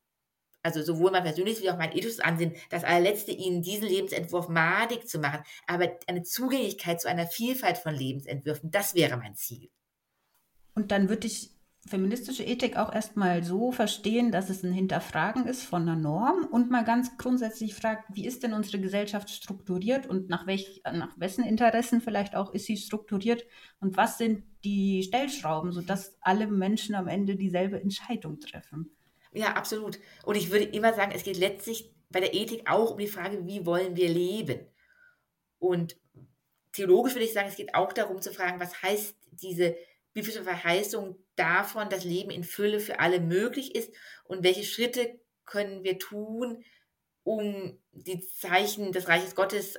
also 0.63 0.81
sowohl 0.81 1.11
mein 1.11 1.23
persönliches 1.23 1.61
wie 1.61 1.69
auch 1.69 1.77
mein 1.77 1.91
ethisches 1.91 2.21
Ansehen, 2.21 2.55
das 2.69 2.83
allerletzte, 2.83 3.31
ihnen 3.31 3.61
diesen 3.61 3.87
Lebensentwurf 3.87 4.47
madig 4.47 5.07
zu 5.07 5.19
machen, 5.19 5.43
aber 5.67 5.99
eine 6.07 6.23
Zugänglichkeit 6.23 7.01
zu 7.01 7.09
einer 7.09 7.27
Vielfalt 7.27 7.77
von 7.77 7.93
Lebensentwürfen, 7.93 8.71
das 8.71 8.95
wäre 8.95 9.17
mein 9.17 9.35
Ziel. 9.35 9.69
Und 10.73 10.91
dann 10.91 11.09
würde 11.09 11.27
ich 11.27 11.54
feministische 11.87 12.43
Ethik 12.43 12.77
auch 12.77 12.91
erstmal 12.91 13.43
so 13.43 13.71
verstehen, 13.71 14.31
dass 14.31 14.49
es 14.49 14.63
ein 14.63 14.73
Hinterfragen 14.73 15.45
ist 15.45 15.63
von 15.63 15.83
einer 15.83 15.95
Norm 15.95 16.47
und 16.51 16.71
mal 16.71 16.83
ganz 16.83 17.17
grundsätzlich 17.17 17.75
fragt, 17.75 18.05
wie 18.13 18.25
ist 18.25 18.41
denn 18.41 18.53
unsere 18.53 18.79
Gesellschaft 18.79 19.29
strukturiert 19.29 20.07
und 20.07 20.27
nach, 20.29 20.47
welch, 20.47 20.81
nach 20.91 21.19
wessen 21.19 21.43
Interessen 21.43 22.01
vielleicht 22.01 22.35
auch 22.35 22.53
ist 22.53 22.65
sie 22.65 22.77
strukturiert 22.77 23.45
und 23.79 23.97
was 23.97 24.17
sind 24.17 24.43
die 24.63 25.03
Stellschrauben, 25.03 25.71
sodass 25.71 26.17
alle 26.21 26.47
Menschen 26.47 26.95
am 26.95 27.07
Ende 27.07 27.35
dieselbe 27.35 27.79
Entscheidung 27.79 28.39
treffen. 28.39 28.89
Ja, 29.31 29.53
absolut. 29.53 29.99
Und 30.23 30.37
ich 30.37 30.49
würde 30.49 30.65
immer 30.65 30.93
sagen, 30.93 31.11
es 31.13 31.23
geht 31.23 31.37
letztlich 31.37 31.93
bei 32.09 32.19
der 32.19 32.33
Ethik 32.33 32.69
auch 32.69 32.91
um 32.91 32.97
die 32.97 33.07
Frage, 33.07 33.45
wie 33.45 33.65
wollen 33.65 33.95
wir 33.95 34.09
leben? 34.09 34.65
Und 35.59 35.97
theologisch 36.71 37.13
würde 37.13 37.25
ich 37.25 37.33
sagen, 37.33 37.49
es 37.49 37.57
geht 37.57 37.75
auch 37.75 37.93
darum 37.93 38.21
zu 38.21 38.31
fragen, 38.31 38.59
was 38.59 38.81
heißt 38.81 39.15
diese 39.31 39.75
biblische 40.15 40.43
Verheißung 40.43 41.19
davon, 41.35 41.89
dass 41.89 42.05
Leben 42.05 42.31
in 42.31 42.45
Fülle 42.45 42.79
für 42.79 42.99
alle 42.99 43.19
möglich 43.19 43.75
ist 43.75 43.93
und 44.23 44.43
welche 44.43 44.63
Schritte 44.63 45.19
können 45.43 45.83
wir 45.83 45.99
tun, 45.99 46.63
um 47.23 47.77
die 47.91 48.25
Zeichen 48.25 48.93
des 48.93 49.09
Reiches 49.09 49.35
Gottes 49.35 49.77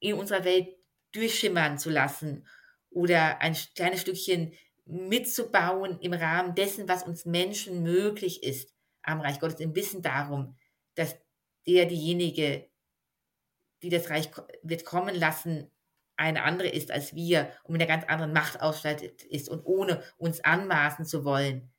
in 0.00 0.14
unserer 0.14 0.44
Welt 0.44 0.68
durchschimmern 1.12 1.78
zu 1.78 1.90
lassen 1.90 2.46
oder 2.88 3.40
ein 3.42 3.54
kleines 3.74 4.00
Stückchen 4.00 4.54
mitzubauen 4.86 6.00
im 6.00 6.14
Rahmen 6.14 6.54
dessen, 6.54 6.88
was 6.88 7.02
uns 7.02 7.26
Menschen 7.26 7.82
möglich 7.82 8.42
ist 8.42 8.74
am 9.02 9.20
Reich 9.20 9.40
Gottes, 9.40 9.60
im 9.60 9.74
Wissen 9.74 10.00
darum, 10.00 10.56
dass 10.94 11.16
der, 11.66 11.84
diejenige, 11.84 12.70
die 13.82 13.90
das 13.90 14.08
Reich 14.08 14.30
wird 14.62 14.84
kommen 14.84 15.14
lassen, 15.14 15.70
eine 16.20 16.42
andere 16.44 16.68
ist 16.68 16.90
als 16.90 17.14
wir 17.14 17.50
und 17.64 17.72
mit 17.72 17.82
einer 17.82 17.88
ganz 17.88 18.04
anderen 18.08 18.32
Macht 18.32 18.60
ausgestattet 18.60 19.22
ist 19.22 19.48
und 19.48 19.64
ohne 19.64 20.02
uns 20.18 20.44
anmaßen 20.44 21.06
zu 21.06 21.24
wollen, 21.24 21.72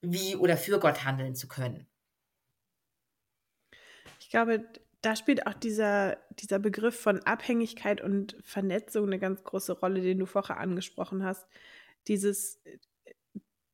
wie 0.00 0.36
oder 0.36 0.56
für 0.56 0.78
Gott 0.78 1.04
handeln 1.04 1.34
zu 1.34 1.48
können. 1.48 1.86
Ich 4.20 4.30
glaube, 4.30 4.64
da 5.02 5.16
spielt 5.16 5.46
auch 5.46 5.54
dieser, 5.54 6.16
dieser 6.30 6.60
Begriff 6.60 6.98
von 6.98 7.20
Abhängigkeit 7.24 8.00
und 8.00 8.36
Vernetzung 8.42 9.06
eine 9.06 9.18
ganz 9.18 9.42
große 9.42 9.72
Rolle, 9.72 10.00
den 10.00 10.20
du 10.20 10.26
vorher 10.26 10.58
angesprochen 10.58 11.24
hast. 11.24 11.46
Dieses, 12.06 12.62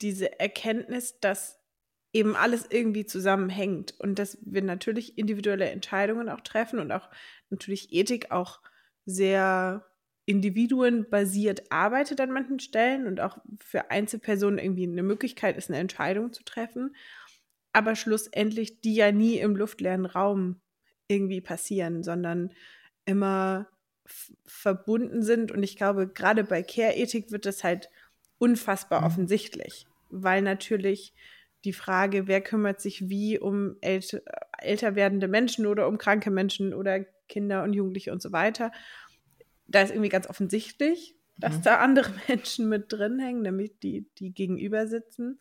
diese 0.01 0.40
Erkenntnis, 0.40 1.21
dass 1.21 1.61
eben 2.14 2.35
alles 2.35 2.66
irgendwie 2.71 3.05
zusammenhängt 3.05 3.94
und 4.01 4.18
dass 4.18 4.38
wir 4.40 4.62
natürlich 4.62 5.18
individuelle 5.18 5.68
Entscheidungen 5.68 6.31
auch 6.31 6.40
treffen 6.40 6.79
und 6.79 6.90
auch 6.92 7.11
natürlich 7.51 7.92
Ethik 7.92 8.31
auch 8.31 8.61
sehr 9.05 9.85
individuenbasiert 10.29 11.73
arbeitet 11.73 12.21
an 12.21 12.31
manchen 12.31 12.61
Stellen 12.61 13.07
und 13.07 13.19
auch 13.19 13.38
für 13.64 13.91
Einzelpersonen 13.91 14.59
irgendwie 14.59 14.87
eine 14.87 15.03
Möglichkeit 15.03 15.57
ist, 15.57 15.71
eine 15.71 15.79
Entscheidung 15.79 16.35
zu 16.35 16.45
treffen, 16.45 16.95
aber 17.73 17.97
schlussendlich 17.97 18.83
die 18.83 18.95
ja 18.95 19.11
nie 19.11 19.38
im 19.38 19.57
luftleeren 19.57 20.05
Raum 20.05 20.61
irgendwie 21.09 21.41
passieren, 21.41 22.03
sondern 22.03 22.53
immer 23.07 23.69
verbunden 24.45 25.23
sind. 25.23 25.51
Und 25.51 25.62
ich 25.62 25.77
glaube, 25.77 26.07
gerade 26.07 26.45
bei 26.45 26.62
Care-Ethik 26.62 27.33
wird 27.33 27.47
das 27.47 27.64
halt 27.64 27.88
unfassbar 28.37 29.01
mhm. 29.01 29.07
offensichtlich, 29.07 29.87
weil 30.11 30.43
natürlich 30.43 31.14
die 31.64 31.73
Frage, 31.73 32.27
wer 32.27 32.43
kümmert 32.43 32.83
sich 32.83 33.09
wie 33.09 33.38
um 33.38 33.77
ält 33.81 34.23
älter 34.59 34.95
werdende 34.95 35.27
Menschen 35.27 35.64
oder 35.64 35.88
um 35.88 35.97
kranke 35.97 36.31
Menschen 36.31 36.75
oder 36.75 37.07
Kinder 37.29 37.62
und 37.62 37.73
Jugendliche 37.73 38.12
und 38.12 38.21
so 38.21 38.31
weiter 38.31 38.73
da 39.68 39.83
ist 39.83 39.90
irgendwie 39.90 40.09
ganz 40.09 40.28
offensichtlich, 40.28 41.14
dass 41.37 41.59
mhm. 41.59 41.62
da 41.62 41.78
andere 41.78 42.12
Menschen 42.28 42.68
mit 42.68 42.92
drin 42.92 43.18
hängen, 43.18 43.42
nämlich 43.42 43.78
die, 43.78 44.09
die 44.18 44.33
gegenüber 44.33 44.87
sitzen. 44.88 45.40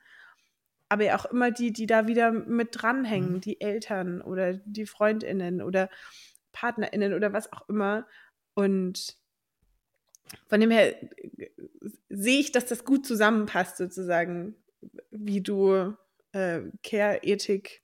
Aber 0.90 1.04
ja 1.04 1.18
auch 1.18 1.26
immer 1.26 1.52
die, 1.52 1.74
die 1.74 1.86
da 1.86 2.08
wieder 2.08 2.32
mit 2.32 2.70
dranhängen, 2.72 3.34
mhm. 3.34 3.42
die 3.42 3.60
Eltern 3.60 4.22
oder 4.22 4.54
die 4.54 4.86
FreundInnen 4.86 5.62
oder 5.62 5.90
PartnerInnen 6.54 7.14
oder 7.14 7.34
was 7.34 7.52
auch 7.52 7.68
immer. 7.68 8.08
Und 8.54 9.18
von 10.48 10.60
dem 10.60 10.72
her 10.72 11.02
äh, 11.02 11.50
sehe 12.10 12.40
ich, 12.40 12.52
dass 12.52 12.66
das 12.66 12.86
gut 12.86 13.06
zusammenpasst, 13.06 13.78
sozusagen, 13.78 14.56
wie 15.12 15.42
du 15.42 15.94
äh, 16.32 16.62
Care-Ethik 16.84 17.82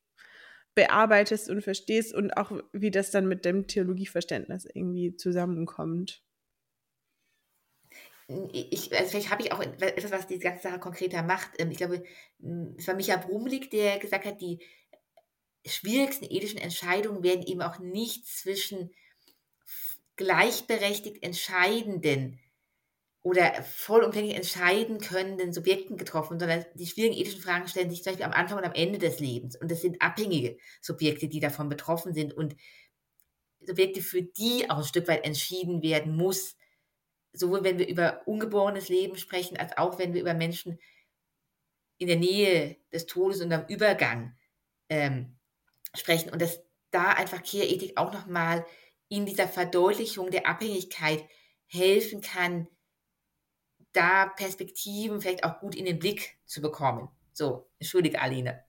bearbeitest 0.75 1.49
und 1.49 1.62
verstehst 1.62 2.13
und 2.13 2.36
auch 2.36 2.51
wie 2.71 2.89
das 2.89 3.12
dann 3.12 3.27
mit 3.27 3.45
dem 3.45 3.67
Theologieverständnis 3.67 4.65
irgendwie 4.65 5.15
zusammenkommt 5.15 6.23
ich, 8.52 8.91
also 8.93 9.10
vielleicht 9.12 9.30
habe 9.30 9.41
ich 9.41 9.52
auch 9.52 9.60
etwas, 9.60 10.12
was 10.12 10.28
die 10.28 10.39
ganze 10.39 10.63
Sache 10.63 10.80
konkreter 10.80 11.24
macht. 11.24 11.52
Ähm, 11.60 11.72
ich 11.72 11.78
glaube, 11.78 12.04
es 12.78 12.88
war 12.88 12.96
Micha 12.96 13.17
Brumlik, 13.17 13.69
der 13.72 14.00
gesagt 14.00 14.26
hat, 14.26 14.41
die 14.41 14.60
schwierigsten 15.65 16.26
ethischen 16.30 16.60
Entscheidungen 16.60 17.24
werden 17.24 17.46
eben 17.46 17.62
auch 17.62 17.80
nicht 17.80 18.28
zwischen 18.28 18.91
gleichberechtigt 20.15 21.24
entscheidenden 21.24 22.39
oder 23.24 23.63
vollumfänglich 23.63 24.36
entscheiden 24.36 25.00
können 25.00 25.54
Subjekten 25.54 25.96
getroffen, 25.96 26.39
sondern 26.39 26.65
die 26.76 26.86
schwierigen 26.86 27.15
ethischen 27.15 27.41
Fragen 27.41 27.67
stellen 27.69 27.89
sich 27.89 28.04
zum 28.04 28.12
Beispiel 28.12 28.26
am 28.26 28.34
Anfang 28.34 28.58
und 28.58 28.65
am 28.65 28.74
Ende 28.74 29.00
des 29.00 29.19
Lebens. 29.19 29.56
Und 29.56 29.72
das 29.72 29.82
sind 29.82 30.02
abhängige 30.02 30.58
Subjekte, 30.82 31.30
die 31.30 31.39
davon 31.39 31.69
betroffen 31.69 32.13
sind 32.13 32.34
und 32.34 32.56
Subjekte, 33.62 34.02
für 34.02 34.22
die 34.22 34.69
auch 34.69 34.80
ein 34.80 34.84
Stück 34.84 35.08
weit 35.08 35.26
entschieden 35.26 35.82
werden 35.82 36.17
muss, 36.17 36.58
sowohl 37.34 37.63
wenn 37.63 37.80
wir 37.80 37.88
über 37.88 38.22
ungeborenes 38.26 38.89
Leben 38.89 39.17
sprechen, 39.17 39.58
als 39.58 39.78
auch 39.78 40.00
wenn 40.00 40.13
wir 40.13 40.22
über 40.22 40.34
Menschen 40.34 40.80
in 41.98 42.08
der 42.08 42.17
Nähe 42.17 42.78
des 42.91 43.06
Todes 43.06 43.41
und 43.41 43.52
am 43.52 43.65
Übergang 43.67 44.36
ähm, 44.89 45.38
sprechen. 45.96 46.30
Und 46.30 46.41
dass 46.41 46.62
da 46.91 47.10
einfach 47.10 47.41
Care-Ethik 47.43 47.98
auch 47.98 48.13
nochmal 48.13 48.65
in 49.10 49.26
dieser 49.26 49.48
Verdeutlichung 49.48 50.32
der 50.32 50.48
Abhängigkeit 50.48 51.24
helfen 51.67 52.22
kann, 52.22 52.67
da 53.93 54.28
Perspektiven 54.28 55.22
vielleicht 55.22 55.43
auch 55.43 55.60
gut 55.60 55.76
in 55.76 55.86
den 55.86 56.00
Blick 56.00 56.38
zu 56.46 56.62
bekommen. 56.62 57.10
So, 57.32 57.69
entschuldige 57.80 58.22
Aline. 58.22 58.63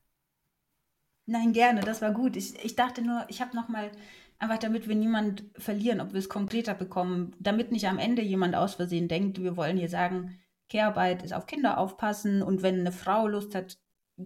Nein, 1.27 1.53
gerne, 1.53 1.81
das 1.81 2.03
war 2.03 2.12
gut. 2.12 2.37
Ich, 2.37 2.62
ich 2.62 2.77
dachte 2.77 3.00
nur, 3.00 3.24
ich 3.29 3.40
habe 3.40 3.57
nochmal 3.57 3.90
Einfach 4.38 4.59
damit 4.59 4.88
wir 4.88 4.97
niemand 4.97 5.44
verlieren, 5.57 6.01
ob 6.01 6.12
wir 6.12 6.18
es 6.18 6.29
konkreter 6.29 6.75
bekommen, 6.75 7.35
damit 7.38 7.73
nicht 7.73 7.88
am 7.88 7.99
Ende 7.99 8.23
jemand 8.23 8.55
aus 8.55 8.75
Versehen 8.75 9.09
denkt, 9.09 9.40
wir 9.40 9.57
wollen 9.57 9.77
hier 9.77 9.88
sagen, 9.88 10.38
Kehrarbeit 10.68 11.22
ist 11.22 11.32
auf 11.32 11.47
Kinder 11.47 11.78
aufpassen 11.78 12.43
und 12.43 12.62
wenn 12.62 12.80
eine 12.80 12.93
Frau 12.93 13.28
Lust 13.28 13.55
hat, 13.55 13.78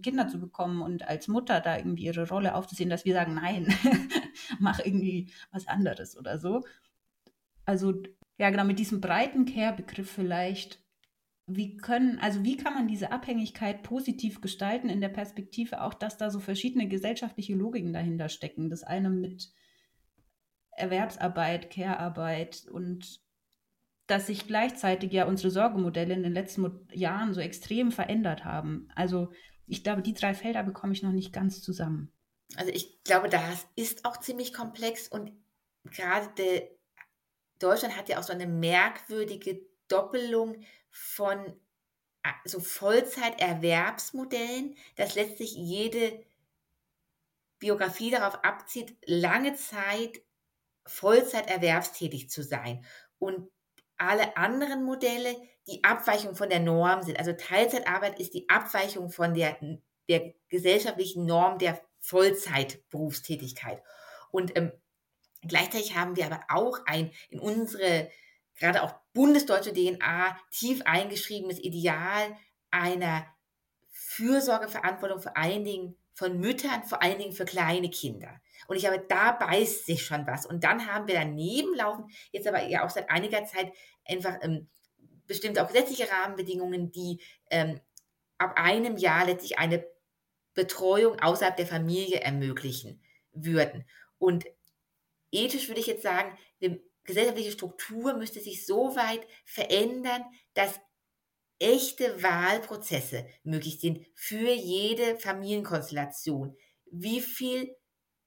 Kinder 0.03 0.27
zu 0.27 0.39
bekommen 0.39 0.81
und 0.81 1.07
als 1.07 1.27
Mutter 1.27 1.61
da 1.61 1.77
irgendwie 1.77 2.05
ihre 2.05 2.27
Rolle 2.27 2.53
aufzusehen, 2.55 2.89
dass 2.89 3.05
wir 3.05 3.13
sagen, 3.13 3.35
nein, 3.35 3.73
mach 4.59 4.79
irgendwie 4.79 5.31
was 5.51 5.67
anderes 5.67 6.17
oder 6.17 6.37
so. 6.37 6.63
Also 7.65 7.93
ja, 8.37 8.49
genau 8.49 8.63
mit 8.63 8.79
diesem 8.79 9.01
breiten 9.01 9.45
Care-Begriff 9.45 10.09
vielleicht, 10.09 10.81
wie 11.45 11.77
können, 11.77 12.19
also 12.19 12.43
wie 12.43 12.57
kann 12.57 12.73
man 12.73 12.87
diese 12.87 13.11
Abhängigkeit 13.11 13.83
positiv 13.83 14.41
gestalten 14.41 14.89
in 14.89 15.01
der 15.01 15.09
Perspektive 15.09 15.81
auch, 15.81 15.93
dass 15.93 16.17
da 16.17 16.29
so 16.29 16.39
verschiedene 16.39 16.87
gesellschaftliche 16.87 17.55
Logiken 17.55 17.91
dahinter 17.91 18.29
stecken. 18.29 18.69
Das 18.69 18.83
eine 18.83 19.09
mit 19.09 19.51
Erwerbsarbeit, 20.79 21.69
Care-Arbeit 21.69 22.65
und 22.71 23.21
dass 24.07 24.27
sich 24.27 24.47
gleichzeitig 24.47 25.11
ja 25.11 25.25
unsere 25.25 25.51
Sorgemodelle 25.51 26.15
in 26.15 26.23
den 26.23 26.33
letzten 26.33 26.87
Jahren 26.91 27.33
so 27.33 27.41
extrem 27.41 27.91
verändert 27.91 28.43
haben. 28.43 28.87
Also 28.95 29.31
ich 29.67 29.83
glaube, 29.83 30.01
die 30.01 30.13
drei 30.13 30.33
Felder 30.33 30.63
bekomme 30.63 30.93
ich 30.93 31.03
noch 31.03 31.11
nicht 31.11 31.31
ganz 31.31 31.61
zusammen. 31.61 32.11
Also 32.55 32.71
ich 32.71 33.03
glaube, 33.03 33.29
das 33.29 33.67
ist 33.75 34.05
auch 34.05 34.17
ziemlich 34.17 34.53
komplex 34.53 35.07
und 35.07 35.31
gerade 35.83 36.67
Deutschland 37.59 37.95
hat 37.95 38.09
ja 38.09 38.17
auch 38.17 38.23
so 38.23 38.33
eine 38.33 38.47
merkwürdige 38.47 39.61
Doppelung 39.87 40.63
von 40.89 41.53
so 42.45 42.59
Vollzeiterwerbsmodellen, 42.59 44.75
dass 44.95 45.13
letztlich 45.15 45.53
jede 45.53 46.23
Biografie 47.59 48.11
darauf 48.11 48.43
abzieht, 48.43 48.97
lange 49.05 49.55
Zeit 49.55 50.21
Vollzeit 50.85 51.49
erwerbstätig 51.49 52.29
zu 52.29 52.43
sein. 52.43 52.85
Und 53.17 53.49
alle 53.97 54.37
anderen 54.37 54.83
Modelle, 54.83 55.35
die 55.67 55.83
Abweichung 55.83 56.35
von 56.35 56.49
der 56.49 56.59
Norm 56.59 57.03
sind. 57.03 57.19
Also 57.19 57.33
Teilzeitarbeit 57.33 58.19
ist 58.19 58.33
die 58.33 58.47
Abweichung 58.49 59.11
von 59.11 59.33
der, 59.33 59.57
der 60.07 60.33
gesellschaftlichen 60.47 61.25
Norm 61.25 61.59
der 61.59 61.79
Vollzeitberufstätigkeit. 61.99 63.83
Und 64.31 64.55
ähm, 64.57 64.71
gleichzeitig 65.47 65.95
haben 65.95 66.15
wir 66.15 66.25
aber 66.25 66.41
auch 66.49 66.79
ein 66.85 67.11
in 67.29 67.39
unsere 67.39 68.09
gerade 68.55 68.83
auch 68.83 68.93
bundesdeutsche 69.13 69.73
DNA 69.73 70.37
tief 70.51 70.81
eingeschriebenes 70.85 71.59
Ideal 71.59 72.35
einer 72.71 73.25
Fürsorgeverantwortung 73.89 75.21
vor 75.21 75.35
allen 75.37 75.63
Dingen 75.63 75.97
von 76.13 76.39
Müttern, 76.39 76.83
vor 76.83 77.01
allen 77.01 77.17
Dingen 77.17 77.33
für 77.33 77.45
kleine 77.45 77.89
Kinder. 77.89 78.39
Und 78.69 78.75
ich 78.75 78.85
habe, 78.85 79.03
da 79.09 79.31
beißt 79.31 79.87
sich 79.87 80.05
schon 80.05 80.27
was. 80.27 80.45
Und 80.45 80.63
dann 80.63 80.85
haben 80.85 81.07
wir 81.07 81.15
daneben 81.15 81.73
laufen, 81.75 82.05
jetzt 82.31 82.47
aber 82.47 82.61
ja 82.67 82.85
auch 82.85 82.91
seit 82.91 83.09
einiger 83.09 83.43
Zeit 83.45 83.73
einfach 84.05 84.37
ähm, 84.41 84.69
bestimmte 85.25 85.63
auch 85.63 85.67
gesetzliche 85.67 86.07
Rahmenbedingungen, 86.11 86.91
die 86.91 87.19
ähm, 87.49 87.79
ab 88.37 88.53
einem 88.57 88.95
Jahr 88.97 89.25
letztlich 89.25 89.57
eine 89.57 89.83
Betreuung 90.53 91.19
außerhalb 91.19 91.57
der 91.57 91.65
Familie 91.65 92.19
ermöglichen 92.19 93.01
würden. 93.31 93.89
Und 94.19 94.45
ethisch 95.31 95.67
würde 95.67 95.81
ich 95.81 95.87
jetzt 95.87 96.03
sagen, 96.03 96.37
die 96.61 96.79
gesellschaftliche 97.05 97.51
Struktur 97.51 98.13
müsste 98.13 98.39
sich 98.39 98.67
so 98.67 98.95
weit 98.95 99.25
verändern, 99.45 100.23
dass 100.53 100.79
echte 101.57 102.21
Wahlprozesse 102.21 103.25
möglich 103.43 103.79
sind 103.79 104.05
für 104.13 104.51
jede 104.51 105.17
Familienkonstellation. 105.17 106.55
Wie 106.91 107.21
viel 107.21 107.75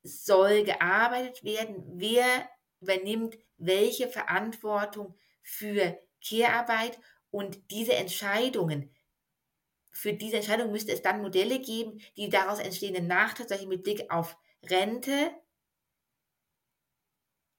soll 0.03 0.65
gearbeitet 0.65 1.45
werden? 1.45 1.83
Wer 1.95 2.49
übernimmt 2.81 3.39
welche 3.57 4.09
Verantwortung 4.09 5.17
für 5.43 5.99
Care-Arbeit? 6.27 6.99
Und 7.31 7.71
diese 7.71 7.95
Entscheidungen, 7.95 8.95
für 9.91 10.13
diese 10.13 10.37
Entscheidung 10.37 10.71
müsste 10.73 10.93
es 10.93 11.03
dann 11.03 11.23
Modelle 11.23 11.61
geben, 11.61 12.01
die 12.17 12.29
daraus 12.29 12.59
entstehenden 12.59 13.07
Nachteile, 13.07 13.49
solche 13.49 13.67
mit 13.67 13.83
Blick 13.83 14.11
auf 14.11 14.37
Rente, 14.63 15.31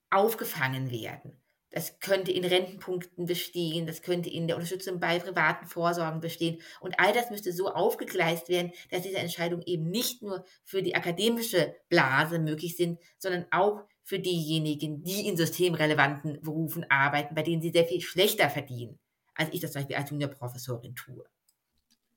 aufgefangen 0.09 0.91
werden. 0.91 1.42
Das 1.73 1.99
könnte 1.99 2.31
in 2.31 2.45
Rentenpunkten 2.45 3.25
bestehen, 3.25 3.87
das 3.87 4.03
könnte 4.03 4.29
in 4.29 4.47
der 4.47 4.57
Unterstützung 4.57 4.99
bei 4.99 5.17
privaten 5.17 5.65
Vorsorgen 5.65 6.21
bestehen. 6.21 6.61
Und 6.79 6.99
all 6.99 7.13
das 7.13 7.31
müsste 7.31 7.51
so 7.51 7.67
aufgegleist 7.67 8.47
werden, 8.47 8.71
dass 8.91 9.01
diese 9.01 9.17
Entscheidungen 9.17 9.63
eben 9.65 9.89
nicht 9.89 10.21
nur 10.21 10.45
für 10.63 10.83
die 10.83 10.95
akademische 10.95 11.75
Blase 11.89 12.37
möglich 12.37 12.77
sind, 12.77 12.99
sondern 13.17 13.47
auch 13.49 13.81
für 14.03 14.19
diejenigen, 14.19 15.03
die 15.03 15.27
in 15.27 15.35
systemrelevanten 15.35 16.41
Berufen 16.41 16.85
arbeiten, 16.91 17.33
bei 17.33 17.41
denen 17.41 17.63
sie 17.63 17.71
sehr 17.71 17.85
viel 17.85 18.01
schlechter 18.01 18.51
verdienen, 18.51 18.99
als 19.33 19.49
ich 19.51 19.59
das 19.59 19.71
zum 19.71 19.81
Beispiel 19.81 19.95
als 19.95 20.11
Juniorprofessorin 20.11 20.93
tue. 20.93 21.25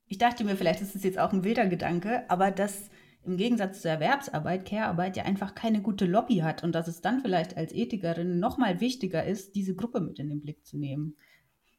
Ich 0.07 0.19
dachte 0.19 0.45
mir, 0.45 0.57
vielleicht 0.57 0.83
ist 0.83 0.95
es 0.95 1.03
jetzt 1.03 1.19
auch 1.19 1.33
ein 1.33 1.45
wilder 1.45 1.67
Gedanke, 1.67 2.29
aber 2.29 2.51
dass 2.51 2.91
im 3.27 3.37
Gegensatz 3.37 3.83
zur 3.83 3.91
Erwerbsarbeit 3.91 4.67
Care-Arbeit 4.67 5.17
ja 5.17 5.25
einfach 5.25 5.55
keine 5.55 5.83
gute 5.83 6.07
Lobby 6.07 6.39
hat 6.39 6.63
und 6.63 6.73
dass 6.73 6.89
es 6.89 7.01
dann 7.01 7.21
vielleicht 7.21 7.57
als 7.57 7.73
Ethikerin 7.73 8.39
nochmal 8.39 8.81
wichtiger 8.81 9.25
ist, 9.25 9.55
diese 9.55 9.75
Gruppe 9.75 10.01
mit 10.01 10.19
in 10.19 10.29
den 10.29 10.41
Blick 10.41 10.65
zu 10.65 10.79
nehmen. 10.79 11.17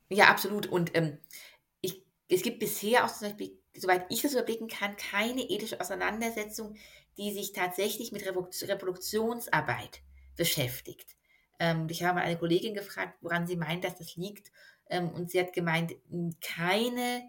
Ja, 0.09 0.25
absolut. 0.25 0.67
Und 0.67 0.95
ähm, 0.95 1.17
ich, 1.81 2.03
es 2.27 2.41
gibt 2.41 2.59
bisher 2.59 3.05
auch 3.05 3.13
zum 3.13 3.29
Beispiel, 3.29 3.57
soweit 3.75 4.05
ich 4.09 4.21
das 4.21 4.33
überblicken 4.33 4.67
kann, 4.67 4.95
keine 4.97 5.41
ethische 5.41 5.79
Auseinandersetzung, 5.79 6.75
die 7.17 7.31
sich 7.31 7.53
tatsächlich 7.53 8.11
mit 8.11 8.25
Reproduktionsarbeit 8.25 10.01
beschäftigt. 10.35 11.15
Ähm, 11.59 11.87
ich 11.89 12.03
habe 12.03 12.15
mal 12.15 12.25
eine 12.25 12.37
Kollegin 12.37 12.73
gefragt, 12.73 13.17
woran 13.21 13.47
sie 13.47 13.55
meint, 13.55 13.83
dass 13.83 13.95
das 13.95 14.15
liegt. 14.15 14.51
Ähm, 14.89 15.09
und 15.09 15.31
sie 15.31 15.39
hat 15.39 15.53
gemeint, 15.53 15.95
keine 16.41 17.23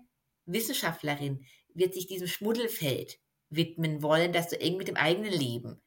Wissenschaftlerin 0.46 1.44
wird 1.74 1.94
sich 1.94 2.06
diesem 2.06 2.26
Schmuddelfeld 2.26 3.18
widmen 3.50 4.02
wollen, 4.02 4.32
das 4.32 4.50
so 4.50 4.56
eng 4.56 4.76
mit 4.76 4.88
dem 4.88 4.96
eigenen 4.96 5.32
Leben 5.32 5.80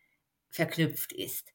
verknüpft 0.49 1.13
ist. 1.13 1.53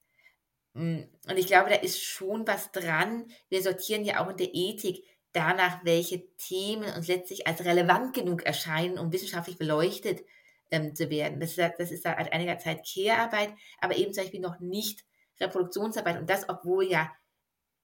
Mm, 0.75 1.03
und 1.29 1.37
ich 1.37 1.47
glaube, 1.47 1.71
da 1.71 1.77
ist 1.77 2.03
schon 2.03 2.47
was 2.47 2.73
dran. 2.73 3.31
Wir 3.49 3.63
sortieren 3.63 4.05
ja 4.05 4.25
auch 4.25 4.31
in 4.31 4.37
der 4.37 4.55
Ethik 4.55 5.05
danach, 5.33 5.85
welche 5.85 6.27
Themen 6.37 6.93
uns 6.95 7.09
letztlich 7.09 7.47
als 7.47 7.65
relevant 7.65 8.15
genug 8.15 8.45
erscheinen, 8.45 8.99
um 8.99 9.13
wissenschaftlich 9.13 9.59
beleuchtet 9.59 10.23
ähm, 10.71 10.95
zu 10.95 11.11
werden. 11.11 11.41
Das 11.41 11.51
ist, 11.51 11.73
das 11.79 11.91
ist 11.91 12.03
seit 12.05 12.33
einiger 12.33 12.59
Zeit 12.59 12.87
Care-Arbeit, 12.87 13.53
aber 13.81 13.97
eben 13.97 14.13
zum 14.13 14.25
Beispiel 14.25 14.41
noch 14.41 14.61
nicht 14.61 15.05
Reproduktionsarbeit. 15.41 16.19
Und 16.19 16.31
das, 16.31 16.49
obwohl 16.49 16.91
ja 16.91 17.13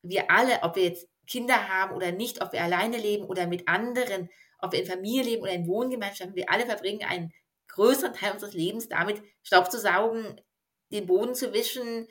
wir 0.03 0.31
alle, 0.31 0.63
ob 0.63 0.77
wir 0.77 0.85
jetzt 0.85 1.09
Kinder 1.27 1.69
haben 1.69 1.95
oder 1.95 2.13
nicht, 2.13 2.43
ob 2.43 2.53
wir 2.53 2.63
alleine 2.63 2.99
leben 2.99 3.25
oder 3.25 3.47
mit 3.47 3.69
anderen, 3.69 4.29
ob 4.59 4.73
wir 4.73 4.81
in 4.81 4.87
Familie 4.87 5.23
leben 5.23 5.43
oder 5.43 5.53
in 5.53 5.67
Wohngemeinschaften, 5.67 6.35
wir 6.35 6.51
alle 6.51 6.67
verbringen 6.67 7.05
einen 7.05 7.33
größeren 7.73 8.15
Teil 8.15 8.33
unseres 8.33 8.55
Lebens 8.55 8.89
damit, 8.89 9.23
Staub 9.43 9.71
zu 9.71 9.79
saugen, 9.79 10.41
den 10.91 11.07
Boden 11.07 11.35
zu 11.35 11.53
wischen, 11.53 12.07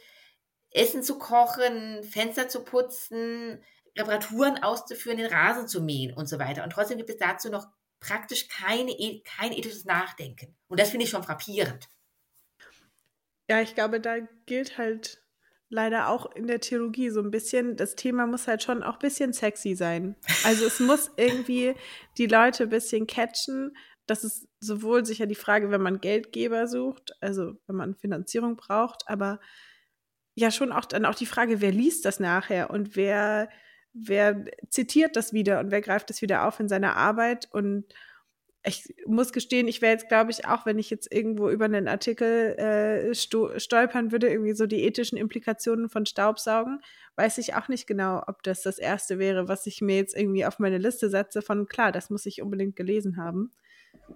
Essen 0.72 1.04
zu 1.04 1.18
kochen, 1.18 2.04
Fenster 2.04 2.50
zu 2.50 2.64
putzen, 2.64 3.64
Reparaturen 3.98 4.64
auszuführen, 4.64 5.18
den 5.18 5.32
Rasen 5.32 5.68
zu 5.68 5.82
mähen 5.82 6.14
und 6.16 6.28
so 6.28 6.40
weiter. 6.40 6.64
Und 6.64 6.72
trotzdem 6.72 6.98
gibt 6.98 7.10
es 7.10 7.18
dazu 7.18 7.50
noch 7.50 7.68
praktisch 8.00 8.48
keine, 8.48 8.92
e, 8.92 9.22
kein 9.22 9.52
ethisches 9.52 9.86
Nachdenken. 9.86 10.58
Und 10.68 10.80
das 10.80 10.90
finde 10.90 11.06
ich 11.06 11.12
schon 11.12 11.24
frappierend. 11.24 11.88
Ja, 13.50 13.62
ich 13.62 13.76
glaube, 13.76 14.00
da 14.00 14.20
gilt 14.46 14.78
halt 14.78 15.22
leider 15.70 16.10
auch 16.10 16.32
in 16.36 16.48
der 16.48 16.60
Theologie 16.60 17.10
so 17.10 17.22
ein 17.22 17.32
bisschen, 17.32 17.76
das 17.76 17.96
Thema 17.96 18.28
muss 18.28 18.48
halt 18.48 18.64
schon 18.64 18.84
auch 18.84 18.94
ein 18.94 19.00
bisschen 19.00 19.34
sexy 19.34 19.76
sein. 19.76 20.16
Also 20.44 20.66
es 20.66 20.80
muss 20.80 21.12
irgendwie 21.18 21.76
die 22.18 22.28
Leute 22.28 22.64
ein 22.64 22.70
bisschen 22.70 23.08
catchen 23.08 23.76
das 24.12 24.26
ist 24.26 24.48
sowohl 24.60 25.06
sicher 25.06 25.26
die 25.26 25.36
Frage, 25.36 25.72
wenn 25.72 25.82
man 25.82 26.02
Geldgeber 26.02 26.68
sucht, 26.68 27.14
also 27.22 27.54
wenn 27.66 27.78
man 27.78 27.96
Finanzierung 27.96 28.58
braucht, 28.58 29.08
aber 29.08 29.40
ja 30.36 30.52
schon 30.52 30.74
auch 30.74 30.86
dann 30.86 31.06
auch 31.06 31.16
die 31.16 31.26
Frage, 31.26 31.62
wer 31.62 31.72
liest 31.72 32.04
das 32.04 32.20
nachher 32.20 32.70
und 32.70 32.98
wer, 32.98 33.50
wer 33.94 34.44
zitiert 34.70 35.16
das 35.16 35.32
wieder 35.32 35.62
und 35.62 35.72
wer 35.72 35.82
greift 35.82 36.10
das 36.10 36.22
wieder 36.22 36.46
auf 36.46 36.60
in 36.60 36.68
seiner 36.68 36.98
Arbeit 36.98 37.48
und 37.54 37.86
ich 38.64 38.94
muss 39.08 39.34
gestehen, 39.34 39.68
ich 39.68 39.82
wäre 39.82 39.94
jetzt, 39.94 40.08
glaube 40.08 40.30
ich, 40.30 40.46
auch 40.46 40.66
wenn 40.66 40.78
ich 40.78 40.90
jetzt 40.92 41.12
irgendwo 41.12 41.50
über 41.50 41.66
einen 41.66 41.88
Artikel 41.88 42.56
äh, 42.60 43.16
stolpern 43.16 44.12
würde, 44.12 44.30
irgendwie 44.30 44.54
so 44.54 44.68
die 44.68 44.84
ethischen 44.84 45.18
Implikationen 45.18 45.90
von 45.90 46.06
Staubsaugen, 46.06 46.80
weiß 47.16 47.40
ich 47.40 47.56
auch 47.56 47.70
nicht 47.70 47.88
genau, 47.88 48.22
ob 48.28 48.44
das 48.44 48.62
das 48.62 48.78
Erste 48.78 49.18
wäre, 49.18 49.48
was 49.48 49.66
ich 49.66 49.82
mir 49.82 49.96
jetzt 49.96 50.16
irgendwie 50.16 50.46
auf 50.46 50.60
meine 50.60 50.78
Liste 50.78 51.10
setze 51.10 51.42
von, 51.42 51.68
klar, 51.68 51.92
das 51.92 52.12
muss 52.12 52.28
ich 52.28 52.42
unbedingt 52.42 52.76
gelesen 52.76 53.18
haben. 53.18 53.52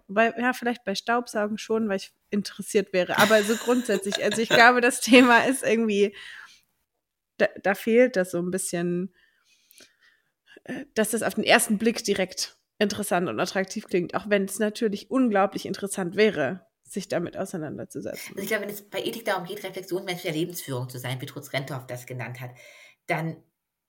Weil, 0.08 0.36
ja, 0.38 0.54
vielleicht 0.54 0.84
bei 0.84 0.94
Staubsaugen 0.94 1.58
schon, 1.58 1.90
weil 1.90 1.98
ich 1.98 2.14
interessiert 2.30 2.94
wäre. 2.94 3.18
Aber 3.18 3.42
so 3.44 3.56
grundsätzlich, 3.56 4.24
also 4.24 4.42
ich 4.42 4.50
glaube, 4.50 4.82
das 4.82 5.02
Thema 5.02 5.46
ist 5.46 5.64
irgendwie, 5.64 6.16
da, 7.38 7.48
da 7.62 7.76
fehlt 7.76 8.16
das 8.16 8.32
so 8.32 8.40
ein 8.40 8.52
bisschen, 8.52 9.14
äh, 10.66 10.86
dass 10.94 11.12
das 11.12 11.24
auf 11.24 11.36
den 11.36 11.44
ersten 11.44 11.78
Blick 11.78 12.04
direkt 12.04 12.58
interessant 12.78 13.30
und 13.30 13.40
attraktiv 13.40 13.88
klingt, 13.88 14.16
auch 14.16 14.30
wenn 14.30 14.46
es 14.46 14.60
natürlich 14.60 15.10
unglaublich 15.10 15.66
interessant 15.66 16.16
wäre, 16.16 16.66
sich 16.84 17.08
damit 17.08 17.38
auseinanderzusetzen. 17.38 18.34
Also 18.36 18.42
ich 18.42 18.48
glaube, 18.48 18.64
wenn 18.64 18.70
es 18.70 18.82
bei 18.84 19.02
Ethik 19.02 19.26
darum 19.26 19.46
geht, 19.46 19.64
Reflexion 19.64 20.06
menschlicher 20.06 20.36
Lebensführung 20.36 20.90
zu 20.90 21.00
sein, 21.00 21.20
wie 21.22 21.26
Trutz 21.26 21.54
Rentorf 21.54 21.88
das 21.88 22.06
genannt 22.06 22.42
hat, 22.42 22.52
dann 23.08 23.38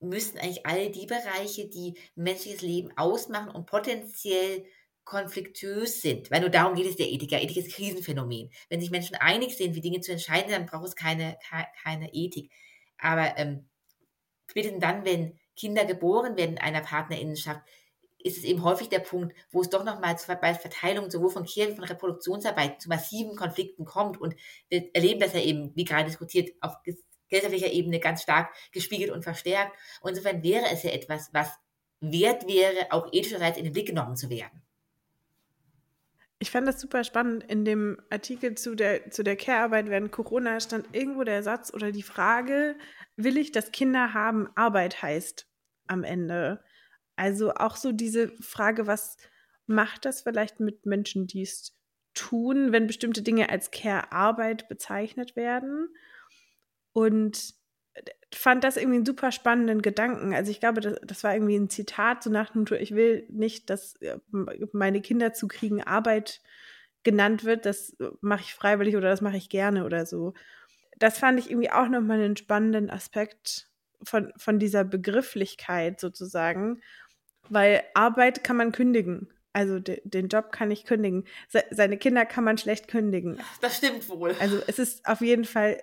müssten 0.01 0.39
eigentlich 0.39 0.67
all 0.67 0.91
die 0.91 1.07
Bereiche, 1.07 1.69
die 1.69 1.99
menschliches 2.15 2.63
Leben 2.63 2.97
ausmachen 2.97 3.51
und 3.51 3.67
potenziell 3.67 4.65
konfliktös 5.07 6.03
sind, 6.03 6.31
weil 6.31 6.41
nur 6.41 6.51
darum 6.51 6.75
geht 6.75 6.87
es 6.87 6.97
der 6.97 7.09
Ethik. 7.09 7.33
Ja, 7.33 7.41
Ethik 7.41 7.57
ist 7.57 7.73
Krisenphänomen. 7.73 8.51
Wenn 8.69 8.81
sich 8.81 8.91
Menschen 8.91 9.17
einig 9.17 9.57
sind, 9.57 9.75
wie 9.75 9.81
Dinge 9.81 10.01
zu 10.01 10.13
entscheiden, 10.13 10.51
dann 10.51 10.67
braucht 10.67 10.89
es 10.89 10.97
keine, 10.97 11.39
keine 11.83 12.13
Ethik. 12.13 12.53
Aber 12.99 13.39
ähm, 13.39 13.69
spätestens 14.51 14.81
dann, 14.81 15.05
wenn 15.05 15.39
Kinder 15.55 15.85
geboren 15.85 16.37
werden 16.37 16.57
in 16.57 16.61
einer 16.61 16.81
Partnerinnenschaft, 16.81 17.61
ist 18.19 18.37
es 18.37 18.45
eben 18.45 18.65
häufig 18.65 18.89
der 18.89 18.99
Punkt, 18.99 19.35
wo 19.53 19.61
es 19.61 19.71
doch 19.71 19.85
nochmal 19.85 20.17
bei 20.41 20.55
Verteilung 20.55 21.09
sowohl 21.09 21.31
von 21.31 21.45
wie 21.45 21.75
von 21.75 21.85
Reproduktionsarbeit 21.85 22.83
zu 22.83 22.89
massiven 22.89 23.37
Konflikten 23.37 23.85
kommt. 23.85 24.21
Und 24.21 24.35
wir 24.69 24.91
erleben 24.93 25.21
das 25.21 25.35
ja 25.35 25.41
eben, 25.41 25.71
wie 25.77 25.85
gerade 25.85 26.07
diskutiert, 26.07 26.51
auf 26.61 26.75
gesellschaftlicher 27.29 27.71
Ebene 27.71 28.01
ganz 28.01 28.23
stark 28.23 28.53
gespiegelt 28.73 29.13
und 29.13 29.23
verstärkt. 29.23 29.77
Und 30.01 30.11
insofern 30.11 30.43
wäre 30.43 30.67
es 30.73 30.83
ja 30.83 30.91
etwas, 30.91 31.31
was 31.33 31.53
wert 32.01 32.49
wäre, 32.49 32.91
auch 32.91 33.07
ethischerseits 33.13 33.57
in 33.57 33.65
den 33.65 33.73
Blick 33.73 33.87
genommen 33.87 34.17
zu 34.17 34.29
werden. 34.31 34.66
Ich 36.39 36.51
fand 36.51 36.69
das 36.69 36.81
super 36.81 37.03
spannend. 37.03 37.45
In 37.45 37.65
dem 37.65 37.99
Artikel 38.11 38.57
zu 38.57 38.75
der, 38.75 39.11
zu 39.11 39.23
der 39.23 39.37
Care-Arbeit 39.37 39.89
während 39.89 40.13
Corona 40.13 40.61
stand 40.61 40.95
irgendwo 40.95 41.25
der 41.25 41.43
Satz 41.43 41.73
oder 41.73 41.93
die 41.93 42.03
Frage, 42.03 42.77
will 43.17 43.39
ich, 43.39 43.53
dass 43.53 43.73
Kinder 43.73 44.13
haben, 44.13 44.49
Arbeit 44.55 45.01
heißt 45.01 45.47
am 45.87 46.05
Ende. 46.05 46.63
Also 47.17 47.55
auch 47.55 47.77
so 47.77 47.93
diese 47.93 48.29
Frage, 48.43 48.87
was 48.87 49.17
macht 49.67 50.05
das 50.05 50.21
vielleicht 50.21 50.61
mit 50.61 50.85
Menschen, 50.85 51.27
die 51.27 51.43
es 51.43 51.75
tun, 52.13 52.73
wenn 52.73 52.87
bestimmte 52.87 53.23
Dinge 53.23 53.49
als 53.49 53.71
Care-Arbeit 53.71 54.69
bezeichnet 54.69 55.37
werden? 55.37 55.89
Und 56.93 57.55
fand 58.35 58.65
das 58.65 58.77
irgendwie 58.77 58.97
einen 58.97 59.07
super 59.07 59.33
spannenden 59.33 59.83
Gedanken. 59.83 60.35
Also 60.35 60.51
ich 60.51 60.61
glaube, 60.61 60.81
das, 60.81 60.97
das 61.05 61.25
war 61.25 61.35
irgendwie 61.35 61.57
ein 61.57 61.71
Zitat 61.71 62.23
so 62.23 62.31
nach 62.31 62.51
dem 62.51 62.63
Motto, 62.63 62.75
ich 62.75 62.95
will 62.95 63.27
nicht, 63.29 63.71
dass 63.71 63.97
äh, 63.97 64.19
meine 64.73 65.01
Kinder 65.01 65.33
zu 65.33 65.49
kriegen 65.49 65.83
Arbeit 65.83 66.41
genannt 67.05 67.45
wird, 67.45 67.67
das 67.67 67.97
mache 68.21 68.43
ich 68.43 68.55
freiwillig 68.55 68.97
oder 68.97 69.09
das 69.09 69.21
mache 69.21 69.37
ich 69.37 69.49
gerne 69.49 69.85
oder 69.85 70.07
so. 70.07 70.35
Das 70.99 71.19
fand 71.19 71.39
ich 71.39 71.51
irgendwie 71.51 71.71
auch 71.71 71.89
nochmal 71.89 72.21
einen 72.21 72.37
spannenden 72.37 72.91
Aspekt 72.91 73.69
von, 74.03 74.33
von 74.37 74.59
dieser 74.59 74.83
Begrifflichkeit 74.83 76.01
sozusagen, 76.01 76.81
weil 77.49 77.85
Arbeit 77.95 78.43
kann 78.43 78.57
man 78.57 78.73
kündigen. 78.73 79.33
Also 79.53 79.79
de, 79.79 80.03
den 80.05 80.29
Job 80.29 80.53
kann 80.53 80.71
ich 80.71 80.85
kündigen. 80.85 81.25
Se, 81.49 81.65
seine 81.71 81.97
Kinder 81.97 82.27
kann 82.27 82.45
man 82.45 82.59
schlecht 82.59 82.89
kündigen. 82.89 83.39
Das 83.61 83.77
stimmt 83.77 84.09
wohl. 84.09 84.35
Also 84.41 84.61
es 84.67 84.79
ist 84.79 85.07
auf 85.07 85.21
jeden 85.21 85.45
Fall 85.45 85.81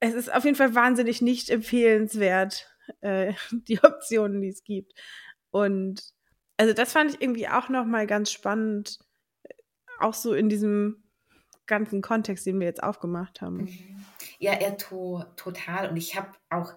es 0.00 0.14
ist 0.14 0.32
auf 0.32 0.44
jeden 0.44 0.56
Fall 0.56 0.74
wahnsinnig 0.74 1.22
nicht 1.22 1.50
empfehlenswert, 1.50 2.68
äh, 3.00 3.34
die 3.50 3.82
Optionen, 3.82 4.40
die 4.40 4.48
es 4.48 4.64
gibt. 4.64 4.92
Und 5.50 6.02
also 6.56 6.74
das 6.74 6.92
fand 6.92 7.14
ich 7.14 7.20
irgendwie 7.20 7.48
auch 7.48 7.68
nochmal 7.68 8.06
ganz 8.06 8.30
spannend, 8.30 8.98
auch 10.00 10.14
so 10.14 10.34
in 10.34 10.48
diesem 10.48 11.04
ganzen 11.66 12.02
Kontext, 12.02 12.46
den 12.46 12.58
wir 12.60 12.66
jetzt 12.66 12.82
aufgemacht 12.82 13.40
haben. 13.40 13.58
Mhm. 13.58 14.04
Ja, 14.38 14.52
er 14.52 14.76
to 14.76 15.24
total. 15.36 15.90
Und 15.90 15.96
ich 15.96 16.16
habe 16.16 16.30
auch 16.50 16.72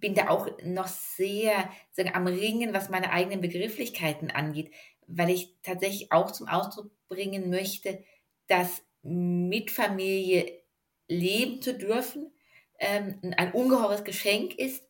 bin 0.00 0.14
da 0.14 0.28
auch 0.28 0.48
noch 0.64 0.88
sehr 0.88 1.68
sagen, 1.92 2.10
am 2.14 2.26
Ringen, 2.26 2.72
was 2.72 2.88
meine 2.88 3.12
eigenen 3.12 3.40
Begrifflichkeiten 3.40 4.30
angeht, 4.30 4.72
weil 5.06 5.30
ich 5.30 5.56
tatsächlich 5.62 6.10
auch 6.10 6.30
zum 6.30 6.48
Ausdruck 6.48 6.90
bringen 7.08 7.50
möchte, 7.50 8.02
dass 8.46 8.82
mit 9.02 9.70
Familie 9.70 10.59
leben 11.10 11.60
zu 11.60 11.74
dürfen, 11.74 12.32
ähm, 12.78 13.20
ein 13.36 13.52
ungeheures 13.52 14.04
Geschenk 14.04 14.54
ist, 14.54 14.82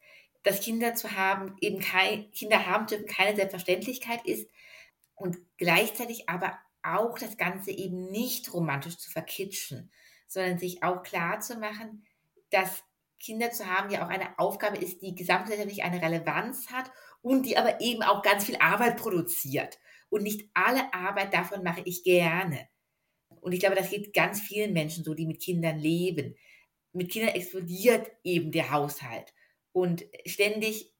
dass 0.42 0.60
Kinder 0.60 0.94
zu 0.94 1.16
haben, 1.16 1.56
eben 1.60 1.80
kein, 1.80 2.30
Kinder 2.32 2.66
haben 2.66 2.86
dürfen, 2.86 3.06
keine 3.06 3.36
Selbstverständlichkeit 3.36 4.24
ist 4.24 4.48
und 5.14 5.38
gleichzeitig 5.56 6.28
aber 6.28 6.58
auch 6.82 7.18
das 7.18 7.36
Ganze 7.36 7.70
eben 7.72 8.10
nicht 8.10 8.52
romantisch 8.54 8.98
zu 8.98 9.10
verkitschen, 9.10 9.90
sondern 10.26 10.58
sich 10.58 10.82
auch 10.82 11.02
klar 11.02 11.40
zu 11.40 11.56
machen, 11.58 12.06
dass 12.50 12.84
Kinder 13.18 13.50
zu 13.50 13.66
haben 13.66 13.90
ja 13.90 14.04
auch 14.04 14.08
eine 14.08 14.38
Aufgabe 14.38 14.78
ist, 14.78 15.02
die 15.02 15.14
gesamtgesellschaftlich 15.14 15.82
eine 15.82 16.00
Relevanz 16.00 16.70
hat 16.70 16.90
und 17.20 17.44
die 17.44 17.58
aber 17.58 17.80
eben 17.80 18.02
auch 18.02 18.22
ganz 18.22 18.44
viel 18.44 18.56
Arbeit 18.56 18.96
produziert. 18.96 19.78
Und 20.08 20.22
nicht 20.22 20.48
alle 20.54 20.92
Arbeit 20.94 21.34
davon 21.34 21.62
mache 21.62 21.82
ich 21.84 22.02
gerne. 22.02 22.66
Und 23.40 23.52
ich 23.52 23.60
glaube, 23.60 23.76
das 23.76 23.90
geht 23.90 24.12
ganz 24.12 24.40
vielen 24.40 24.72
Menschen 24.72 25.04
so, 25.04 25.14
die 25.14 25.26
mit 25.26 25.40
Kindern 25.40 25.78
leben. 25.78 26.36
Mit 26.92 27.10
Kindern 27.10 27.34
explodiert 27.34 28.10
eben 28.24 28.52
der 28.52 28.70
Haushalt. 28.70 29.32
Und 29.72 30.04
ständig, 30.26 30.92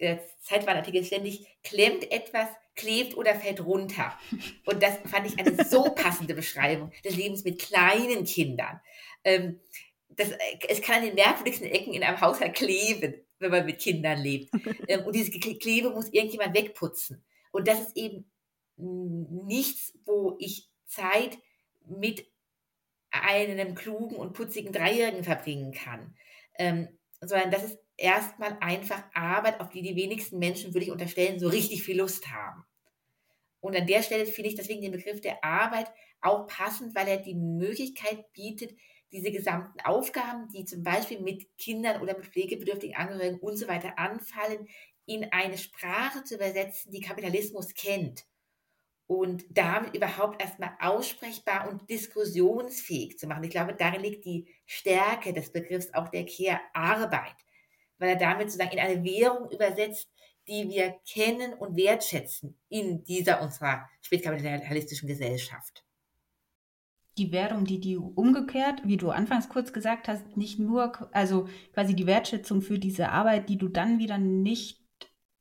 der 0.00 0.20
Zeitwarnartikel, 0.42 1.04
ständig 1.04 1.46
klemmt 1.62 2.10
etwas, 2.10 2.48
klebt 2.74 3.16
oder 3.16 3.34
fällt 3.34 3.64
runter. 3.64 4.16
Und 4.64 4.82
das 4.82 4.98
fand 5.06 5.26
ich 5.26 5.38
eine 5.38 5.64
so 5.64 5.82
passende 5.94 6.34
Beschreibung 6.34 6.92
des 7.04 7.16
Lebens 7.16 7.44
mit 7.44 7.58
kleinen 7.60 8.24
Kindern. 8.24 8.80
Ähm, 9.24 9.60
das, 10.08 10.30
es 10.68 10.80
kann 10.80 10.96
an 10.96 11.06
den 11.06 11.14
merkwürdigsten 11.14 11.68
Ecken 11.68 11.92
in 11.92 12.02
einem 12.02 12.20
Haushalt 12.20 12.54
kleben, 12.54 13.14
wenn 13.38 13.50
man 13.50 13.66
mit 13.66 13.78
Kindern 13.78 14.20
lebt. 14.20 14.50
Ähm, 14.88 15.04
und 15.04 15.14
diese 15.14 15.30
Klebe 15.30 15.90
muss 15.90 16.12
irgendjemand 16.12 16.54
wegputzen. 16.54 17.24
Und 17.52 17.68
das 17.68 17.80
ist 17.80 17.96
eben 17.96 18.30
nichts, 18.76 19.92
wo 20.04 20.36
ich 20.38 20.68
Zeit 20.86 21.38
mit 21.90 22.26
einem 23.10 23.74
klugen 23.74 24.16
und 24.16 24.34
putzigen 24.34 24.72
Dreijährigen 24.72 25.24
verbringen 25.24 25.72
kann, 25.72 26.14
ähm, 26.58 26.88
sondern 27.20 27.50
das 27.50 27.64
ist 27.64 27.78
erstmal 27.96 28.56
einfach 28.60 29.02
Arbeit, 29.14 29.60
auf 29.60 29.70
die 29.70 29.82
die 29.82 29.96
wenigsten 29.96 30.38
Menschen, 30.38 30.74
würde 30.74 30.84
ich 30.84 30.92
unterstellen, 30.92 31.38
so 31.38 31.48
richtig 31.48 31.82
viel 31.82 31.98
Lust 31.98 32.28
haben. 32.30 32.64
Und 33.60 33.76
an 33.76 33.86
der 33.86 34.02
Stelle 34.02 34.26
finde 34.26 34.50
ich 34.50 34.56
deswegen 34.56 34.82
den 34.82 34.92
Begriff 34.92 35.20
der 35.20 35.42
Arbeit 35.42 35.90
auch 36.20 36.46
passend, 36.46 36.94
weil 36.94 37.08
er 37.08 37.18
die 37.18 37.34
Möglichkeit 37.34 38.32
bietet, 38.32 38.76
diese 39.10 39.32
gesamten 39.32 39.80
Aufgaben, 39.80 40.48
die 40.50 40.64
zum 40.64 40.82
Beispiel 40.82 41.20
mit 41.20 41.56
Kindern 41.56 42.02
oder 42.02 42.16
mit 42.16 42.26
pflegebedürftigen 42.26 42.96
Angehörigen 42.96 43.40
und 43.40 43.56
so 43.56 43.66
weiter 43.66 43.98
anfallen, 43.98 44.68
in 45.06 45.32
eine 45.32 45.56
Sprache 45.56 46.22
zu 46.24 46.34
übersetzen, 46.34 46.92
die 46.92 47.00
Kapitalismus 47.00 47.74
kennt 47.74 48.26
und 49.08 49.46
damit 49.50 49.96
überhaupt 49.96 50.40
erstmal 50.40 50.76
aussprechbar 50.80 51.68
und 51.68 51.88
diskussionsfähig 51.88 53.18
zu 53.18 53.26
machen. 53.26 53.42
Ich 53.42 53.50
glaube, 53.50 53.74
darin 53.74 54.02
liegt 54.02 54.26
die 54.26 54.46
Stärke 54.66 55.32
des 55.32 55.50
Begriffs 55.50 55.92
auch 55.94 56.08
der 56.08 56.26
Care-Arbeit, 56.26 57.36
weil 57.98 58.10
er 58.10 58.16
damit 58.16 58.50
sozusagen 58.50 58.76
in 58.76 58.84
eine 58.84 59.02
Währung 59.02 59.50
übersetzt, 59.50 60.12
die 60.46 60.68
wir 60.68 60.94
kennen 61.10 61.54
und 61.54 61.74
wertschätzen 61.76 62.58
in 62.68 63.02
dieser 63.02 63.40
unserer 63.40 63.88
spätkapitalistischen 64.02 65.08
Gesellschaft. 65.08 65.84
Die 67.16 67.32
Währung, 67.32 67.64
die 67.64 67.80
die 67.80 67.96
umgekehrt, 67.96 68.82
wie 68.84 68.98
du 68.98 69.10
anfangs 69.10 69.48
kurz 69.48 69.72
gesagt 69.72 70.06
hast, 70.06 70.36
nicht 70.36 70.58
nur, 70.58 71.08
also 71.14 71.48
quasi 71.72 71.94
die 71.94 72.06
Wertschätzung 72.06 72.60
für 72.60 72.78
diese 72.78 73.08
Arbeit, 73.08 73.48
die 73.48 73.56
du 73.56 73.68
dann 73.68 73.98
wieder 73.98 74.18
nicht 74.18 74.84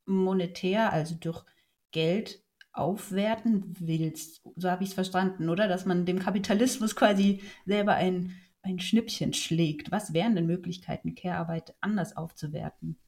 monetär, 0.06 0.92
also 0.94 1.16
durch 1.16 1.44
Geld 1.92 2.47
aufwerten 2.78 3.76
willst. 3.80 4.42
So 4.56 4.70
habe 4.70 4.84
ich 4.84 4.90
es 4.90 4.96
verstanden, 4.96 5.50
oder? 5.50 5.68
Dass 5.68 5.86
man 5.86 6.06
dem 6.06 6.20
Kapitalismus 6.20 6.96
quasi 6.96 7.42
selber 7.66 7.94
ein, 7.94 8.36
ein 8.62 8.80
Schnippchen 8.80 9.34
schlägt. 9.34 9.92
Was 9.92 10.14
wären 10.14 10.36
denn 10.36 10.46
Möglichkeiten, 10.46 11.16
Care-Arbeit 11.16 11.76
anders 11.82 12.16
aufzuwerten? 12.16 13.00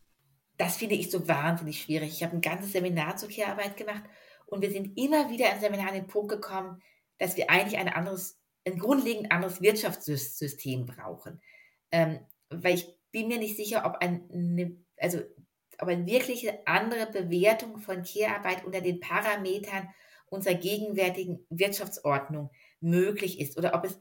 Das 0.57 0.77
finde 0.77 0.95
ich 0.95 1.09
so 1.09 1.27
wahnsinnig 1.27 1.81
schwierig. 1.81 2.09
Ich 2.09 2.23
habe 2.23 2.35
ein 2.35 2.41
ganzes 2.41 2.73
Seminar 2.73 3.15
zur 3.15 3.29
Care-Arbeit 3.29 3.77
gemacht 3.77 4.03
und 4.45 4.61
wir 4.61 4.71
sind 4.71 4.97
immer 4.97 5.29
wieder 5.29 5.53
im 5.53 5.59
Seminar 5.59 5.89
an 5.89 5.93
den 5.93 6.07
Punkt 6.07 6.31
gekommen, 6.31 6.81
dass 7.17 7.37
wir 7.37 7.49
eigentlich 7.49 7.79
ein 7.79 7.87
anderes, 7.87 8.39
ein 8.65 8.77
grundlegend 8.77 9.31
anderes 9.31 9.61
Wirtschaftssystem 9.61 10.85
brauchen. 10.85 11.39
Ähm, 11.91 12.19
weil 12.49 12.75
ich 12.75 12.87
bin 13.11 13.27
mir 13.27 13.37
nicht 13.37 13.55
sicher, 13.55 13.85
ob 13.85 13.97
ein, 14.01 14.85
also 14.97 15.19
aber 15.81 15.91
eine 15.91 16.05
wirkliche 16.05 16.65
andere 16.67 17.07
Bewertung 17.11 17.79
von 17.79 18.03
Care-Arbeit 18.03 18.65
unter 18.65 18.81
den 18.81 18.99
Parametern 18.99 19.89
unserer 20.27 20.55
gegenwärtigen 20.55 21.45
Wirtschaftsordnung 21.49 22.51
möglich 22.79 23.39
ist 23.39 23.57
oder 23.57 23.73
ob 23.73 23.85
es 23.85 23.99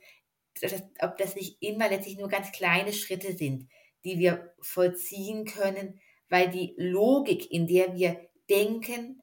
ob 1.00 1.16
das 1.18 1.36
nicht 1.36 1.62
immer 1.62 1.88
letztlich 1.88 2.18
nur 2.18 2.28
ganz 2.28 2.50
kleine 2.50 2.92
Schritte 2.92 3.36
sind, 3.36 3.68
die 4.04 4.18
wir 4.18 4.54
vollziehen 4.60 5.44
können, 5.44 6.00
weil 6.28 6.48
die 6.48 6.74
Logik, 6.76 7.50
in 7.50 7.66
der 7.66 7.94
wir 7.94 8.28
denken 8.50 9.22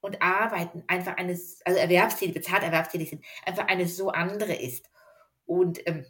und 0.00 0.22
arbeiten, 0.22 0.84
einfach 0.86 1.16
eine, 1.16 1.32
also 1.32 1.78
erwerbstätig, 1.78 2.34
bezahlt 2.34 2.62
erwerbstätig 2.62 3.10
sind, 3.10 3.24
einfach 3.44 3.66
eine 3.66 3.88
so 3.88 4.10
andere 4.10 4.54
ist. 4.54 4.86
Und 5.44 5.86
ähm, 5.86 6.06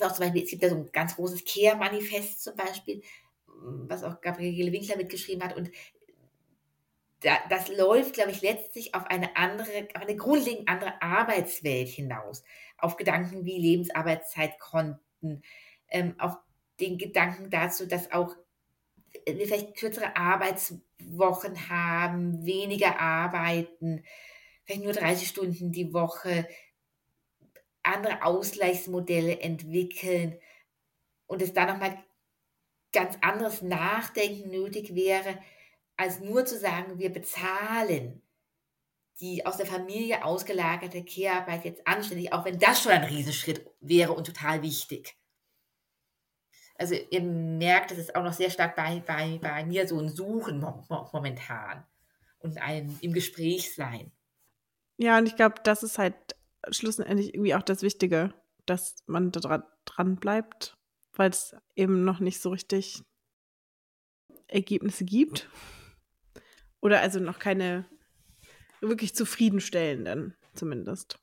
auch 0.00 0.12
zum 0.12 0.24
Beispiel, 0.24 0.44
es 0.44 0.50
gibt 0.50 0.62
ja 0.62 0.68
so 0.68 0.76
ein 0.76 0.90
ganz 0.92 1.16
großes 1.16 1.44
Care-Manifest 1.44 2.42
zum 2.42 2.56
Beispiel, 2.56 3.02
was 3.62 4.04
auch 4.04 4.20
Gabriele 4.20 4.72
Winkler 4.72 4.96
mitgeschrieben 4.96 5.42
hat. 5.42 5.56
Und 5.56 5.70
da, 7.20 7.38
das 7.48 7.68
läuft, 7.68 8.14
glaube 8.14 8.30
ich, 8.30 8.42
letztlich 8.42 8.94
auf 8.94 9.06
eine 9.06 9.36
andere, 9.36 9.88
auf 9.94 10.02
eine 10.02 10.16
grundlegend 10.16 10.68
andere 10.68 11.00
Arbeitswelt 11.00 11.88
hinaus. 11.88 12.44
Auf 12.78 12.96
Gedanken 12.96 13.44
wie 13.44 13.58
Lebensarbeitszeitkonten, 13.58 15.42
ähm, 15.88 16.14
auf 16.18 16.36
den 16.80 16.98
Gedanken 16.98 17.50
dazu, 17.50 17.86
dass 17.86 18.12
auch 18.12 18.34
wir 19.26 19.46
vielleicht 19.46 19.76
kürzere 19.76 20.16
Arbeitswochen 20.16 21.70
haben, 21.70 22.44
weniger 22.44 23.00
arbeiten, 23.00 24.04
vielleicht 24.64 24.82
nur 24.82 24.92
30 24.92 25.28
Stunden 25.28 25.72
die 25.72 25.94
Woche, 25.94 26.46
andere 27.82 28.22
Ausgleichsmodelle 28.22 29.40
entwickeln 29.40 30.38
und 31.26 31.42
es 31.42 31.52
da 31.52 31.66
nochmal 31.66 32.02
ganz 32.94 33.18
anderes 33.20 33.60
Nachdenken 33.60 34.50
nötig 34.50 34.94
wäre, 34.94 35.38
als 35.96 36.20
nur 36.20 36.46
zu 36.46 36.58
sagen, 36.58 36.98
wir 36.98 37.12
bezahlen 37.12 38.22
die 39.20 39.46
aus 39.46 39.56
der 39.58 39.66
Familie 39.66 40.24
ausgelagerte 40.24 41.04
Kehrarbeit 41.04 41.64
jetzt 41.64 41.86
anständig, 41.86 42.32
auch 42.32 42.44
wenn 42.44 42.58
das 42.58 42.82
schon 42.82 42.92
ein 42.92 43.04
Riesenschritt 43.04 43.64
wäre 43.80 44.12
und 44.12 44.26
total 44.26 44.62
wichtig. 44.62 45.16
Also 46.76 46.96
ihr 47.10 47.20
merkt, 47.20 47.92
das 47.92 47.98
ist 47.98 48.16
auch 48.16 48.24
noch 48.24 48.32
sehr 48.32 48.50
stark 48.50 48.74
bei, 48.74 49.00
bei, 49.06 49.38
bei 49.40 49.64
mir 49.64 49.86
so 49.86 49.98
ein 50.00 50.08
Suchen 50.08 50.58
momentan 51.12 51.84
und 52.40 52.60
ein 52.60 52.98
im 53.00 53.12
Gespräch 53.12 53.74
sein. 53.74 54.10
Ja, 54.96 55.18
und 55.18 55.26
ich 55.26 55.36
glaube, 55.36 55.56
das 55.62 55.84
ist 55.84 55.98
halt 55.98 56.14
schlussendlich 56.70 57.34
irgendwie 57.34 57.54
auch 57.54 57.62
das 57.62 57.82
Wichtige, 57.82 58.34
dass 58.66 58.96
man 59.06 59.30
da 59.30 59.64
dran 59.84 60.16
bleibt, 60.16 60.76
weil 61.16 61.30
es 61.30 61.56
eben 61.74 62.04
noch 62.04 62.20
nicht 62.20 62.40
so 62.40 62.50
richtig 62.50 63.02
Ergebnisse 64.48 65.04
gibt. 65.04 65.48
Oder 66.80 67.00
also 67.00 67.20
noch 67.20 67.38
keine 67.38 67.86
wirklich 68.80 69.14
zufriedenstellenden 69.14 70.34
zumindest. 70.54 71.18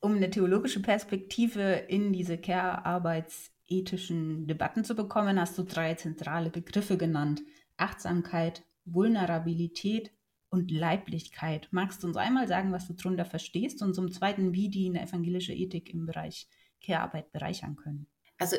Um 0.00 0.14
eine 0.14 0.30
theologische 0.30 0.80
Perspektive 0.80 1.62
in 1.88 2.12
diese 2.12 2.38
Care-arbeitsethischen 2.38 4.46
Debatten 4.46 4.84
zu 4.84 4.94
bekommen, 4.94 5.40
hast 5.40 5.58
du 5.58 5.64
drei 5.64 5.94
zentrale 5.94 6.50
Begriffe 6.50 6.96
genannt. 6.96 7.42
Achtsamkeit, 7.76 8.62
Vulnerabilität 8.84 10.12
und 10.48 10.70
Leiblichkeit. 10.70 11.68
Magst 11.72 12.02
du 12.02 12.06
uns 12.06 12.16
einmal 12.16 12.46
sagen, 12.46 12.72
was 12.72 12.86
du 12.86 12.94
darunter 12.94 13.24
verstehst 13.24 13.82
und 13.82 13.94
zum 13.94 14.12
Zweiten, 14.12 14.52
wie 14.52 14.70
die 14.70 14.88
eine 14.88 15.02
evangelische 15.02 15.52
Ethik 15.52 15.92
im 15.92 16.06
Bereich 16.06 16.46
Care-Arbeit 16.82 17.32
bereichern 17.32 17.76
können? 17.76 18.06
Also 18.38 18.56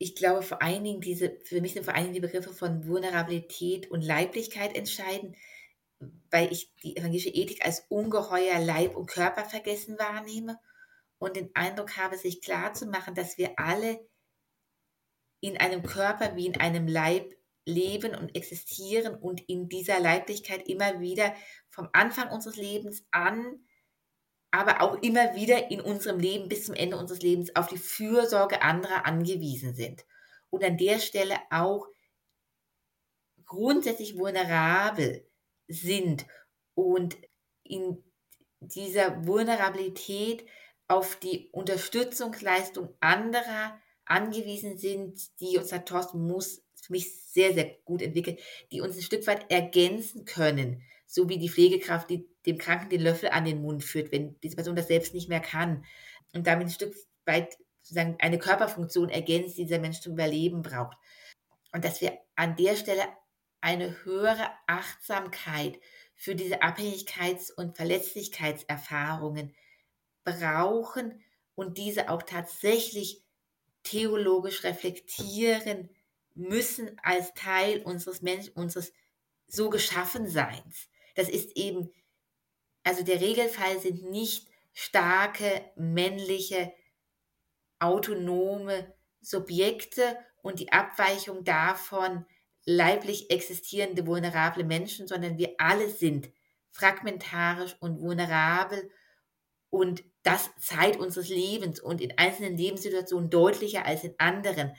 ich 0.00 0.16
glaube 0.16 0.42
vor 0.42 0.62
allen 0.62 0.82
Dingen 0.82 1.00
diese, 1.00 1.36
für 1.44 1.60
mich 1.60 1.74
sind 1.74 1.84
vor 1.84 1.94
allen 1.94 2.06
Dingen 2.06 2.14
die 2.14 2.20
Begriffe 2.20 2.52
von 2.52 2.86
Vulnerabilität 2.86 3.90
und 3.90 4.02
Leiblichkeit 4.02 4.74
entscheidend 4.74 5.36
weil 6.30 6.52
ich 6.52 6.74
die 6.82 6.96
evangelische 6.96 7.28
Ethik 7.28 7.64
als 7.64 7.84
ungeheuer 7.88 8.58
Leib- 8.58 8.96
und 8.96 9.06
Körper 9.06 9.44
vergessen 9.44 9.98
wahrnehme 9.98 10.58
und 11.18 11.36
den 11.36 11.50
Eindruck 11.54 11.96
habe, 11.96 12.16
sich 12.16 12.40
klar 12.40 12.72
zu 12.72 12.86
machen, 12.86 13.14
dass 13.14 13.36
wir 13.36 13.58
alle 13.58 14.00
in 15.40 15.58
einem 15.58 15.82
Körper 15.82 16.36
wie 16.36 16.46
in 16.46 16.58
einem 16.58 16.86
Leib 16.86 17.34
leben 17.66 18.14
und 18.14 18.34
existieren 18.34 19.14
und 19.14 19.40
in 19.48 19.68
dieser 19.68 20.00
Leiblichkeit 20.00 20.66
immer 20.68 21.00
wieder 21.00 21.34
vom 21.68 21.88
Anfang 21.92 22.30
unseres 22.30 22.56
Lebens 22.56 23.04
an, 23.10 23.64
aber 24.50 24.82
auch 24.82 25.00
immer 25.02 25.34
wieder 25.34 25.70
in 25.70 25.80
unserem 25.80 26.18
Leben 26.18 26.48
bis 26.48 26.66
zum 26.66 26.74
Ende 26.74 26.96
unseres 26.96 27.22
Lebens 27.22 27.54
auf 27.54 27.68
die 27.68 27.78
Fürsorge 27.78 28.62
anderer 28.62 29.06
angewiesen 29.06 29.74
sind. 29.74 30.04
Und 30.50 30.64
an 30.64 30.76
der 30.76 30.98
Stelle 30.98 31.36
auch 31.50 31.86
grundsätzlich 33.46 34.18
vulnerabel 34.18 35.26
sind 35.68 36.26
und 36.74 37.16
in 37.64 38.02
dieser 38.60 39.26
Vulnerabilität 39.26 40.44
auf 40.88 41.16
die 41.16 41.48
Unterstützungsleistung 41.52 42.94
anderer 43.00 43.80
angewiesen 44.04 44.76
sind, 44.76 45.40
die 45.40 45.56
unser 45.56 45.84
Thorsten 45.84 46.26
muss 46.26 46.64
für 46.74 46.92
mich 46.92 47.24
sehr, 47.24 47.54
sehr 47.54 47.76
gut 47.84 48.02
entwickelt, 48.02 48.40
die 48.72 48.80
uns 48.80 48.96
ein 48.96 49.02
Stück 49.02 49.26
weit 49.26 49.50
ergänzen 49.50 50.24
können, 50.24 50.82
so 51.06 51.28
wie 51.28 51.38
die 51.38 51.48
Pflegekraft, 51.48 52.10
die 52.10 52.28
dem 52.46 52.58
Kranken 52.58 52.88
den 52.88 53.02
Löffel 53.02 53.30
an 53.30 53.44
den 53.44 53.60
Mund 53.60 53.84
führt, 53.84 54.12
wenn 54.12 54.38
diese 54.40 54.56
Person 54.56 54.76
das 54.76 54.88
selbst 54.88 55.14
nicht 55.14 55.28
mehr 55.28 55.40
kann 55.40 55.84
und 56.32 56.46
damit 56.46 56.68
ein 56.68 56.72
Stück 56.72 56.94
weit 57.26 57.56
sozusagen 57.82 58.16
eine 58.20 58.38
Körperfunktion 58.38 59.08
ergänzt, 59.08 59.58
die 59.58 59.64
dieser 59.64 59.78
Mensch 59.78 60.00
zum 60.00 60.12
Überleben 60.12 60.62
braucht. 60.62 60.96
Und 61.72 61.84
dass 61.84 62.00
wir 62.00 62.18
an 62.36 62.56
der 62.56 62.76
Stelle 62.76 63.02
eine 63.60 64.04
höhere 64.04 64.48
Achtsamkeit 64.66 65.78
für 66.14 66.34
diese 66.34 66.62
Abhängigkeits- 66.62 67.52
und 67.52 67.76
Verletzlichkeitserfahrungen 67.76 69.54
brauchen 70.24 71.22
und 71.54 71.78
diese 71.78 72.10
auch 72.10 72.22
tatsächlich 72.22 73.22
theologisch 73.82 74.64
reflektieren 74.64 75.90
müssen 76.34 76.98
als 77.02 77.34
Teil 77.34 77.82
unseres 77.82 78.22
Menschen, 78.22 78.52
unseres 78.54 78.92
so 79.46 79.70
geschaffen 79.70 80.28
Seins. 80.28 80.88
Das 81.14 81.28
ist 81.28 81.56
eben, 81.56 81.90
also 82.82 83.02
der 83.02 83.20
Regelfall 83.20 83.78
sind 83.80 84.10
nicht 84.10 84.48
starke, 84.72 85.64
männliche, 85.76 86.72
autonome 87.78 88.94
Subjekte 89.20 90.16
und 90.42 90.60
die 90.60 90.72
Abweichung 90.72 91.44
davon 91.44 92.24
leiblich 92.64 93.30
existierende 93.30 94.06
vulnerable 94.06 94.64
Menschen, 94.64 95.08
sondern 95.08 95.38
wir 95.38 95.54
alle 95.58 95.88
sind 95.90 96.30
fragmentarisch 96.70 97.76
und 97.80 98.00
vulnerabel 98.00 98.90
und 99.70 100.04
das 100.22 100.50
Zeit 100.58 100.98
unseres 100.98 101.28
Lebens 101.28 101.80
und 101.80 102.00
in 102.00 102.16
einzelnen 102.18 102.56
Lebenssituationen 102.56 103.30
deutlicher 103.30 103.86
als 103.86 104.04
in 104.04 104.14
anderen. 104.18 104.72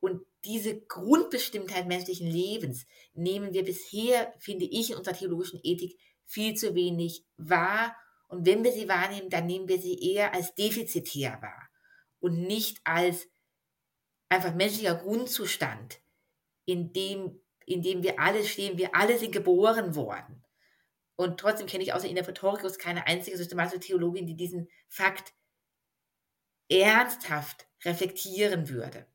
Und 0.00 0.22
diese 0.44 0.80
Grundbestimmtheit 0.80 1.86
menschlichen 1.86 2.26
Lebens 2.26 2.86
nehmen 3.14 3.52
wir 3.52 3.64
bisher, 3.64 4.32
finde 4.38 4.64
ich, 4.64 4.90
in 4.90 4.96
unserer 4.96 5.16
theologischen 5.16 5.60
Ethik 5.62 5.98
viel 6.32 6.54
zu 6.54 6.74
wenig 6.74 7.26
wahr. 7.36 7.96
Und 8.28 8.46
wenn 8.46 8.64
wir 8.64 8.72
sie 8.72 8.88
wahrnehmen, 8.88 9.28
dann 9.28 9.46
nehmen 9.46 9.68
wir 9.68 9.78
sie 9.78 9.98
eher 10.14 10.32
als 10.32 10.54
defizitär 10.54 11.40
wahr 11.42 11.68
und 12.20 12.40
nicht 12.40 12.80
als 12.84 13.28
einfach 14.30 14.54
menschlicher 14.54 14.94
Grundzustand, 14.94 16.00
in 16.64 16.92
dem, 16.94 17.40
in 17.66 17.82
dem 17.82 18.02
wir 18.02 18.18
alle 18.18 18.44
stehen. 18.44 18.78
Wir 18.78 18.94
alle 18.94 19.18
sind 19.18 19.32
geboren 19.32 19.94
worden. 19.94 20.42
Und 21.16 21.38
trotzdem 21.38 21.66
kenne 21.66 21.84
ich 21.84 21.92
außer 21.92 22.08
Ina 22.08 22.22
Pretorius 22.22 22.78
keine 22.78 23.06
einzige 23.06 23.36
systematische 23.36 23.80
Theologin, 23.80 24.26
die 24.26 24.36
diesen 24.36 24.68
Fakt 24.88 25.34
ernsthaft 26.70 27.68
reflektieren 27.84 28.70
würde. 28.70 29.06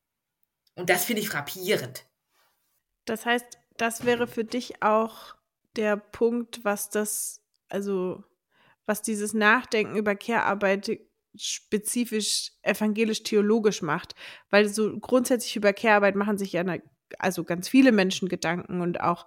Und 0.76 0.92
das 0.92 1.06
finde 1.06 1.24
ich 1.24 1.30
frappierend. 1.30 2.06
Das 3.06 3.26
heißt, 3.26 3.58
das 3.78 4.06
wäre 4.06 4.28
für 4.28 4.44
dich 4.44 4.84
auch 4.84 5.36
der 5.78 5.98
Punkt, 5.98 6.64
was 6.64 6.90
das, 6.90 7.42
also 7.70 8.24
was 8.86 9.02
dieses 9.02 9.34
Nachdenken 9.34 9.96
über 9.96 10.16
Care-Arbeit 10.16 11.00
spezifisch 11.36 12.52
evangelisch-theologisch 12.64 13.82
macht. 13.82 14.16
Weil 14.50 14.70
so 14.70 14.98
grundsätzlich 15.00 15.56
über 15.56 15.74
Care-Arbeit 15.74 16.16
machen 16.16 16.38
sich 16.38 16.54
ja 16.54 16.62
eine 16.62 16.82
also 17.20 17.44
ganz 17.44 17.70
viele 17.70 17.92
Menschen 17.92 18.28
Gedanken 18.28 18.82
und 18.82 19.02
auch 19.02 19.26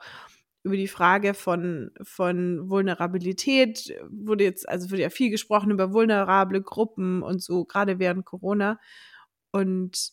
über 0.62 0.76
die 0.76 0.88
Frage 0.88 1.32
von, 1.32 1.90
von 2.02 2.68
Vulnerabilität 2.68 3.94
wurde 4.10 4.44
jetzt, 4.44 4.68
also 4.68 4.90
wurde 4.90 5.02
ja 5.02 5.10
viel 5.10 5.30
gesprochen 5.30 5.70
über 5.70 5.92
vulnerable 5.92 6.60
Gruppen 6.60 7.22
und 7.22 7.42
so, 7.42 7.64
gerade 7.64 7.98
während 7.98 8.26
Corona. 8.26 8.78
Und 9.52 10.12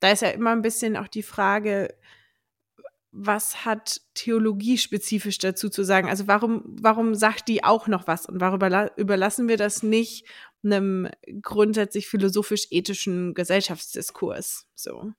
da 0.00 0.10
ist 0.10 0.22
ja 0.22 0.28
immer 0.28 0.50
ein 0.50 0.62
bisschen 0.62 0.96
auch 0.96 1.08
die 1.08 1.22
Frage, 1.22 1.94
was 3.18 3.64
hat 3.64 4.02
Theologie 4.14 4.76
spezifisch 4.76 5.38
dazu 5.38 5.70
zu 5.70 5.84
sagen? 5.84 6.08
Also 6.08 6.26
warum, 6.26 6.62
warum 6.66 7.14
sagt 7.14 7.48
die 7.48 7.64
auch 7.64 7.86
noch 7.86 8.06
was 8.06 8.26
und 8.26 8.40
warum 8.40 8.60
überlassen 8.96 9.48
wir 9.48 9.56
das 9.56 9.82
nicht 9.82 10.26
einem 10.62 11.08
grundsätzlich 11.40 12.08
philosophisch-ethischen 12.08 13.32
Gesellschaftsdiskurs? 13.32 14.66
So. 14.74 15.12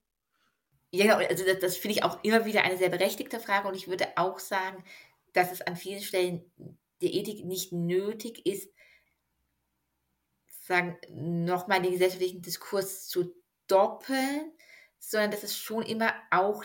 Ja, 0.91 1.17
also 1.17 1.43
das, 1.43 1.59
das 1.59 1.77
finde 1.77 1.97
ich 1.97 2.03
auch 2.03 2.23
immer 2.23 2.45
wieder 2.45 2.63
eine 2.63 2.77
sehr 2.77 2.89
berechtigte 2.89 3.39
Frage 3.39 3.67
und 3.67 3.75
ich 3.75 3.87
würde 3.87 4.07
auch 4.15 4.37
sagen, 4.39 4.83
dass 5.33 5.51
es 5.51 5.61
an 5.61 5.75
vielen 5.75 6.01
Stellen 6.01 6.43
der 7.01 7.13
Ethik 7.13 7.45
nicht 7.45 7.71
nötig 7.71 8.45
ist, 8.45 8.71
sagen, 10.47 10.97
nochmal 11.09 11.81
den 11.81 11.93
gesellschaftlichen 11.93 12.41
Diskurs 12.41 13.07
zu 13.07 13.33
doppeln, 13.67 14.51
sondern 14.99 15.31
dass 15.31 15.43
es 15.43 15.57
schon 15.57 15.83
immer 15.83 16.13
auch 16.31 16.63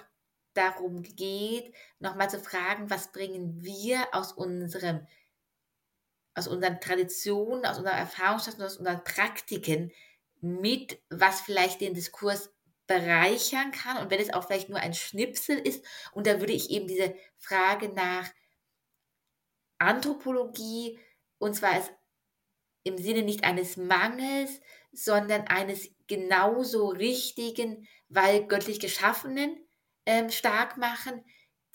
darum 0.55 1.03
geht, 1.03 1.74
nochmal 1.98 2.30
zu 2.30 2.40
fragen, 2.40 2.90
was 2.90 3.12
bringen 3.12 3.62
wir 3.62 4.07
aus 4.12 4.32
unserem, 4.32 5.07
aus 6.34 6.48
unseren 6.48 6.80
Traditionen, 6.80 7.66
aus 7.66 7.78
unserer 7.78 7.96
Erfahrungsschatz, 7.96 8.61
aus 8.61 8.76
unseren 8.76 9.05
Praktiken 9.05 9.92
mit, 10.40 11.00
was 11.09 11.40
vielleicht 11.40 11.80
den 11.80 11.94
Diskurs 11.94 12.50
bereichern 12.86 13.70
kann 13.72 13.98
und 13.98 14.11
wenn 14.11 14.20
es 14.20 14.32
auch 14.32 14.46
vielleicht 14.46 14.68
nur 14.68 14.78
ein 14.78 14.94
Schnipsel 14.94 15.57
ist. 15.59 15.84
Und 16.12 16.26
da 16.26 16.40
würde 16.40 16.53
ich 16.53 16.70
eben 16.70 16.88
diese 16.88 17.14
Frage 17.38 17.88
nach 17.88 18.28
Anthropologie, 19.78 20.98
und 21.38 21.55
zwar 21.55 21.72
als, 21.72 21.90
im 22.84 22.98
Sinne 22.98 23.22
nicht 23.22 23.44
eines 23.44 23.76
Mangels, 23.76 24.61
sondern 24.92 25.46
eines 25.46 25.88
genauso 26.07 26.88
richtigen, 26.88 27.88
weil 28.09 28.46
göttlich 28.46 28.80
geschaffenen, 28.80 29.57
ähm, 30.07 30.30
stark 30.30 30.76
machen. 30.76 31.24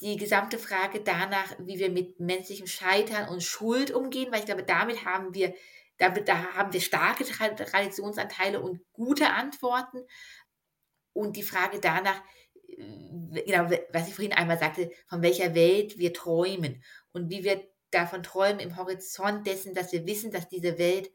Die 0.01 0.17
gesamte 0.17 0.59
Frage 0.59 1.01
danach, 1.01 1.55
wie 1.59 1.79
wir 1.79 1.89
mit 1.89 2.19
menschlichem 2.19 2.67
Scheitern 2.67 3.29
und 3.29 3.41
Schuld 3.41 3.91
umgehen, 3.91 4.31
weil 4.31 4.39
ich 4.39 4.45
glaube, 4.45 4.63
damit 4.63 5.05
haben 5.05 5.33
wir, 5.33 5.55
damit, 5.97 6.27
da 6.27 6.53
haben 6.53 6.71
wir 6.71 6.81
starke 6.81 7.25
Traditionsanteile 7.25 8.61
und 8.61 8.81
gute 8.93 9.29
Antworten. 9.31 10.03
Und 11.13 11.35
die 11.35 11.43
Frage 11.43 11.79
danach, 11.79 12.21
genau, 12.67 13.71
was 13.91 14.07
ich 14.07 14.13
vorhin 14.13 14.33
einmal 14.33 14.59
sagte, 14.59 14.91
von 15.07 15.23
welcher 15.23 15.55
Welt 15.55 15.97
wir 15.97 16.13
träumen 16.13 16.83
und 17.11 17.29
wie 17.29 17.43
wir 17.43 17.67
davon 17.89 18.21
träumen 18.21 18.59
im 18.59 18.77
Horizont 18.77 19.47
dessen, 19.47 19.73
dass 19.73 19.91
wir 19.91 20.05
wissen, 20.05 20.31
dass 20.31 20.49
diese 20.49 20.77
Welt 20.77 21.09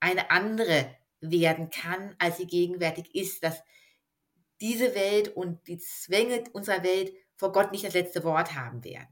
eine 0.00 0.30
andere 0.30 0.94
werden 1.20 1.70
kann, 1.70 2.14
als 2.18 2.36
sie 2.36 2.46
gegenwärtig 2.46 3.14
ist, 3.14 3.42
dass 3.42 3.62
diese 4.60 4.94
Welt 4.94 5.28
und 5.36 5.66
die 5.66 5.78
Zwänge 5.78 6.44
unserer 6.52 6.82
Welt 6.82 7.12
vor 7.34 7.52
Gott 7.52 7.72
nicht 7.72 7.84
das 7.84 7.94
letzte 7.94 8.24
Wort 8.24 8.54
haben 8.54 8.82
werden. 8.84 9.08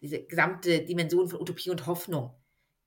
Diese 0.00 0.22
gesamte 0.22 0.84
Dimension 0.84 1.28
von 1.28 1.40
Utopie 1.40 1.70
und 1.70 1.86
Hoffnung, 1.86 2.34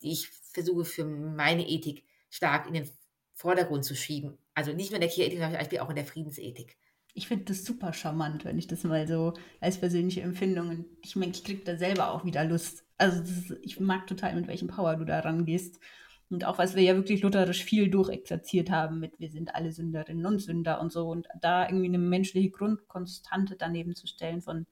die 0.02 0.12
ich 0.12 0.30
versuche 0.30 0.84
für 0.84 1.06
meine 1.06 1.68
Ethik 1.68 2.04
stark 2.30 2.68
in 2.68 2.74
den 2.74 2.90
Vordergrund 3.34 3.86
zu 3.86 3.96
schieben. 3.96 4.38
Also 4.54 4.74
nicht 4.74 4.92
nur 4.92 4.96
in 4.96 5.02
der 5.02 5.10
Kirchethik, 5.10 5.40
sondern 5.40 5.60
Beispiel 5.60 5.80
auch 5.80 5.90
in 5.90 5.96
der 5.96 6.06
Friedensethik. 6.06 6.78
Ich 7.14 7.28
finde 7.28 7.46
das 7.46 7.64
super 7.64 7.94
charmant, 7.94 8.44
wenn 8.44 8.58
ich 8.58 8.68
das 8.68 8.84
mal 8.84 9.08
so 9.08 9.34
als 9.62 9.78
persönliche 9.78 10.22
Empfindung. 10.22 10.70
Und 10.70 10.86
ich 11.02 11.16
merke, 11.16 11.36
ich 11.36 11.44
kriege 11.46 11.64
da 11.64 11.78
selber 11.78 12.12
auch 12.12 12.26
wieder 12.26 12.44
Lust. 12.44 12.84
Also 12.98 13.22
ist, 13.22 13.58
ich 13.62 13.80
mag 13.80 14.08
total, 14.08 14.36
mit 14.36 14.48
welchem 14.48 14.68
Power 14.68 14.98
du 14.98 15.06
da 15.06 15.20
rangehst. 15.20 15.80
Und 16.30 16.46
auch, 16.46 16.58
was 16.58 16.76
wir 16.76 16.84
ja 16.84 16.96
wirklich 16.96 17.22
lutherisch 17.22 17.64
viel 17.64 17.90
durchexerziert 17.90 18.72
haben 18.72 19.00
mit, 19.00 19.20
wir 19.20 19.30
sind 19.30 19.54
alle 19.54 19.72
Sünderinnen 19.72 20.26
und 20.26 20.40
Sünder 20.40 20.82
und 20.82 20.92
so. 20.92 21.08
Und 21.08 21.28
da 21.40 21.68
irgendwie 21.68 21.88
eine 21.88 22.00
menschliche 22.00 22.50
Grundkonstante 22.50 23.56
daneben 23.58 23.96
zu 23.96 24.08
stellen 24.08 24.42
von, 24.42 24.66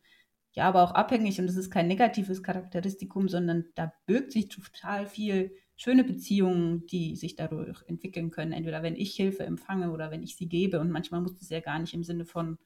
ja, 0.53 0.67
aber 0.67 0.83
auch 0.83 0.91
abhängig. 0.91 1.39
Und 1.39 1.47
das 1.47 1.55
ist 1.55 1.71
kein 1.71 1.87
negatives 1.87 2.43
Charakteristikum, 2.43 3.29
sondern 3.29 3.65
da 3.75 3.93
birgt 4.05 4.31
sich 4.31 4.47
total 4.49 5.05
viel 5.07 5.51
schöne 5.75 6.03
Beziehungen, 6.03 6.85
die 6.87 7.15
sich 7.15 7.35
dadurch 7.35 7.83
entwickeln 7.87 8.31
können. 8.31 8.51
Entweder 8.51 8.83
wenn 8.83 8.95
ich 8.95 9.15
Hilfe 9.15 9.43
empfange 9.43 9.91
oder 9.91 10.11
wenn 10.11 10.23
ich 10.23 10.35
sie 10.35 10.47
gebe. 10.47 10.79
Und 10.79 10.91
manchmal 10.91 11.21
muss 11.21 11.39
es 11.41 11.49
ja 11.49 11.59
gar 11.59 11.79
nicht 11.79 11.93
im 11.93 12.03
Sinne 12.03 12.25
von 12.25 12.57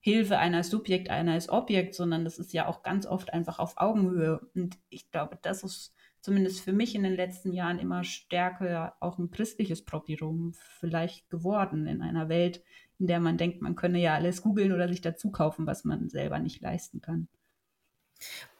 Hilfe, 0.00 0.38
einer 0.38 0.60
ist 0.60 0.70
Subjekt, 0.70 1.10
einer 1.10 1.36
ist 1.36 1.48
Objekt, 1.48 1.94
sondern 1.94 2.24
das 2.24 2.38
ist 2.38 2.52
ja 2.52 2.68
auch 2.68 2.82
ganz 2.82 3.06
oft 3.06 3.32
einfach 3.32 3.58
auf 3.58 3.74
Augenhöhe. 3.76 4.40
Und 4.54 4.78
ich 4.88 5.10
glaube, 5.10 5.38
das 5.42 5.64
ist 5.64 5.95
zumindest 6.26 6.58
für 6.60 6.72
mich 6.72 6.96
in 6.96 7.04
den 7.04 7.14
letzten 7.14 7.52
Jahren 7.52 7.78
immer 7.78 8.02
stärker 8.02 8.96
auch 8.98 9.16
ein 9.16 9.30
christliches 9.30 9.84
Propirum 9.84 10.54
vielleicht 10.80 11.30
geworden 11.30 11.86
in 11.86 12.02
einer 12.02 12.28
Welt, 12.28 12.64
in 12.98 13.06
der 13.06 13.20
man 13.20 13.38
denkt, 13.38 13.62
man 13.62 13.76
könne 13.76 14.00
ja 14.00 14.14
alles 14.14 14.42
googeln 14.42 14.72
oder 14.72 14.88
sich 14.88 15.00
dazu 15.00 15.30
kaufen, 15.30 15.68
was 15.68 15.84
man 15.84 16.08
selber 16.08 16.40
nicht 16.40 16.60
leisten 16.60 17.00
kann. 17.00 17.28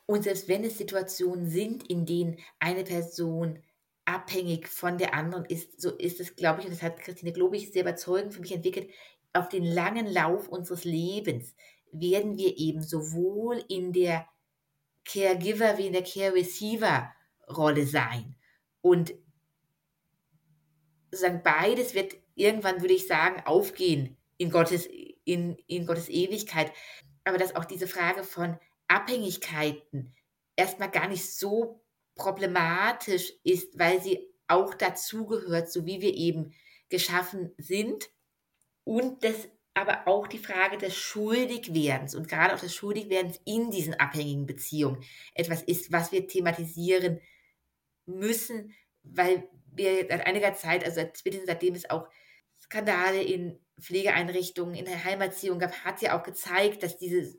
Und 0.07 0.23
selbst 0.23 0.47
wenn 0.47 0.63
es 0.63 0.79
Situationen 0.79 1.51
sind, 1.51 1.91
in 1.91 2.07
denen 2.07 2.39
eine 2.61 2.85
Person 2.85 3.59
abhängig 4.05 4.69
von 4.69 4.97
der 4.97 5.15
anderen 5.15 5.45
ist, 5.47 5.81
so 5.81 5.91
ist 5.91 6.21
es, 6.21 6.37
glaube 6.37 6.61
ich, 6.61 6.67
und 6.67 6.73
das 6.73 6.85
hat 6.85 7.01
Christine 7.01 7.33
Globig 7.33 7.73
sehr 7.73 7.83
überzeugend 7.83 8.33
für 8.33 8.43
mich 8.43 8.55
entwickelt, 8.55 8.89
auf 9.33 9.49
den 9.49 9.65
langen 9.65 10.07
Lauf 10.07 10.49
unseres 10.49 10.85
Lebens 10.85 11.57
werden 11.91 12.39
wir 12.39 12.57
eben 12.59 12.81
sowohl 12.81 13.61
in 13.67 13.93
der 13.93 14.25
Caregiver 15.05 15.79
wie 15.79 15.89
in 15.89 15.95
der 15.95 16.05
Care-Receiver-Rolle 17.47 17.87
sein. 17.87 18.35
Und 18.81 19.15
sozusagen 21.11 21.43
beides 21.43 21.95
wird 21.95 22.17
irgendwann, 22.35 22.81
würde 22.81 22.95
ich 22.95 23.07
sagen, 23.07 23.43
aufgehen 23.47 24.17
in 24.39 24.51
Gottes, 24.51 24.87
in, 25.25 25.57
in 25.67 25.87
Gottes 25.87 26.09
Ewigkeit. 26.09 26.73
Aber 27.25 27.39
dass 27.39 27.57
auch 27.57 27.65
diese 27.65 27.87
Frage 27.87 28.23
von 28.23 28.59
Abhängigkeiten 28.89 30.15
erstmal 30.55 30.91
gar 30.91 31.09
nicht 31.09 31.33
so 31.33 31.83
problematisch 32.15 33.33
ist, 33.43 33.79
weil 33.79 34.01
sie 34.01 34.29
auch 34.49 34.75
dazugehört, 34.75 35.71
so 35.71 35.87
wie 35.87 36.01
wir 36.01 36.15
eben 36.15 36.55
geschaffen 36.89 37.53
sind. 37.59 38.11
Und 38.85 39.25
das 39.25 39.49
aber 39.75 40.07
auch 40.07 40.27
die 40.27 40.39
Frage 40.39 40.79
des 40.79 40.97
Schuldigwerdens 40.97 42.15
und 42.15 42.29
gerade 42.29 42.55
auch 42.55 42.61
des 42.61 42.75
Schuldigwerdens 42.75 43.41
in 43.45 43.71
diesen 43.71 43.93
abhängigen 43.95 44.47
Beziehungen 44.47 45.05
etwas 45.35 45.63
ist, 45.63 45.93
was 45.93 46.13
wir 46.13 46.27
thematisieren 46.27 47.21
müssen, 48.07 48.75
weil 49.03 49.49
wir 49.73 50.07
seit 50.09 50.27
einiger 50.27 50.55
Zeit, 50.55 50.85
also 50.85 51.03
seitdem 51.45 51.75
es 51.75 51.91
auch 51.91 52.09
Skandale 52.61 53.23
in 53.23 53.61
Pflegeeinrichtungen, 53.81 54.75
in 54.75 54.87
der 54.87 55.05
Heimerziehung 55.05 55.59
gab, 55.59 55.85
hat 55.85 56.01
ja 56.01 56.19
auch 56.19 56.23
gezeigt, 56.23 56.83
dass 56.83 56.97
diese 56.97 57.39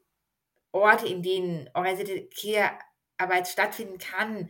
Orte, 0.72 1.08
in 1.08 1.24
denen 1.24 1.70
organisierte 1.74 2.30
Care-Arbeit 2.30 3.48
stattfinden 3.48 3.98
kann, 3.98 4.50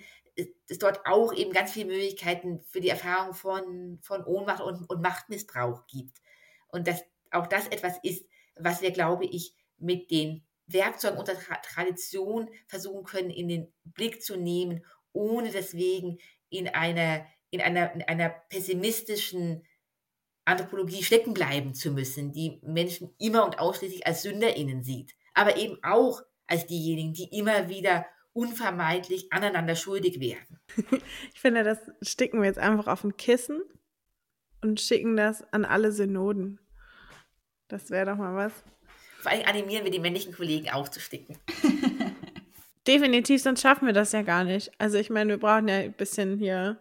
es 0.67 0.77
dort 0.77 1.05
auch 1.05 1.33
eben 1.33 1.51
ganz 1.51 1.71
viele 1.71 1.87
Möglichkeiten 1.87 2.59
für 2.59 2.81
die 2.81 2.89
Erfahrung 2.89 3.33
von, 3.33 3.99
von 4.01 4.23
Ohnmacht 4.23 4.61
und, 4.61 4.87
und 4.89 5.01
Machtmissbrauch 5.01 5.87
gibt. 5.87 6.21
Und 6.67 6.87
dass 6.87 7.03
auch 7.31 7.47
das 7.47 7.67
etwas 7.67 7.97
ist, 8.03 8.25
was 8.55 8.81
wir, 8.81 8.91
glaube 8.91 9.25
ich, 9.25 9.55
mit 9.77 10.11
den 10.11 10.45
Werkzeugen 10.67 11.17
unserer 11.17 11.61
Tradition 11.61 12.49
versuchen 12.67 13.05
können, 13.05 13.29
in 13.29 13.47
den 13.47 13.73
Blick 13.85 14.21
zu 14.21 14.35
nehmen, 14.35 14.85
ohne 15.17 15.51
deswegen 15.51 16.19
in 16.49 16.67
einer, 16.67 17.25
in 17.49 17.61
einer, 17.61 17.93
in 17.93 18.01
einer 18.03 18.29
pessimistischen 18.29 19.63
Anthropologie 20.45 21.03
stecken 21.03 21.33
bleiben 21.33 21.73
zu 21.73 21.91
müssen, 21.91 22.31
die 22.31 22.59
Menschen 22.63 23.13
immer 23.19 23.45
und 23.45 23.59
ausschließlich 23.59 24.07
als 24.07 24.21
SünderInnen 24.21 24.83
sieht 24.83 25.17
aber 25.37 25.55
eben 25.55 25.77
auch 25.83 26.23
als 26.47 26.65
diejenigen, 26.65 27.13
die 27.13 27.37
immer 27.37 27.69
wieder 27.69 28.07
unvermeidlich 28.33 29.31
aneinander 29.31 29.75
schuldig 29.75 30.19
werden. 30.19 30.59
Ich 31.33 31.39
finde, 31.39 31.63
das 31.63 31.77
sticken 32.01 32.41
wir 32.41 32.47
jetzt 32.47 32.59
einfach 32.59 32.87
auf 32.87 33.03
ein 33.03 33.15
Kissen 33.15 33.61
und 34.63 34.81
schicken 34.81 35.15
das 35.15 35.43
an 35.53 35.65
alle 35.65 35.91
Synoden. 35.91 36.59
Das 37.67 37.91
wäre 37.91 38.07
doch 38.07 38.17
mal 38.17 38.35
was. 38.35 38.53
Vor 39.19 39.31
allem 39.31 39.45
animieren 39.45 39.83
wir 39.83 39.91
die 39.91 39.99
männlichen 39.99 40.33
Kollegen 40.33 40.71
aufzusticken. 40.71 41.37
Definitiv, 42.87 43.41
sonst 43.41 43.61
schaffen 43.61 43.85
wir 43.85 43.93
das 43.93 44.13
ja 44.13 44.21
gar 44.21 44.45
nicht. 44.45 44.71
Also 44.77 44.97
ich 44.97 45.09
meine, 45.09 45.31
wir 45.31 45.39
brauchen 45.39 45.67
ja 45.67 45.75
ein 45.75 45.93
bisschen 45.93 46.37
hier 46.37 46.77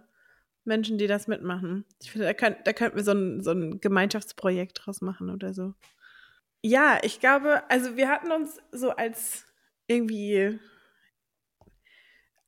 Menschen, 0.64 0.98
die 0.98 1.09
das 1.09 1.26
mitmachen. 1.26 1.84
Ich 2.02 2.12
finde, 2.12 2.26
da, 2.26 2.34
könnt, 2.34 2.59
da 2.64 2.72
könnten 2.72 2.96
wir 2.96 3.04
so 3.04 3.12
ein, 3.12 3.42
so 3.42 3.50
ein 3.50 3.80
Gemeinschaftsprojekt 3.80 4.82
draus 4.84 5.00
machen 5.00 5.30
oder 5.30 5.52
so. 5.52 5.74
Ja, 6.62 6.98
ich 7.02 7.20
glaube, 7.20 7.68
also 7.70 7.96
wir 7.96 8.09
hatten 8.09 8.30
uns 8.30 8.59
so 8.72 8.90
als 8.90 9.46
irgendwie 9.86 10.59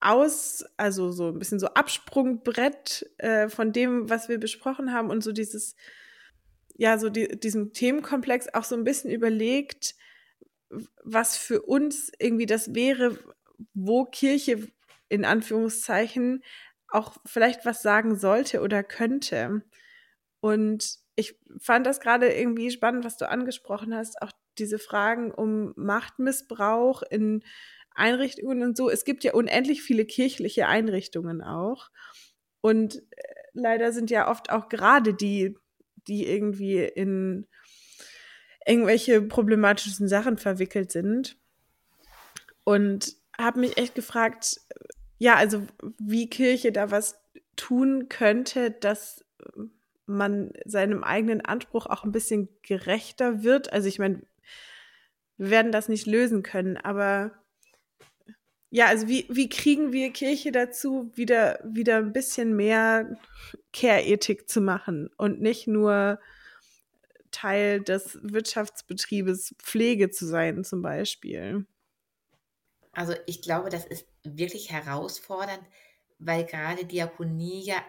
aus, 0.01 0.65
also 0.77 1.11
so 1.11 1.29
ein 1.29 1.39
bisschen 1.39 1.59
so 1.59 1.69
Absprungbrett 1.69 3.11
äh, 3.19 3.49
von 3.49 3.73
dem, 3.73 4.09
was 4.09 4.29
wir 4.29 4.39
besprochen 4.39 4.93
haben 4.93 5.11
und 5.11 5.25
so 5.25 5.33
dieses, 5.33 5.75
ja, 6.77 6.99
so 6.99 7.11
die, 7.11 7.39
diesem 7.39 7.73
Themenkomplex 7.73 8.55
auch 8.55 8.65
so 8.65 8.77
ein 8.77 8.85
bisschen 8.85 9.11
überlegt, 9.11 9.97
was 11.03 11.37
für 11.37 11.63
uns 11.63 12.13
irgendwie 12.19 12.47
das 12.47 12.75
wäre, 12.75 13.19
wo 13.75 14.05
Kirche 14.05 14.69
in 15.09 15.25
Anführungszeichen 15.25 16.43
auch 16.89 17.17
vielleicht 17.25 17.65
was 17.65 17.83
sagen 17.83 18.17
sollte 18.17 18.61
oder 18.61 18.83
könnte. 18.83 19.63
Und 20.41 20.99
ich 21.17 21.39
fand 21.59 21.87
das 21.87 22.01
gerade 22.01 22.33
irgendwie 22.33 22.71
spannend, 22.71 23.05
was 23.05 23.17
du 23.17 23.29
angesprochen 23.29 23.95
hast, 23.95 24.23
auch 24.23 24.33
diese 24.59 24.79
Fragen 24.79 25.33
um 25.33 25.73
Machtmissbrauch 25.77 27.03
in 27.03 27.43
Einrichtungen 27.95 28.63
und 28.63 28.77
so. 28.77 28.89
Es 28.89 29.05
gibt 29.05 29.25
ja 29.25 29.35
unendlich 29.35 29.83
viele 29.83 30.05
kirchliche 30.05 30.69
Einrichtungen 30.69 31.43
auch. 31.43 31.91
Und 32.61 32.97
äh, 32.97 33.23
leider 33.53 33.93
sind 33.93 34.11
ja 34.11 34.31
oft 34.31 34.51
auch 34.51 34.69
gerade 34.69 35.15
die, 35.15 35.57
die 36.07 36.27
irgendwie 36.27 36.79
in 36.79 37.47
irgendwelche 38.67 39.23
problematischen 39.23 40.09
Sachen 40.09 40.39
verwickelt 40.39 40.93
sind. 40.93 41.37
Und 42.65 43.17
habe 43.41 43.61
mich 43.61 43.77
echt 43.77 43.95
gefragt, 43.95 44.61
ja, 45.19 45.37
also 45.37 45.67
wie 45.99 46.29
Kirche 46.29 46.73
da 46.73 46.91
was 46.91 47.21
tun 47.57 48.09
könnte, 48.09 48.71
dass 48.71 49.25
man 50.07 50.53
seinem 50.65 51.05
eigenen 51.05 51.43
Anspruch 51.43 51.87
auch 51.87 52.05
ein 52.05 52.13
bisschen 52.13 52.49
gerechter 52.63 53.43
wird. 53.43 53.73
Also 53.73 53.89
ich 53.89 53.99
meine, 53.99 54.23
wir 55.37 55.51
werden 55.51 55.73
das 55.73 55.89
nicht 55.89 56.07
lösen 56.07 56.43
können, 56.43 56.77
aber 56.77 57.33
ja, 58.71 58.87
also 58.87 59.09
wie, 59.09 59.27
wie 59.31 59.49
kriegen 59.49 59.93
wir 59.93 60.13
Kirche 60.13 60.53
dazu, 60.53 61.11
wieder, 61.15 61.59
wieder 61.65 61.99
ein 61.99 62.13
bisschen 62.13 62.55
mehr 62.55 63.17
Care-Ethik 63.73 64.49
zu 64.49 64.61
machen 64.61 65.09
und 65.17 65.41
nicht 65.41 65.67
nur 65.67 66.21
Teil 67.31 67.81
des 67.81 68.19
Wirtschaftsbetriebes 68.23 69.55
Pflege 69.59 70.11
zu 70.11 70.27
sein, 70.27 70.65
zum 70.65 70.83
Beispiel? 70.83 71.67
Also 72.93 73.15
ich 73.27 73.43
glaube, 73.43 73.71
das 73.71 73.85
ist 73.85 74.07
wirklich 74.25 74.71
herausfordernd, 74.71 75.63
weil 76.19 76.45
gerade 76.45 76.85
Diakonie 76.85 77.63
ja 77.65 77.83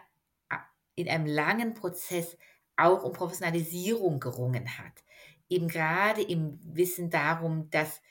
in 0.95 1.10
einem 1.10 1.26
langen 1.26 1.74
Prozess 1.74 2.38
auch 2.76 3.04
um 3.04 3.14
Professionalisierung 3.14 4.20
gerungen 4.20 4.78
hat. 4.78 5.04
Eben 5.50 5.68
gerade 5.68 6.22
im 6.22 6.60
Wissen 6.64 7.10
darum, 7.10 7.70
dass 7.70 8.02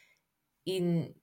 in 0.64 1.14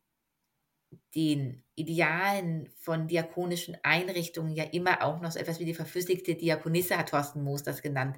den 1.16 1.64
Idealen 1.76 2.70
von 2.78 3.08
diakonischen 3.08 3.78
Einrichtungen 3.84 4.54
ja 4.54 4.64
immer 4.64 5.04
auch 5.04 5.22
noch 5.22 5.32
so 5.32 5.40
etwas 5.40 5.60
wie 5.60 5.66
die 5.66 5.74
verflüssigte 5.74 6.36
Diakonisse, 6.36 6.98
hat 6.98 7.10
Thorsten 7.10 7.44
Moos 7.44 7.64
das 7.64 7.82
genannt, 7.82 8.18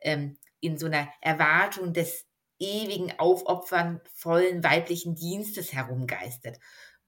ähm, 0.00 0.38
in 0.60 0.76
so 0.78 0.86
einer 0.86 1.08
Erwartung 1.20 1.92
des 1.92 2.26
ewigen, 2.58 3.12
aufopfernvollen 3.18 4.64
weiblichen 4.64 5.14
Dienstes 5.14 5.72
herumgeistert. 5.72 6.58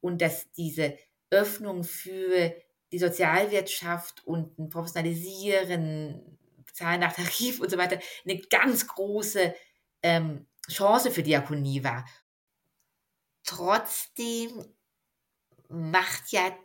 Und 0.01 0.23
dass 0.23 0.51
diese 0.53 0.99
Öffnung 1.31 1.85
für 1.85 2.55
die 2.93 2.99
Sozialwirtschaft 2.99 4.27
und 4.27 4.59
ein 4.59 4.69
Professionalisieren, 4.69 6.39
Zahlen 6.73 7.01
nach 7.01 7.15
Tarif 7.15 7.61
und 7.61 7.71
so 7.71 7.79
weiter, 7.79 7.99
eine 8.25 8.41
ganz 8.41 8.87
große 8.87 9.55
ähm, 10.03 10.47
Chance 10.69 11.11
für 11.11 11.23
Diakonie 11.23 11.85
war. 11.85 12.07
Trotzdem 13.45 14.65
macht 15.69 16.33
ja 16.33 16.57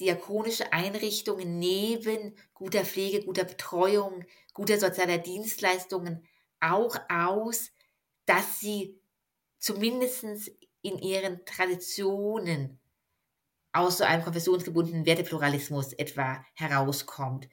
diakonische 0.00 0.72
Einrichtungen 0.72 1.58
neben 1.58 2.36
guter 2.54 2.84
Pflege, 2.84 3.24
guter 3.24 3.44
Betreuung, 3.44 4.24
guter 4.54 4.78
sozialer 4.78 5.18
Dienstleistungen 5.18 6.26
auch 6.60 6.96
aus, 7.08 7.70
dass 8.26 8.60
sie 8.60 9.00
zumindest 9.58 10.50
in 10.82 10.98
ihren 10.98 11.44
Traditionen 11.44 12.78
aus 13.72 13.98
so 13.98 14.04
einem 14.04 14.24
konfessionsgebundenen 14.24 15.06
Wertepluralismus 15.06 15.92
etwa 15.92 16.44
herauskommt. 16.54 17.48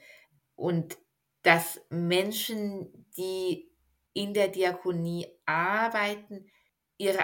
Und 0.55 0.97
dass 1.43 1.79
Menschen, 1.89 3.07
die 3.15 3.69
in 4.13 4.33
der 4.33 4.47
Diakonie 4.47 5.27
arbeiten, 5.45 6.49
ihre, 6.97 7.19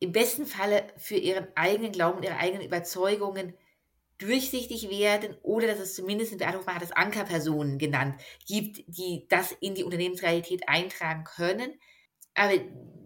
im 0.00 0.12
besten 0.12 0.46
Falle 0.46 0.86
für 0.96 1.16
ihren 1.16 1.48
eigenen 1.56 1.92
Glauben, 1.92 2.22
ihre 2.22 2.36
eigenen 2.36 2.66
Überzeugungen 2.66 3.54
durchsichtig 4.18 4.90
werden 4.90 5.36
oder 5.42 5.66
dass 5.66 5.80
es 5.80 5.94
zumindest 5.94 6.32
in 6.32 6.38
Beachtung 6.38 6.66
hat 6.66 6.82
es 6.82 6.92
Ankerpersonen 6.92 7.78
genannt 7.78 8.20
gibt, 8.46 8.84
die 8.86 9.26
das 9.28 9.52
in 9.52 9.74
die 9.74 9.84
Unternehmensrealität 9.84 10.68
eintragen 10.68 11.24
können. 11.24 11.72
Aber 12.34 12.52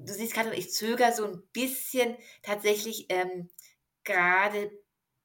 du 0.08 0.14
siehst 0.14 0.34
gerade, 0.34 0.54
ich 0.54 0.72
zögere 0.72 1.12
so 1.12 1.24
ein 1.24 1.42
bisschen 1.52 2.16
tatsächlich 2.42 3.06
ähm, 3.10 3.48
gerade 4.04 4.70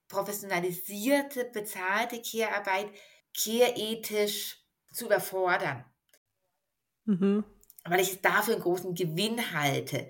professionalisierte, 0.08 1.46
bezahlte 1.46 2.22
Care-Arbeit 2.22 2.90
care-ethisch 3.36 4.58
zu 4.92 5.06
überfordern. 5.06 5.86
Mhm. 7.06 7.44
Weil 7.86 8.00
ich 8.00 8.12
es 8.12 8.22
dafür 8.22 8.54
einen 8.54 8.64
großen 8.64 8.94
Gewinn 8.94 9.54
halte. 9.54 10.10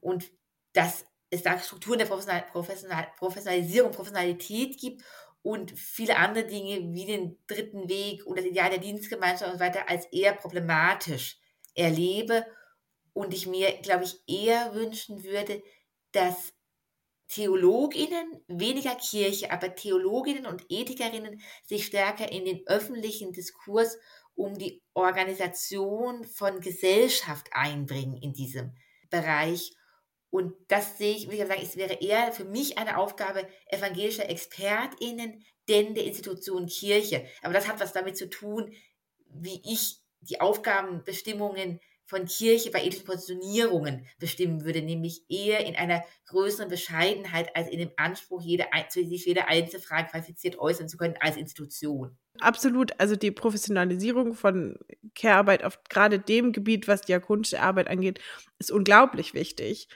Und 0.00 0.30
dass 0.72 1.04
es 1.30 1.42
da 1.42 1.58
Strukturen 1.58 1.98
der 1.98 2.06
Professional 2.06 2.42
Professional 2.50 3.08
Professionalisierung, 3.16 3.92
Professionalität 3.92 4.78
gibt 4.78 5.02
und 5.42 5.70
viele 5.72 6.16
andere 6.16 6.46
Dinge 6.46 6.92
wie 6.92 7.06
den 7.06 7.38
dritten 7.46 7.88
Weg 7.88 8.26
und 8.26 8.38
das 8.38 8.44
Ideal 8.44 8.70
der 8.70 8.78
Dienstgemeinschaft 8.78 9.52
und 9.52 9.58
so 9.58 9.64
weiter 9.64 9.88
als 9.88 10.06
eher 10.06 10.32
problematisch 10.34 11.38
erlebe 11.74 12.46
und 13.14 13.32
ich 13.32 13.46
mir, 13.46 13.72
glaube 13.80 14.04
ich, 14.04 14.20
eher 14.26 14.74
wünschen 14.74 15.24
würde, 15.24 15.62
dass 16.12 16.52
Theologinnen, 17.28 18.44
weniger 18.46 18.94
Kirche, 18.96 19.50
aber 19.50 19.74
Theologinnen 19.74 20.46
und 20.46 20.66
Ethikerinnen 20.68 21.40
sich 21.64 21.86
stärker 21.86 22.30
in 22.30 22.44
den 22.44 22.66
öffentlichen 22.66 23.32
Diskurs 23.32 23.96
um 24.34 24.58
die 24.58 24.82
Organisation 24.92 26.24
von 26.24 26.60
Gesellschaft 26.60 27.48
einbringen 27.52 28.16
in 28.16 28.34
diesem 28.34 28.76
Bereich. 29.08 29.72
Und 30.30 30.54
das 30.68 30.98
sehe 30.98 31.14
ich, 31.14 31.30
wie 31.30 31.36
ich 31.36 31.46
sagen, 31.46 31.62
es 31.62 31.76
wäre 31.76 31.94
eher 31.94 32.32
für 32.32 32.44
mich 32.44 32.76
eine 32.76 32.98
Aufgabe 32.98 33.48
evangelischer 33.68 34.28
ExpertInnen, 34.28 35.44
denn 35.68 35.94
der 35.94 36.04
Institution 36.04 36.66
Kirche. 36.66 37.26
Aber 37.42 37.54
das 37.54 37.68
hat 37.68 37.80
was 37.80 37.92
damit 37.92 38.16
zu 38.16 38.28
tun, 38.28 38.74
wie 39.28 39.62
ich 39.64 40.00
die 40.20 40.40
Aufgabenbestimmungen 40.40 41.80
von 42.06 42.26
Kirche 42.26 42.70
bei 42.70 42.84
ethischen 42.84 43.06
Positionierungen 43.06 44.06
bestimmen 44.18 44.64
würde, 44.64 44.82
nämlich 44.82 45.24
eher 45.28 45.66
in 45.66 45.74
einer 45.74 46.04
größeren 46.26 46.68
Bescheidenheit 46.68 47.54
als 47.56 47.68
in 47.68 47.78
dem 47.78 47.90
Anspruch, 47.96 48.42
jede, 48.42 48.66
sich 48.90 49.24
jede 49.24 49.48
einzelne 49.48 49.82
Frage 49.82 50.10
qualifiziert 50.10 50.58
äußern 50.58 50.88
zu 50.88 50.96
können 50.96 51.16
als 51.20 51.36
Institution. 51.36 52.16
Absolut, 52.40 52.98
also 52.98 53.16
die 53.16 53.30
Professionalisierung 53.30 54.34
von 54.34 54.78
Care-Arbeit 55.14 55.64
auf 55.64 55.82
gerade 55.88 56.18
dem 56.18 56.52
Gebiet, 56.52 56.88
was 56.88 57.02
diakonische 57.02 57.60
Arbeit 57.60 57.88
angeht, 57.88 58.20
ist 58.58 58.70
unglaublich 58.70 59.34
wichtig. 59.34 59.88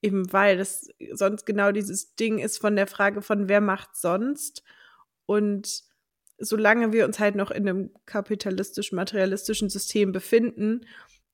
Eben 0.00 0.32
weil 0.32 0.56
das 0.56 0.88
sonst 1.12 1.46
genau 1.46 1.70
dieses 1.70 2.16
Ding 2.16 2.38
ist 2.38 2.58
von 2.58 2.74
der 2.74 2.88
Frage 2.88 3.22
von 3.22 3.48
wer 3.48 3.60
macht 3.60 3.94
sonst 3.94 4.64
und 5.26 5.84
solange 6.38 6.92
wir 6.92 7.04
uns 7.04 7.20
halt 7.20 7.36
noch 7.36 7.52
in 7.52 7.68
einem 7.68 7.90
kapitalistisch-materialistischen 8.04 9.70
System 9.70 10.10
befinden, 10.10 10.86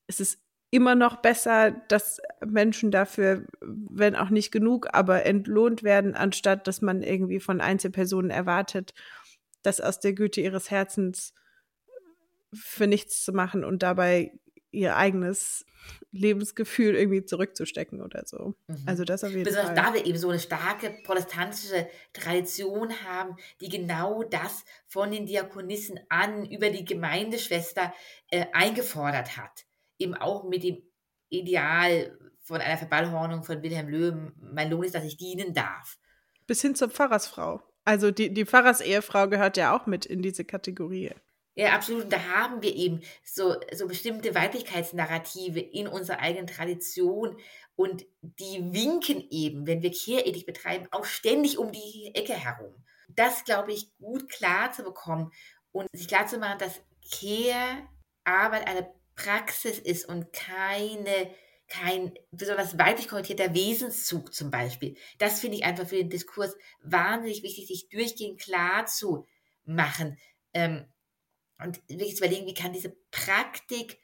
es 0.09 0.21
ist 0.21 0.41
immer 0.71 0.95
noch 0.95 1.17
besser, 1.17 1.71
dass 1.89 2.21
Menschen 2.45 2.91
dafür, 2.91 3.47
wenn 3.61 4.17
auch 4.17 4.31
nicht 4.31 4.51
genug, 4.51 4.89
aber 4.93 5.25
entlohnt 5.25 5.83
werden, 5.83 6.15
anstatt 6.15 6.67
dass 6.67 6.83
man 6.83 7.03
irgendwie 7.03 7.41
von 7.41 7.61
Einzelpersonen 7.61 8.31
erwartet, 8.31 8.93
das 9.63 9.81
aus 9.81 10.01
der 10.01 10.13
Güte 10.13 10.41
ihres 10.41 10.71
Herzens 10.71 11.33
für 12.53 12.87
nichts 12.87 13.25
zu 13.25 13.33
machen 13.33 13.65
und 13.65 13.83
dabei 13.83 14.33
ihr 14.71 14.97
eigenes 14.97 15.65
Lebensgefühl 16.13 16.95
irgendwie 16.95 17.25
zurückzustecken 17.25 18.03
oder 18.03 18.25
so. 18.27 18.55
Mhm. 18.67 18.85
Also 18.85 19.05
das 19.05 19.25
auf 19.25 19.31
jeden 19.31 19.45
Besonders 19.45 19.69
Fall. 19.69 19.75
da 19.75 19.95
wir 19.95 20.05
eben 20.05 20.19
so 20.19 20.29
eine 20.29 20.39
starke 20.39 20.95
protestantische 21.05 21.89
Tradition 22.13 22.93
haben, 23.05 23.37
die 23.63 23.71
genau 23.71 24.23
das 24.23 24.65
von 24.87 25.11
den 25.11 25.25
Diakonissen 25.25 26.01
an 26.11 26.45
über 26.45 26.69
die 26.69 26.85
Gemeindeschwester 26.85 27.95
äh, 28.31 28.47
eingefordert 28.53 29.39
hat 29.39 29.68
eben 29.99 30.15
auch 30.15 30.45
mit 30.45 30.63
dem 30.63 30.83
Ideal 31.29 32.17
von 32.43 32.61
einer 32.61 32.79
Verballhornung 32.79 33.45
von 33.45 33.63
Wilhelm 33.63 33.89
Löwen, 33.89 34.33
mein 34.41 34.71
Lohn 34.71 34.85
ist, 34.85 34.95
dass 34.95 35.05
ich 35.05 35.17
dienen 35.17 35.53
darf. 35.53 35.99
Bis 36.47 36.63
hin 36.63 36.75
zur 36.75 36.89
Pfarrersfrau. 36.89 37.63
Also 37.85 38.11
die, 38.11 38.33
die 38.33 38.47
Pfarrersehefrau 38.47 39.29
gehört 39.29 39.57
ja 39.57 39.77
auch 39.77 39.87
mit 39.87 40.07
in 40.07 40.23
diese 40.23 40.45
Kategorie. 40.45 41.13
Ja, 41.55 41.73
absolut. 41.73 42.05
Und 42.05 42.13
da 42.13 42.23
haben 42.23 42.63
wir 42.63 42.75
eben 42.75 43.01
so, 43.25 43.57
so 43.75 43.89
bestimmte 43.89 44.35
Weiblichkeitsnarrative 44.35 45.59
in 45.59 45.89
unserer 45.89 46.21
eigenen 46.21 46.47
Tradition. 46.47 47.37
Und 47.75 48.07
die 48.21 48.73
winken 48.73 49.27
eben, 49.31 49.67
wenn 49.67 49.83
wir 49.83 49.91
Kehrethik 49.91 50.47
betreiben, 50.47 50.87
auch 50.91 51.05
ständig 51.05 51.59
um 51.59 51.73
die 51.73 52.13
Ecke 52.15 52.35
herum. 52.35 52.75
Das, 53.09 53.45
glaube 53.45 53.73
ich, 53.73 53.91
gut 53.99 54.29
klar 54.29 54.71
zu 54.71 54.85
bekommen 54.85 55.33
und 55.73 55.89
sich 55.93 56.09
klar 56.09 56.27
zu 56.27 56.39
machen, 56.39 56.59
dass 56.59 56.81
Care-Arbeit 57.11 58.69
eine 58.69 58.89
Praxis 59.19 59.79
ist 59.79 60.09
und 60.09 60.33
keine, 60.33 61.35
kein 61.67 62.15
besonders 62.31 62.79
weiblich 62.79 63.09
konnotierter 63.09 63.53
Wesenszug 63.53 64.33
zum 64.33 64.51
Beispiel. 64.51 64.97
Das 65.19 65.41
finde 65.41 65.57
ich 65.59 65.65
einfach 65.65 65.89
für 65.89 65.97
den 65.97 66.09
Diskurs 66.09 66.57
wahnsinnig 66.83 67.43
wichtig, 67.43 67.67
sich 67.67 67.89
durchgehend 67.89 68.41
klar 68.41 68.87
zu 68.87 69.27
machen. 69.65 70.19
Ähm, 70.55 70.87
und 71.59 71.81
wirklich 71.89 72.17
zu 72.17 72.25
überlegen, 72.25 72.47
wie 72.47 72.55
kann 72.55 72.73
diese 72.73 72.97
Praktik 73.11 73.99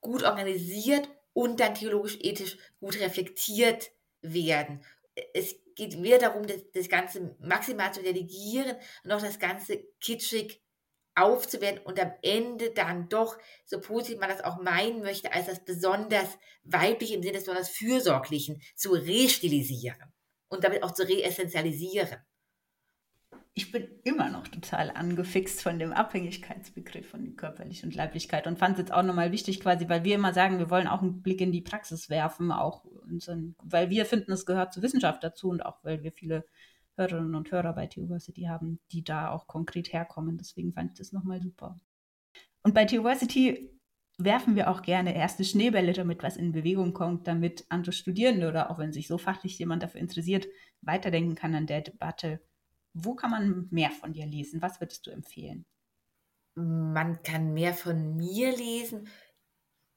gut 0.00 0.22
organisiert 0.22 1.08
und 1.32 1.58
dann 1.58 1.74
theologisch-ethisch 1.74 2.56
gut 2.78 2.98
reflektiert 3.00 3.90
werden. 4.22 4.84
Es 5.34 5.56
geht 5.74 6.00
weder 6.00 6.18
darum, 6.18 6.46
das, 6.46 6.62
das 6.72 6.88
Ganze 6.88 7.36
maximal 7.40 7.92
zu 7.92 8.02
delegieren, 8.02 8.76
noch 9.02 9.20
das 9.20 9.40
Ganze 9.40 9.82
kitschig 10.00 10.62
aufzuwerten 11.22 11.84
und 11.84 12.00
am 12.00 12.12
Ende 12.22 12.70
dann 12.70 13.08
doch, 13.08 13.36
so 13.64 13.80
positiv 13.80 14.18
man 14.18 14.28
das 14.28 14.42
auch 14.42 14.60
meinen 14.60 15.02
möchte, 15.02 15.32
als 15.32 15.46
das 15.46 15.64
besonders 15.64 16.38
weibliche 16.64 17.14
im 17.14 17.22
Sinne 17.22 17.34
des 17.34 17.44
besonders 17.44 17.70
fürsorglichen 17.70 18.60
zu 18.74 18.92
restilisieren 18.92 20.12
und 20.48 20.64
damit 20.64 20.82
auch 20.82 20.92
zu 20.92 21.08
reessentialisieren. 21.08 22.18
Ich 23.54 23.72
bin 23.72 23.88
immer 24.04 24.30
noch 24.30 24.46
total 24.48 24.90
angefixt 24.90 25.60
von 25.60 25.78
dem 25.78 25.92
Abhängigkeitsbegriff 25.92 27.10
von 27.10 27.36
körperlich 27.36 27.82
und 27.82 27.94
Leiblichkeit 27.94 28.46
und 28.46 28.58
fand 28.58 28.74
es 28.74 28.84
jetzt 28.84 28.92
auch 28.92 29.02
nochmal 29.02 29.32
wichtig 29.32 29.60
quasi, 29.60 29.88
weil 29.88 30.04
wir 30.04 30.14
immer 30.14 30.32
sagen, 30.32 30.58
wir 30.58 30.70
wollen 30.70 30.86
auch 30.86 31.02
einen 31.02 31.20
Blick 31.20 31.40
in 31.40 31.52
die 31.52 31.60
Praxis 31.60 32.08
werfen, 32.08 32.52
auch 32.52 32.84
unseren, 32.84 33.56
weil 33.62 33.90
wir 33.90 34.06
finden, 34.06 34.32
es 34.32 34.46
gehört 34.46 34.72
zur 34.72 34.82
Wissenschaft 34.82 35.24
dazu 35.24 35.48
und 35.48 35.66
auch 35.66 35.82
weil 35.82 36.02
wir 36.02 36.12
viele 36.12 36.44
Hörerinnen 37.00 37.34
und 37.34 37.50
Hörer 37.50 37.72
bei 37.72 37.86
Theoversity 37.86 38.42
haben, 38.42 38.80
die 38.92 39.02
da 39.02 39.30
auch 39.30 39.46
konkret 39.46 39.92
herkommen. 39.92 40.36
Deswegen 40.38 40.72
fand 40.72 40.92
ich 40.92 40.98
das 40.98 41.12
nochmal 41.12 41.40
super. 41.40 41.80
Und 42.62 42.74
bei 42.74 42.84
Theoversity 42.84 43.70
werfen 44.18 44.54
wir 44.54 44.70
auch 44.70 44.82
gerne 44.82 45.16
erste 45.16 45.44
Schneebälle, 45.44 45.92
damit 45.92 46.22
was 46.22 46.36
in 46.36 46.52
Bewegung 46.52 46.92
kommt, 46.92 47.26
damit 47.26 47.64
andere 47.70 47.92
Studierende 47.92 48.48
oder 48.48 48.70
auch 48.70 48.78
wenn 48.78 48.92
sich 48.92 49.08
so 49.08 49.16
fachlich 49.16 49.58
jemand 49.58 49.82
dafür 49.82 50.00
interessiert, 50.00 50.46
weiterdenken 50.82 51.34
kann 51.34 51.54
an 51.54 51.66
der 51.66 51.80
Debatte. 51.80 52.40
Wo 52.92 53.14
kann 53.14 53.30
man 53.30 53.68
mehr 53.70 53.90
von 53.90 54.12
dir 54.12 54.26
lesen? 54.26 54.60
Was 54.60 54.80
würdest 54.80 55.06
du 55.06 55.10
empfehlen? 55.10 55.64
Man 56.54 57.22
kann 57.22 57.54
mehr 57.54 57.72
von 57.72 58.16
mir 58.16 58.54
lesen 58.54 59.08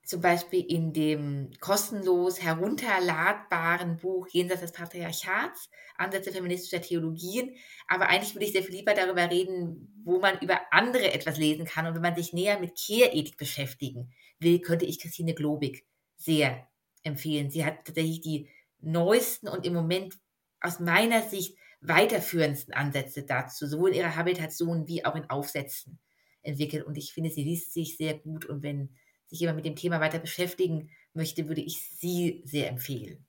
zum 0.04 0.22
Beispiel 0.22 0.66
in 0.68 0.91
dem 0.91 1.51
kostenlos 1.62 2.41
herunterladbaren 2.41 3.97
Buch 3.97 4.28
Jenseits 4.28 4.62
des 4.62 4.72
Patriarchats, 4.74 5.70
Ansätze 5.97 6.32
feministischer 6.32 6.82
Theologien. 6.82 7.56
Aber 7.88 8.10
eigentlich 8.10 8.36
würde 8.36 8.45
ich 8.45 8.51
sehr 8.51 8.64
viel 8.64 8.76
lieber 8.76 8.93
darüber 8.93 9.30
reden, 9.32 10.01
wo 10.04 10.20
man 10.20 10.39
über 10.39 10.60
andere 10.72 11.14
etwas 11.14 11.38
lesen 11.38 11.66
kann. 11.66 11.88
Und 11.88 11.95
wenn 11.95 12.01
man 12.01 12.16
sich 12.16 12.34
näher 12.34 12.60
mit 12.60 12.76
Kehrethik 12.76 13.38
beschäftigen 13.38 14.14
will, 14.39 14.60
könnte 14.60 14.86
ich 14.86 14.99
Christine 14.99 15.34
Globig 15.34 15.86
sehr 16.18 16.68
empfehlen. 17.04 17.49
Sie 17.49 17.64
hat 17.64 17.86
tatsächlich 17.86 18.20
die 18.22 18.49
neuesten 18.80 19.47
und 19.47 19.66
im 19.66 19.74
Moment 19.74 20.16
aus 20.60 20.80
meiner 20.80 21.22
Sicht 21.22 21.58
weiterführendsten 21.80 22.74
Ansätze 22.74 23.24
dazu, 23.24 23.68
sowohl 23.68 23.91
in 23.91 23.97
ihrer 23.97 24.16
Habilitation 24.16 24.88
wie 24.88 25.06
auch 25.06 25.16
in 25.16 25.30
Aufsätzen 25.30 25.99
entwickelt. 26.41 26.86
Und 26.86 26.97
ich 26.97 27.14
finde, 27.14 27.30
sie 27.30 27.43
liest 27.43 27.74
sich 27.74 27.97
sehr 27.97 28.18
gut. 28.18 28.45
Und 28.45 28.64
wenn 28.64 28.95
sich 29.34 29.42
jemand 29.42 29.58
mit 29.58 29.66
dem 29.66 29.76
Thema 29.76 30.00
weiter 30.00 30.20
beschäftigen 30.20 30.92
möchte, 31.14 31.48
würde 31.48 31.62
ich 31.62 31.90
sie 31.98 32.42
sehr 32.46 32.70
empfehlen. 32.70 33.26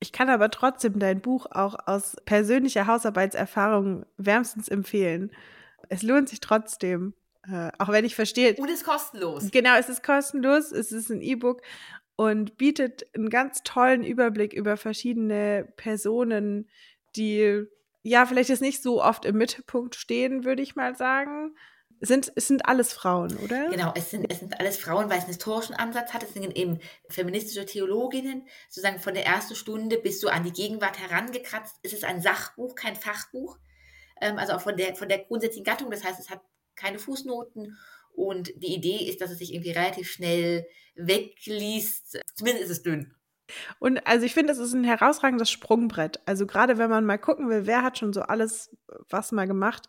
Ich 0.00 0.12
kann 0.12 0.28
aber 0.28 0.50
trotzdem 0.50 0.98
dein 0.98 1.20
Buch 1.20 1.46
auch 1.50 1.74
aus 1.86 2.16
persönlicher 2.24 2.86
Hausarbeitserfahrung 2.86 4.06
wärmstens 4.16 4.68
empfehlen. 4.68 5.32
Es 5.88 6.02
lohnt 6.02 6.28
sich 6.28 6.40
trotzdem, 6.40 7.14
äh, 7.50 7.70
auch 7.78 7.88
wenn 7.88 8.04
ich 8.04 8.14
verstehe. 8.14 8.54
Und 8.54 8.68
es 8.68 8.76
ist 8.76 8.84
kostenlos. 8.84 9.50
Genau, 9.50 9.76
es 9.76 9.88
ist 9.88 10.04
kostenlos, 10.04 10.70
es 10.70 10.92
ist 10.92 11.10
ein 11.10 11.20
E-Book 11.20 11.62
und 12.14 12.58
bietet 12.58 13.06
einen 13.16 13.30
ganz 13.30 13.62
tollen 13.64 14.04
Überblick 14.04 14.52
über 14.52 14.76
verschiedene 14.76 15.72
Personen, 15.76 16.68
die 17.16 17.64
ja 18.02 18.26
vielleicht 18.26 18.50
jetzt 18.50 18.62
nicht 18.62 18.82
so 18.82 19.02
oft 19.02 19.24
im 19.24 19.36
Mittelpunkt 19.36 19.96
stehen, 19.96 20.44
würde 20.44 20.62
ich 20.62 20.76
mal 20.76 20.94
sagen. 20.94 21.56
Sind, 22.00 22.32
es 22.36 22.46
sind 22.46 22.66
alles 22.66 22.92
Frauen, 22.92 23.36
oder? 23.38 23.68
Genau, 23.70 23.92
es 23.96 24.10
sind, 24.10 24.30
es 24.30 24.38
sind 24.38 24.58
alles 24.60 24.76
Frauen, 24.76 25.10
weil 25.10 25.18
es 25.18 25.24
einen 25.24 25.32
historischen 25.32 25.74
Ansatz 25.74 26.12
hat. 26.12 26.22
Es 26.22 26.32
sind 26.32 26.56
eben 26.56 26.78
feministische 27.08 27.66
Theologinnen, 27.66 28.46
sozusagen 28.68 29.00
von 29.00 29.14
der 29.14 29.26
ersten 29.26 29.56
Stunde 29.56 29.98
bis 29.98 30.20
so 30.20 30.28
an 30.28 30.44
die 30.44 30.52
Gegenwart 30.52 30.98
herangekratzt. 30.98 31.76
Es 31.82 31.92
ist 31.92 32.04
ein 32.04 32.22
Sachbuch, 32.22 32.74
kein 32.74 32.94
Fachbuch. 32.94 33.58
Ähm, 34.20 34.38
also 34.38 34.54
auch 34.54 34.60
von 34.60 34.76
der, 34.76 34.94
von 34.94 35.08
der 35.08 35.18
grundsätzlichen 35.18 35.64
Gattung. 35.64 35.90
Das 35.90 36.04
heißt, 36.04 36.20
es 36.20 36.30
hat 36.30 36.40
keine 36.76 36.98
Fußnoten. 36.98 37.76
Und 38.12 38.52
die 38.56 38.74
Idee 38.74 39.08
ist, 39.08 39.20
dass 39.20 39.30
es 39.30 39.38
sich 39.38 39.52
irgendwie 39.52 39.72
relativ 39.72 40.10
schnell 40.10 40.66
wegliest. 40.94 42.20
Zumindest 42.34 42.64
ist 42.64 42.70
es 42.70 42.82
dünn. 42.82 43.14
Und 43.78 44.06
also 44.06 44.26
ich 44.26 44.34
finde, 44.34 44.52
es 44.52 44.58
ist 44.58 44.72
ein 44.72 44.84
herausragendes 44.84 45.50
Sprungbrett. 45.50 46.20
Also 46.26 46.46
gerade 46.46 46.78
wenn 46.78 46.90
man 46.90 47.04
mal 47.04 47.18
gucken 47.18 47.48
will, 47.48 47.66
wer 47.66 47.82
hat 47.82 47.98
schon 47.98 48.12
so 48.12 48.22
alles 48.22 48.76
was 49.08 49.32
mal 49.32 49.46
gemacht 49.46 49.88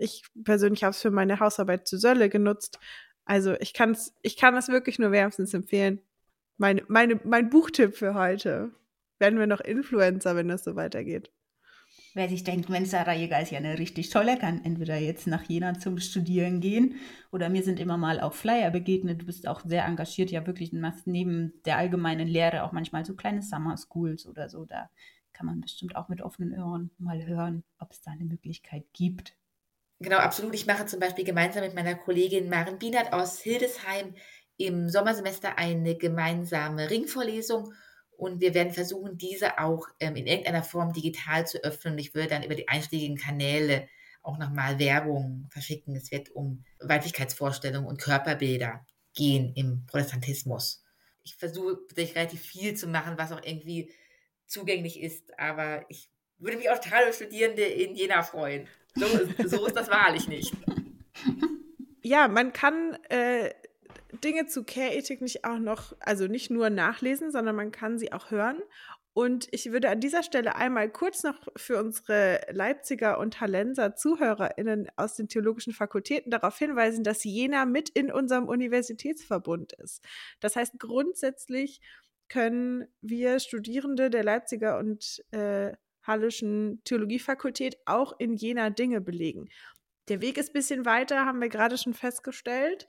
ich 0.00 0.24
persönlich 0.44 0.82
habe 0.82 0.92
es 0.92 1.02
für 1.02 1.10
meine 1.10 1.40
Hausarbeit 1.40 1.86
zu 1.86 1.98
Sölle 1.98 2.28
genutzt. 2.28 2.78
Also 3.24 3.54
ich, 3.60 3.74
kann's, 3.74 4.14
ich 4.22 4.36
kann 4.36 4.56
es 4.56 4.68
wirklich 4.68 4.98
nur 4.98 5.12
wärmstens 5.12 5.54
empfehlen. 5.54 6.00
Meine, 6.56 6.82
meine, 6.88 7.20
mein 7.24 7.50
Buchtipp 7.50 7.96
für 7.96 8.14
heute. 8.14 8.72
Werden 9.18 9.38
wir 9.38 9.46
noch 9.46 9.60
Influencer, 9.60 10.34
wenn 10.34 10.48
das 10.48 10.64
so 10.64 10.76
weitergeht. 10.76 11.30
Wer 12.14 12.28
sich 12.28 12.42
denkt, 12.42 12.68
Mensch, 12.68 12.88
Sarah 12.88 13.14
Jäger 13.14 13.40
ist 13.40 13.52
ja 13.52 13.58
eine 13.58 13.78
richtig 13.78 14.10
tolle, 14.10 14.36
kann 14.36 14.64
entweder 14.64 14.96
jetzt 14.96 15.26
nach 15.28 15.44
Jena 15.44 15.78
zum 15.78 15.98
Studieren 15.98 16.60
gehen 16.60 16.96
oder 17.30 17.48
mir 17.48 17.62
sind 17.62 17.78
immer 17.78 17.98
mal 17.98 18.20
auch 18.20 18.32
Flyer 18.32 18.70
begegnet. 18.70 19.22
Du 19.22 19.26
bist 19.26 19.46
auch 19.46 19.60
sehr 19.64 19.84
engagiert, 19.84 20.30
ja 20.30 20.44
wirklich, 20.46 20.72
machst 20.72 21.06
neben 21.06 21.52
der 21.66 21.76
allgemeinen 21.76 22.26
Lehre 22.26 22.64
auch 22.64 22.72
manchmal 22.72 23.04
so 23.04 23.14
kleine 23.14 23.42
Summer 23.42 23.76
Schools 23.76 24.26
oder 24.26 24.48
so. 24.48 24.64
Da 24.64 24.90
kann 25.32 25.46
man 25.46 25.60
bestimmt 25.60 25.94
auch 25.94 26.08
mit 26.08 26.22
offenen 26.22 26.58
Ohren 26.60 26.90
mal 26.98 27.24
hören, 27.26 27.62
ob 27.78 27.92
es 27.92 28.00
da 28.00 28.10
eine 28.10 28.24
Möglichkeit 28.24 28.86
gibt. 28.92 29.36
Genau, 30.00 30.16
absolut. 30.16 30.54
Ich 30.54 30.66
mache 30.66 30.86
zum 30.86 30.98
Beispiel 30.98 31.24
gemeinsam 31.24 31.62
mit 31.62 31.74
meiner 31.74 31.94
Kollegin 31.94 32.48
Maren 32.48 32.78
Bienert 32.78 33.12
aus 33.12 33.40
Hildesheim 33.40 34.14
im 34.56 34.88
Sommersemester 34.88 35.58
eine 35.58 35.96
gemeinsame 35.96 36.88
Ringvorlesung 36.90 37.74
und 38.16 38.40
wir 38.40 38.54
werden 38.54 38.72
versuchen, 38.72 39.18
diese 39.18 39.58
auch 39.58 39.88
ähm, 40.00 40.16
in 40.16 40.26
irgendeiner 40.26 40.62
Form 40.62 40.92
digital 40.94 41.46
zu 41.46 41.62
öffnen. 41.62 41.98
Ich 41.98 42.14
würde 42.14 42.28
dann 42.28 42.42
über 42.42 42.54
die 42.54 42.68
einschlägigen 42.68 43.16
Kanäle 43.16 43.88
auch 44.22 44.38
nochmal 44.38 44.78
Werbung 44.78 45.48
verschicken. 45.50 45.94
Es 45.94 46.10
wird 46.10 46.30
um 46.30 46.64
Weiblichkeitsvorstellungen 46.80 47.88
und 47.88 48.00
Körperbilder 48.00 48.86
gehen 49.14 49.52
im 49.54 49.84
Protestantismus. 49.86 50.82
Ich 51.24 51.36
versuche 51.36 51.78
tatsächlich 51.88 52.16
relativ 52.16 52.40
viel 52.40 52.74
zu 52.74 52.86
machen, 52.86 53.18
was 53.18 53.32
auch 53.32 53.42
irgendwie 53.42 53.92
zugänglich 54.46 55.00
ist, 55.00 55.38
aber 55.38 55.84
ich 55.88 56.10
würde 56.38 56.56
mich 56.56 56.70
auch 56.70 56.78
total 56.78 57.12
Studierende 57.12 57.62
in 57.62 57.94
Jena 57.94 58.22
freuen. 58.22 58.66
So, 58.94 59.06
so 59.46 59.66
ist 59.66 59.76
das 59.76 59.90
wahrlich 59.90 60.28
nicht. 60.28 60.54
Ja, 62.02 62.28
man 62.28 62.52
kann 62.52 62.96
äh, 63.08 63.50
Dinge 64.24 64.46
zu 64.46 64.64
Care-Ethik 64.64 65.20
nicht 65.20 65.44
auch 65.44 65.58
noch, 65.58 65.94
also 66.00 66.26
nicht 66.26 66.50
nur 66.50 66.70
nachlesen, 66.70 67.30
sondern 67.30 67.56
man 67.56 67.72
kann 67.72 67.98
sie 67.98 68.12
auch 68.12 68.30
hören. 68.30 68.60
Und 69.12 69.48
ich 69.50 69.72
würde 69.72 69.90
an 69.90 70.00
dieser 70.00 70.22
Stelle 70.22 70.54
einmal 70.54 70.88
kurz 70.88 71.24
noch 71.24 71.48
für 71.56 71.78
unsere 71.80 72.40
Leipziger 72.50 73.18
und 73.18 73.40
Hallenser 73.40 73.96
ZuhörerInnen 73.96 74.88
aus 74.96 75.16
den 75.16 75.28
theologischen 75.28 75.72
Fakultäten 75.72 76.30
darauf 76.30 76.56
hinweisen, 76.56 77.02
dass 77.02 77.24
Jena 77.24 77.66
mit 77.66 77.88
in 77.88 78.12
unserem 78.12 78.46
Universitätsverbund 78.48 79.72
ist. 79.74 80.04
Das 80.38 80.54
heißt, 80.54 80.78
grundsätzlich 80.78 81.80
können 82.28 82.86
wir 83.00 83.40
Studierende 83.40 84.10
der 84.10 84.22
Leipziger 84.22 84.78
und 84.78 85.24
äh, 85.32 85.72
Hallischen 86.02 86.82
Theologiefakultät 86.84 87.76
auch 87.86 88.18
in 88.18 88.36
Jena 88.36 88.70
Dinge 88.70 89.00
belegen. 89.00 89.48
Der 90.08 90.20
Weg 90.22 90.38
ist 90.38 90.50
ein 90.50 90.54
bisschen 90.54 90.84
weiter, 90.84 91.26
haben 91.26 91.40
wir 91.40 91.48
gerade 91.48 91.78
schon 91.78 91.94
festgestellt. 91.94 92.88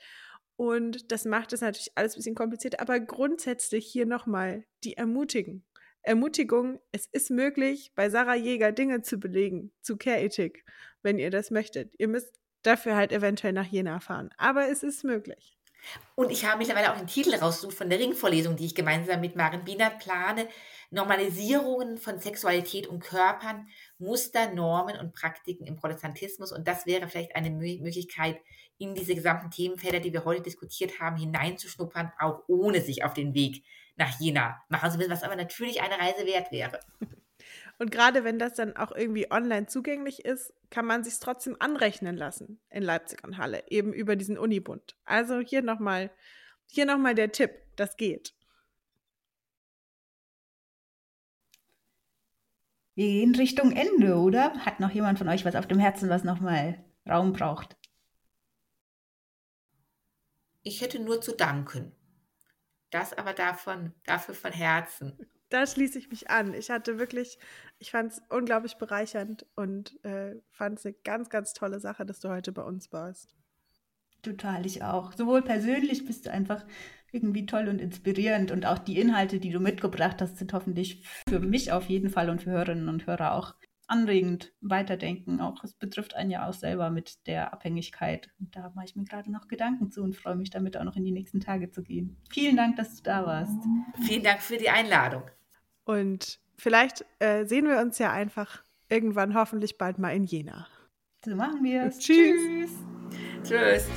Und 0.55 1.11
das 1.11 1.25
macht 1.25 1.53
es 1.53 1.61
natürlich 1.61 1.91
alles 1.95 2.15
ein 2.15 2.19
bisschen 2.19 2.35
kompliziert. 2.35 2.79
Aber 2.79 2.99
grundsätzlich 2.99 3.85
hier 3.85 4.05
nochmal 4.05 4.65
die 4.83 4.97
Ermutigung. 4.97 5.63
Ermutigung, 6.03 6.79
es 6.91 7.07
ist 7.11 7.29
möglich, 7.29 7.91
bei 7.95 8.09
Sarah 8.09 8.35
Jäger 8.35 8.71
Dinge 8.71 9.01
zu 9.01 9.17
belegen, 9.17 9.71
zu 9.81 9.97
Care-Ethik, 9.97 10.65
wenn 11.03 11.19
ihr 11.19 11.29
das 11.29 11.51
möchtet. 11.51 11.93
Ihr 11.99 12.07
müsst 12.07 12.39
dafür 12.63 12.95
halt 12.95 13.11
eventuell 13.11 13.53
nach 13.53 13.67
Jena 13.67 13.99
fahren. 13.99 14.29
Aber 14.37 14.67
es 14.69 14.83
ist 14.83 15.03
möglich. 15.03 15.57
Und 16.15 16.31
ich 16.31 16.45
habe 16.45 16.57
mittlerweile 16.57 16.91
auch 16.91 16.97
den 16.97 17.07
Titel 17.07 17.33
rausgesucht 17.35 17.75
von 17.75 17.89
der 17.89 17.99
Ringvorlesung, 17.99 18.55
die 18.55 18.65
ich 18.65 18.75
gemeinsam 18.75 19.21
mit 19.21 19.35
Maren 19.35 19.63
Bienert 19.63 19.99
plane. 19.99 20.47
Normalisierungen 20.91 21.97
von 21.97 22.19
Sexualität 22.19 22.85
und 22.85 22.99
Körpern, 22.99 23.67
Muster, 23.97 24.51
Normen 24.53 24.99
und 24.99 25.13
Praktiken 25.13 25.65
im 25.65 25.77
Protestantismus. 25.77 26.51
Und 26.51 26.67
das 26.67 26.85
wäre 26.85 27.07
vielleicht 27.07 27.35
eine 27.35 27.49
Möglichkeit, 27.49 28.39
in 28.77 28.95
diese 28.95 29.15
gesamten 29.15 29.51
Themenfelder, 29.51 29.99
die 29.99 30.11
wir 30.11 30.25
heute 30.25 30.41
diskutiert 30.41 30.99
haben, 30.99 31.15
hineinzuschnuppern, 31.15 32.11
auch 32.19 32.41
ohne 32.47 32.81
sich 32.81 33.03
auf 33.05 33.13
den 33.13 33.33
Weg 33.33 33.63
nach 33.95 34.19
Jena 34.19 34.61
machen 34.69 34.91
zu 34.91 34.97
müssen, 34.97 35.11
was 35.11 35.23
aber 35.23 35.35
natürlich 35.35 35.81
eine 35.81 35.99
Reise 35.99 36.25
wert 36.25 36.51
wäre. 36.51 36.79
Und 37.81 37.89
gerade 37.89 38.23
wenn 38.23 38.37
das 38.37 38.53
dann 38.53 38.75
auch 38.77 38.91
irgendwie 38.91 39.31
online 39.31 39.65
zugänglich 39.65 40.23
ist, 40.23 40.53
kann 40.69 40.85
man 40.85 41.03
sich 41.03 41.17
trotzdem 41.19 41.57
anrechnen 41.59 42.15
lassen 42.15 42.61
in 42.69 42.83
Leipzig 42.83 43.23
und 43.23 43.39
Halle, 43.39 43.63
eben 43.71 43.91
über 43.91 44.15
diesen 44.15 44.37
Unibund. 44.37 44.95
Also 45.03 45.39
hier 45.39 45.63
nochmal, 45.63 46.11
hier 46.67 46.85
nochmal 46.85 47.15
der 47.15 47.31
Tipp, 47.31 47.49
das 47.77 47.97
geht. 47.97 48.35
Wir 52.93 53.07
gehen 53.07 53.33
Richtung 53.33 53.71
Ende, 53.71 54.15
oder? 54.17 54.53
Hat 54.63 54.79
noch 54.79 54.91
jemand 54.91 55.17
von 55.17 55.27
euch 55.27 55.43
was 55.43 55.55
auf 55.55 55.65
dem 55.65 55.79
Herzen, 55.79 56.07
was 56.07 56.23
nochmal 56.23 56.85
Raum 57.09 57.33
braucht? 57.33 57.75
Ich 60.61 60.81
hätte 60.81 60.99
nur 60.99 61.19
zu 61.19 61.35
danken. 61.35 61.95
Das 62.91 63.11
aber 63.11 63.33
davon, 63.33 63.95
dafür 64.05 64.35
von 64.35 64.51
Herzen. 64.51 65.17
Da 65.51 65.67
schließe 65.67 65.99
ich 65.99 66.09
mich 66.09 66.29
an. 66.29 66.53
Ich 66.53 66.71
hatte 66.71 66.97
wirklich, 66.97 67.37
ich 67.77 67.91
fand 67.91 68.13
es 68.13 68.21
unglaublich 68.29 68.77
bereichernd 68.77 69.45
und 69.55 70.03
äh, 70.05 70.35
fand 70.49 70.79
es 70.79 70.85
eine 70.85 70.95
ganz, 71.03 71.29
ganz 71.29 71.51
tolle 71.53 71.81
Sache, 71.81 72.05
dass 72.05 72.21
du 72.21 72.29
heute 72.29 72.53
bei 72.53 72.63
uns 72.63 72.93
warst. 72.93 73.35
Total, 74.21 74.65
ich 74.65 74.81
auch. 74.81 75.11
Sowohl 75.11 75.41
persönlich 75.41 76.05
bist 76.05 76.25
du 76.25 76.31
einfach 76.31 76.65
irgendwie 77.11 77.45
toll 77.45 77.67
und 77.67 77.81
inspirierend 77.81 78.51
und 78.51 78.65
auch 78.65 78.79
die 78.79 78.97
Inhalte, 78.97 79.39
die 79.39 79.49
du 79.49 79.59
mitgebracht 79.59 80.21
hast, 80.21 80.37
sind 80.37 80.53
hoffentlich 80.53 81.05
für 81.27 81.41
mich 81.41 81.73
auf 81.73 81.89
jeden 81.89 82.09
Fall 82.09 82.29
und 82.29 82.41
für 82.41 82.51
Hörerinnen 82.51 82.87
und 82.87 83.05
Hörer 83.05 83.33
auch 83.33 83.55
anregend 83.87 84.53
weiterdenken. 84.61 85.41
Auch 85.41 85.65
es 85.65 85.73
betrifft 85.73 86.15
einen 86.15 86.31
ja 86.31 86.47
auch 86.47 86.53
selber 86.53 86.89
mit 86.91 87.27
der 87.27 87.51
Abhängigkeit. 87.51 88.29
Und 88.39 88.55
da 88.55 88.71
mache 88.73 88.85
ich 88.85 88.95
mir 88.95 89.03
gerade 89.03 89.29
noch 89.29 89.49
Gedanken 89.49 89.91
zu 89.91 90.01
und 90.01 90.15
freue 90.15 90.37
mich 90.37 90.49
damit 90.49 90.77
auch 90.77 90.85
noch 90.85 90.95
in 90.95 91.03
die 91.03 91.11
nächsten 91.11 91.41
Tage 91.41 91.71
zu 91.71 91.83
gehen. 91.83 92.15
Vielen 92.29 92.55
Dank, 92.55 92.77
dass 92.77 92.95
du 92.95 93.03
da 93.03 93.25
warst. 93.25 93.59
Vielen 94.05 94.23
Dank 94.23 94.41
für 94.41 94.55
die 94.55 94.69
Einladung. 94.69 95.23
Und 95.85 96.39
vielleicht 96.57 97.05
äh, 97.19 97.45
sehen 97.45 97.67
wir 97.67 97.79
uns 97.79 97.97
ja 97.97 98.11
einfach 98.11 98.63
irgendwann 98.89 99.35
hoffentlich 99.35 99.77
bald 99.77 99.99
mal 99.99 100.15
in 100.15 100.25
Jena. 100.25 100.67
So 101.25 101.35
machen 101.35 101.63
wir 101.63 101.83
es. 101.83 101.99
Tschüss. 101.99 102.71
Tschüss. 103.43 103.87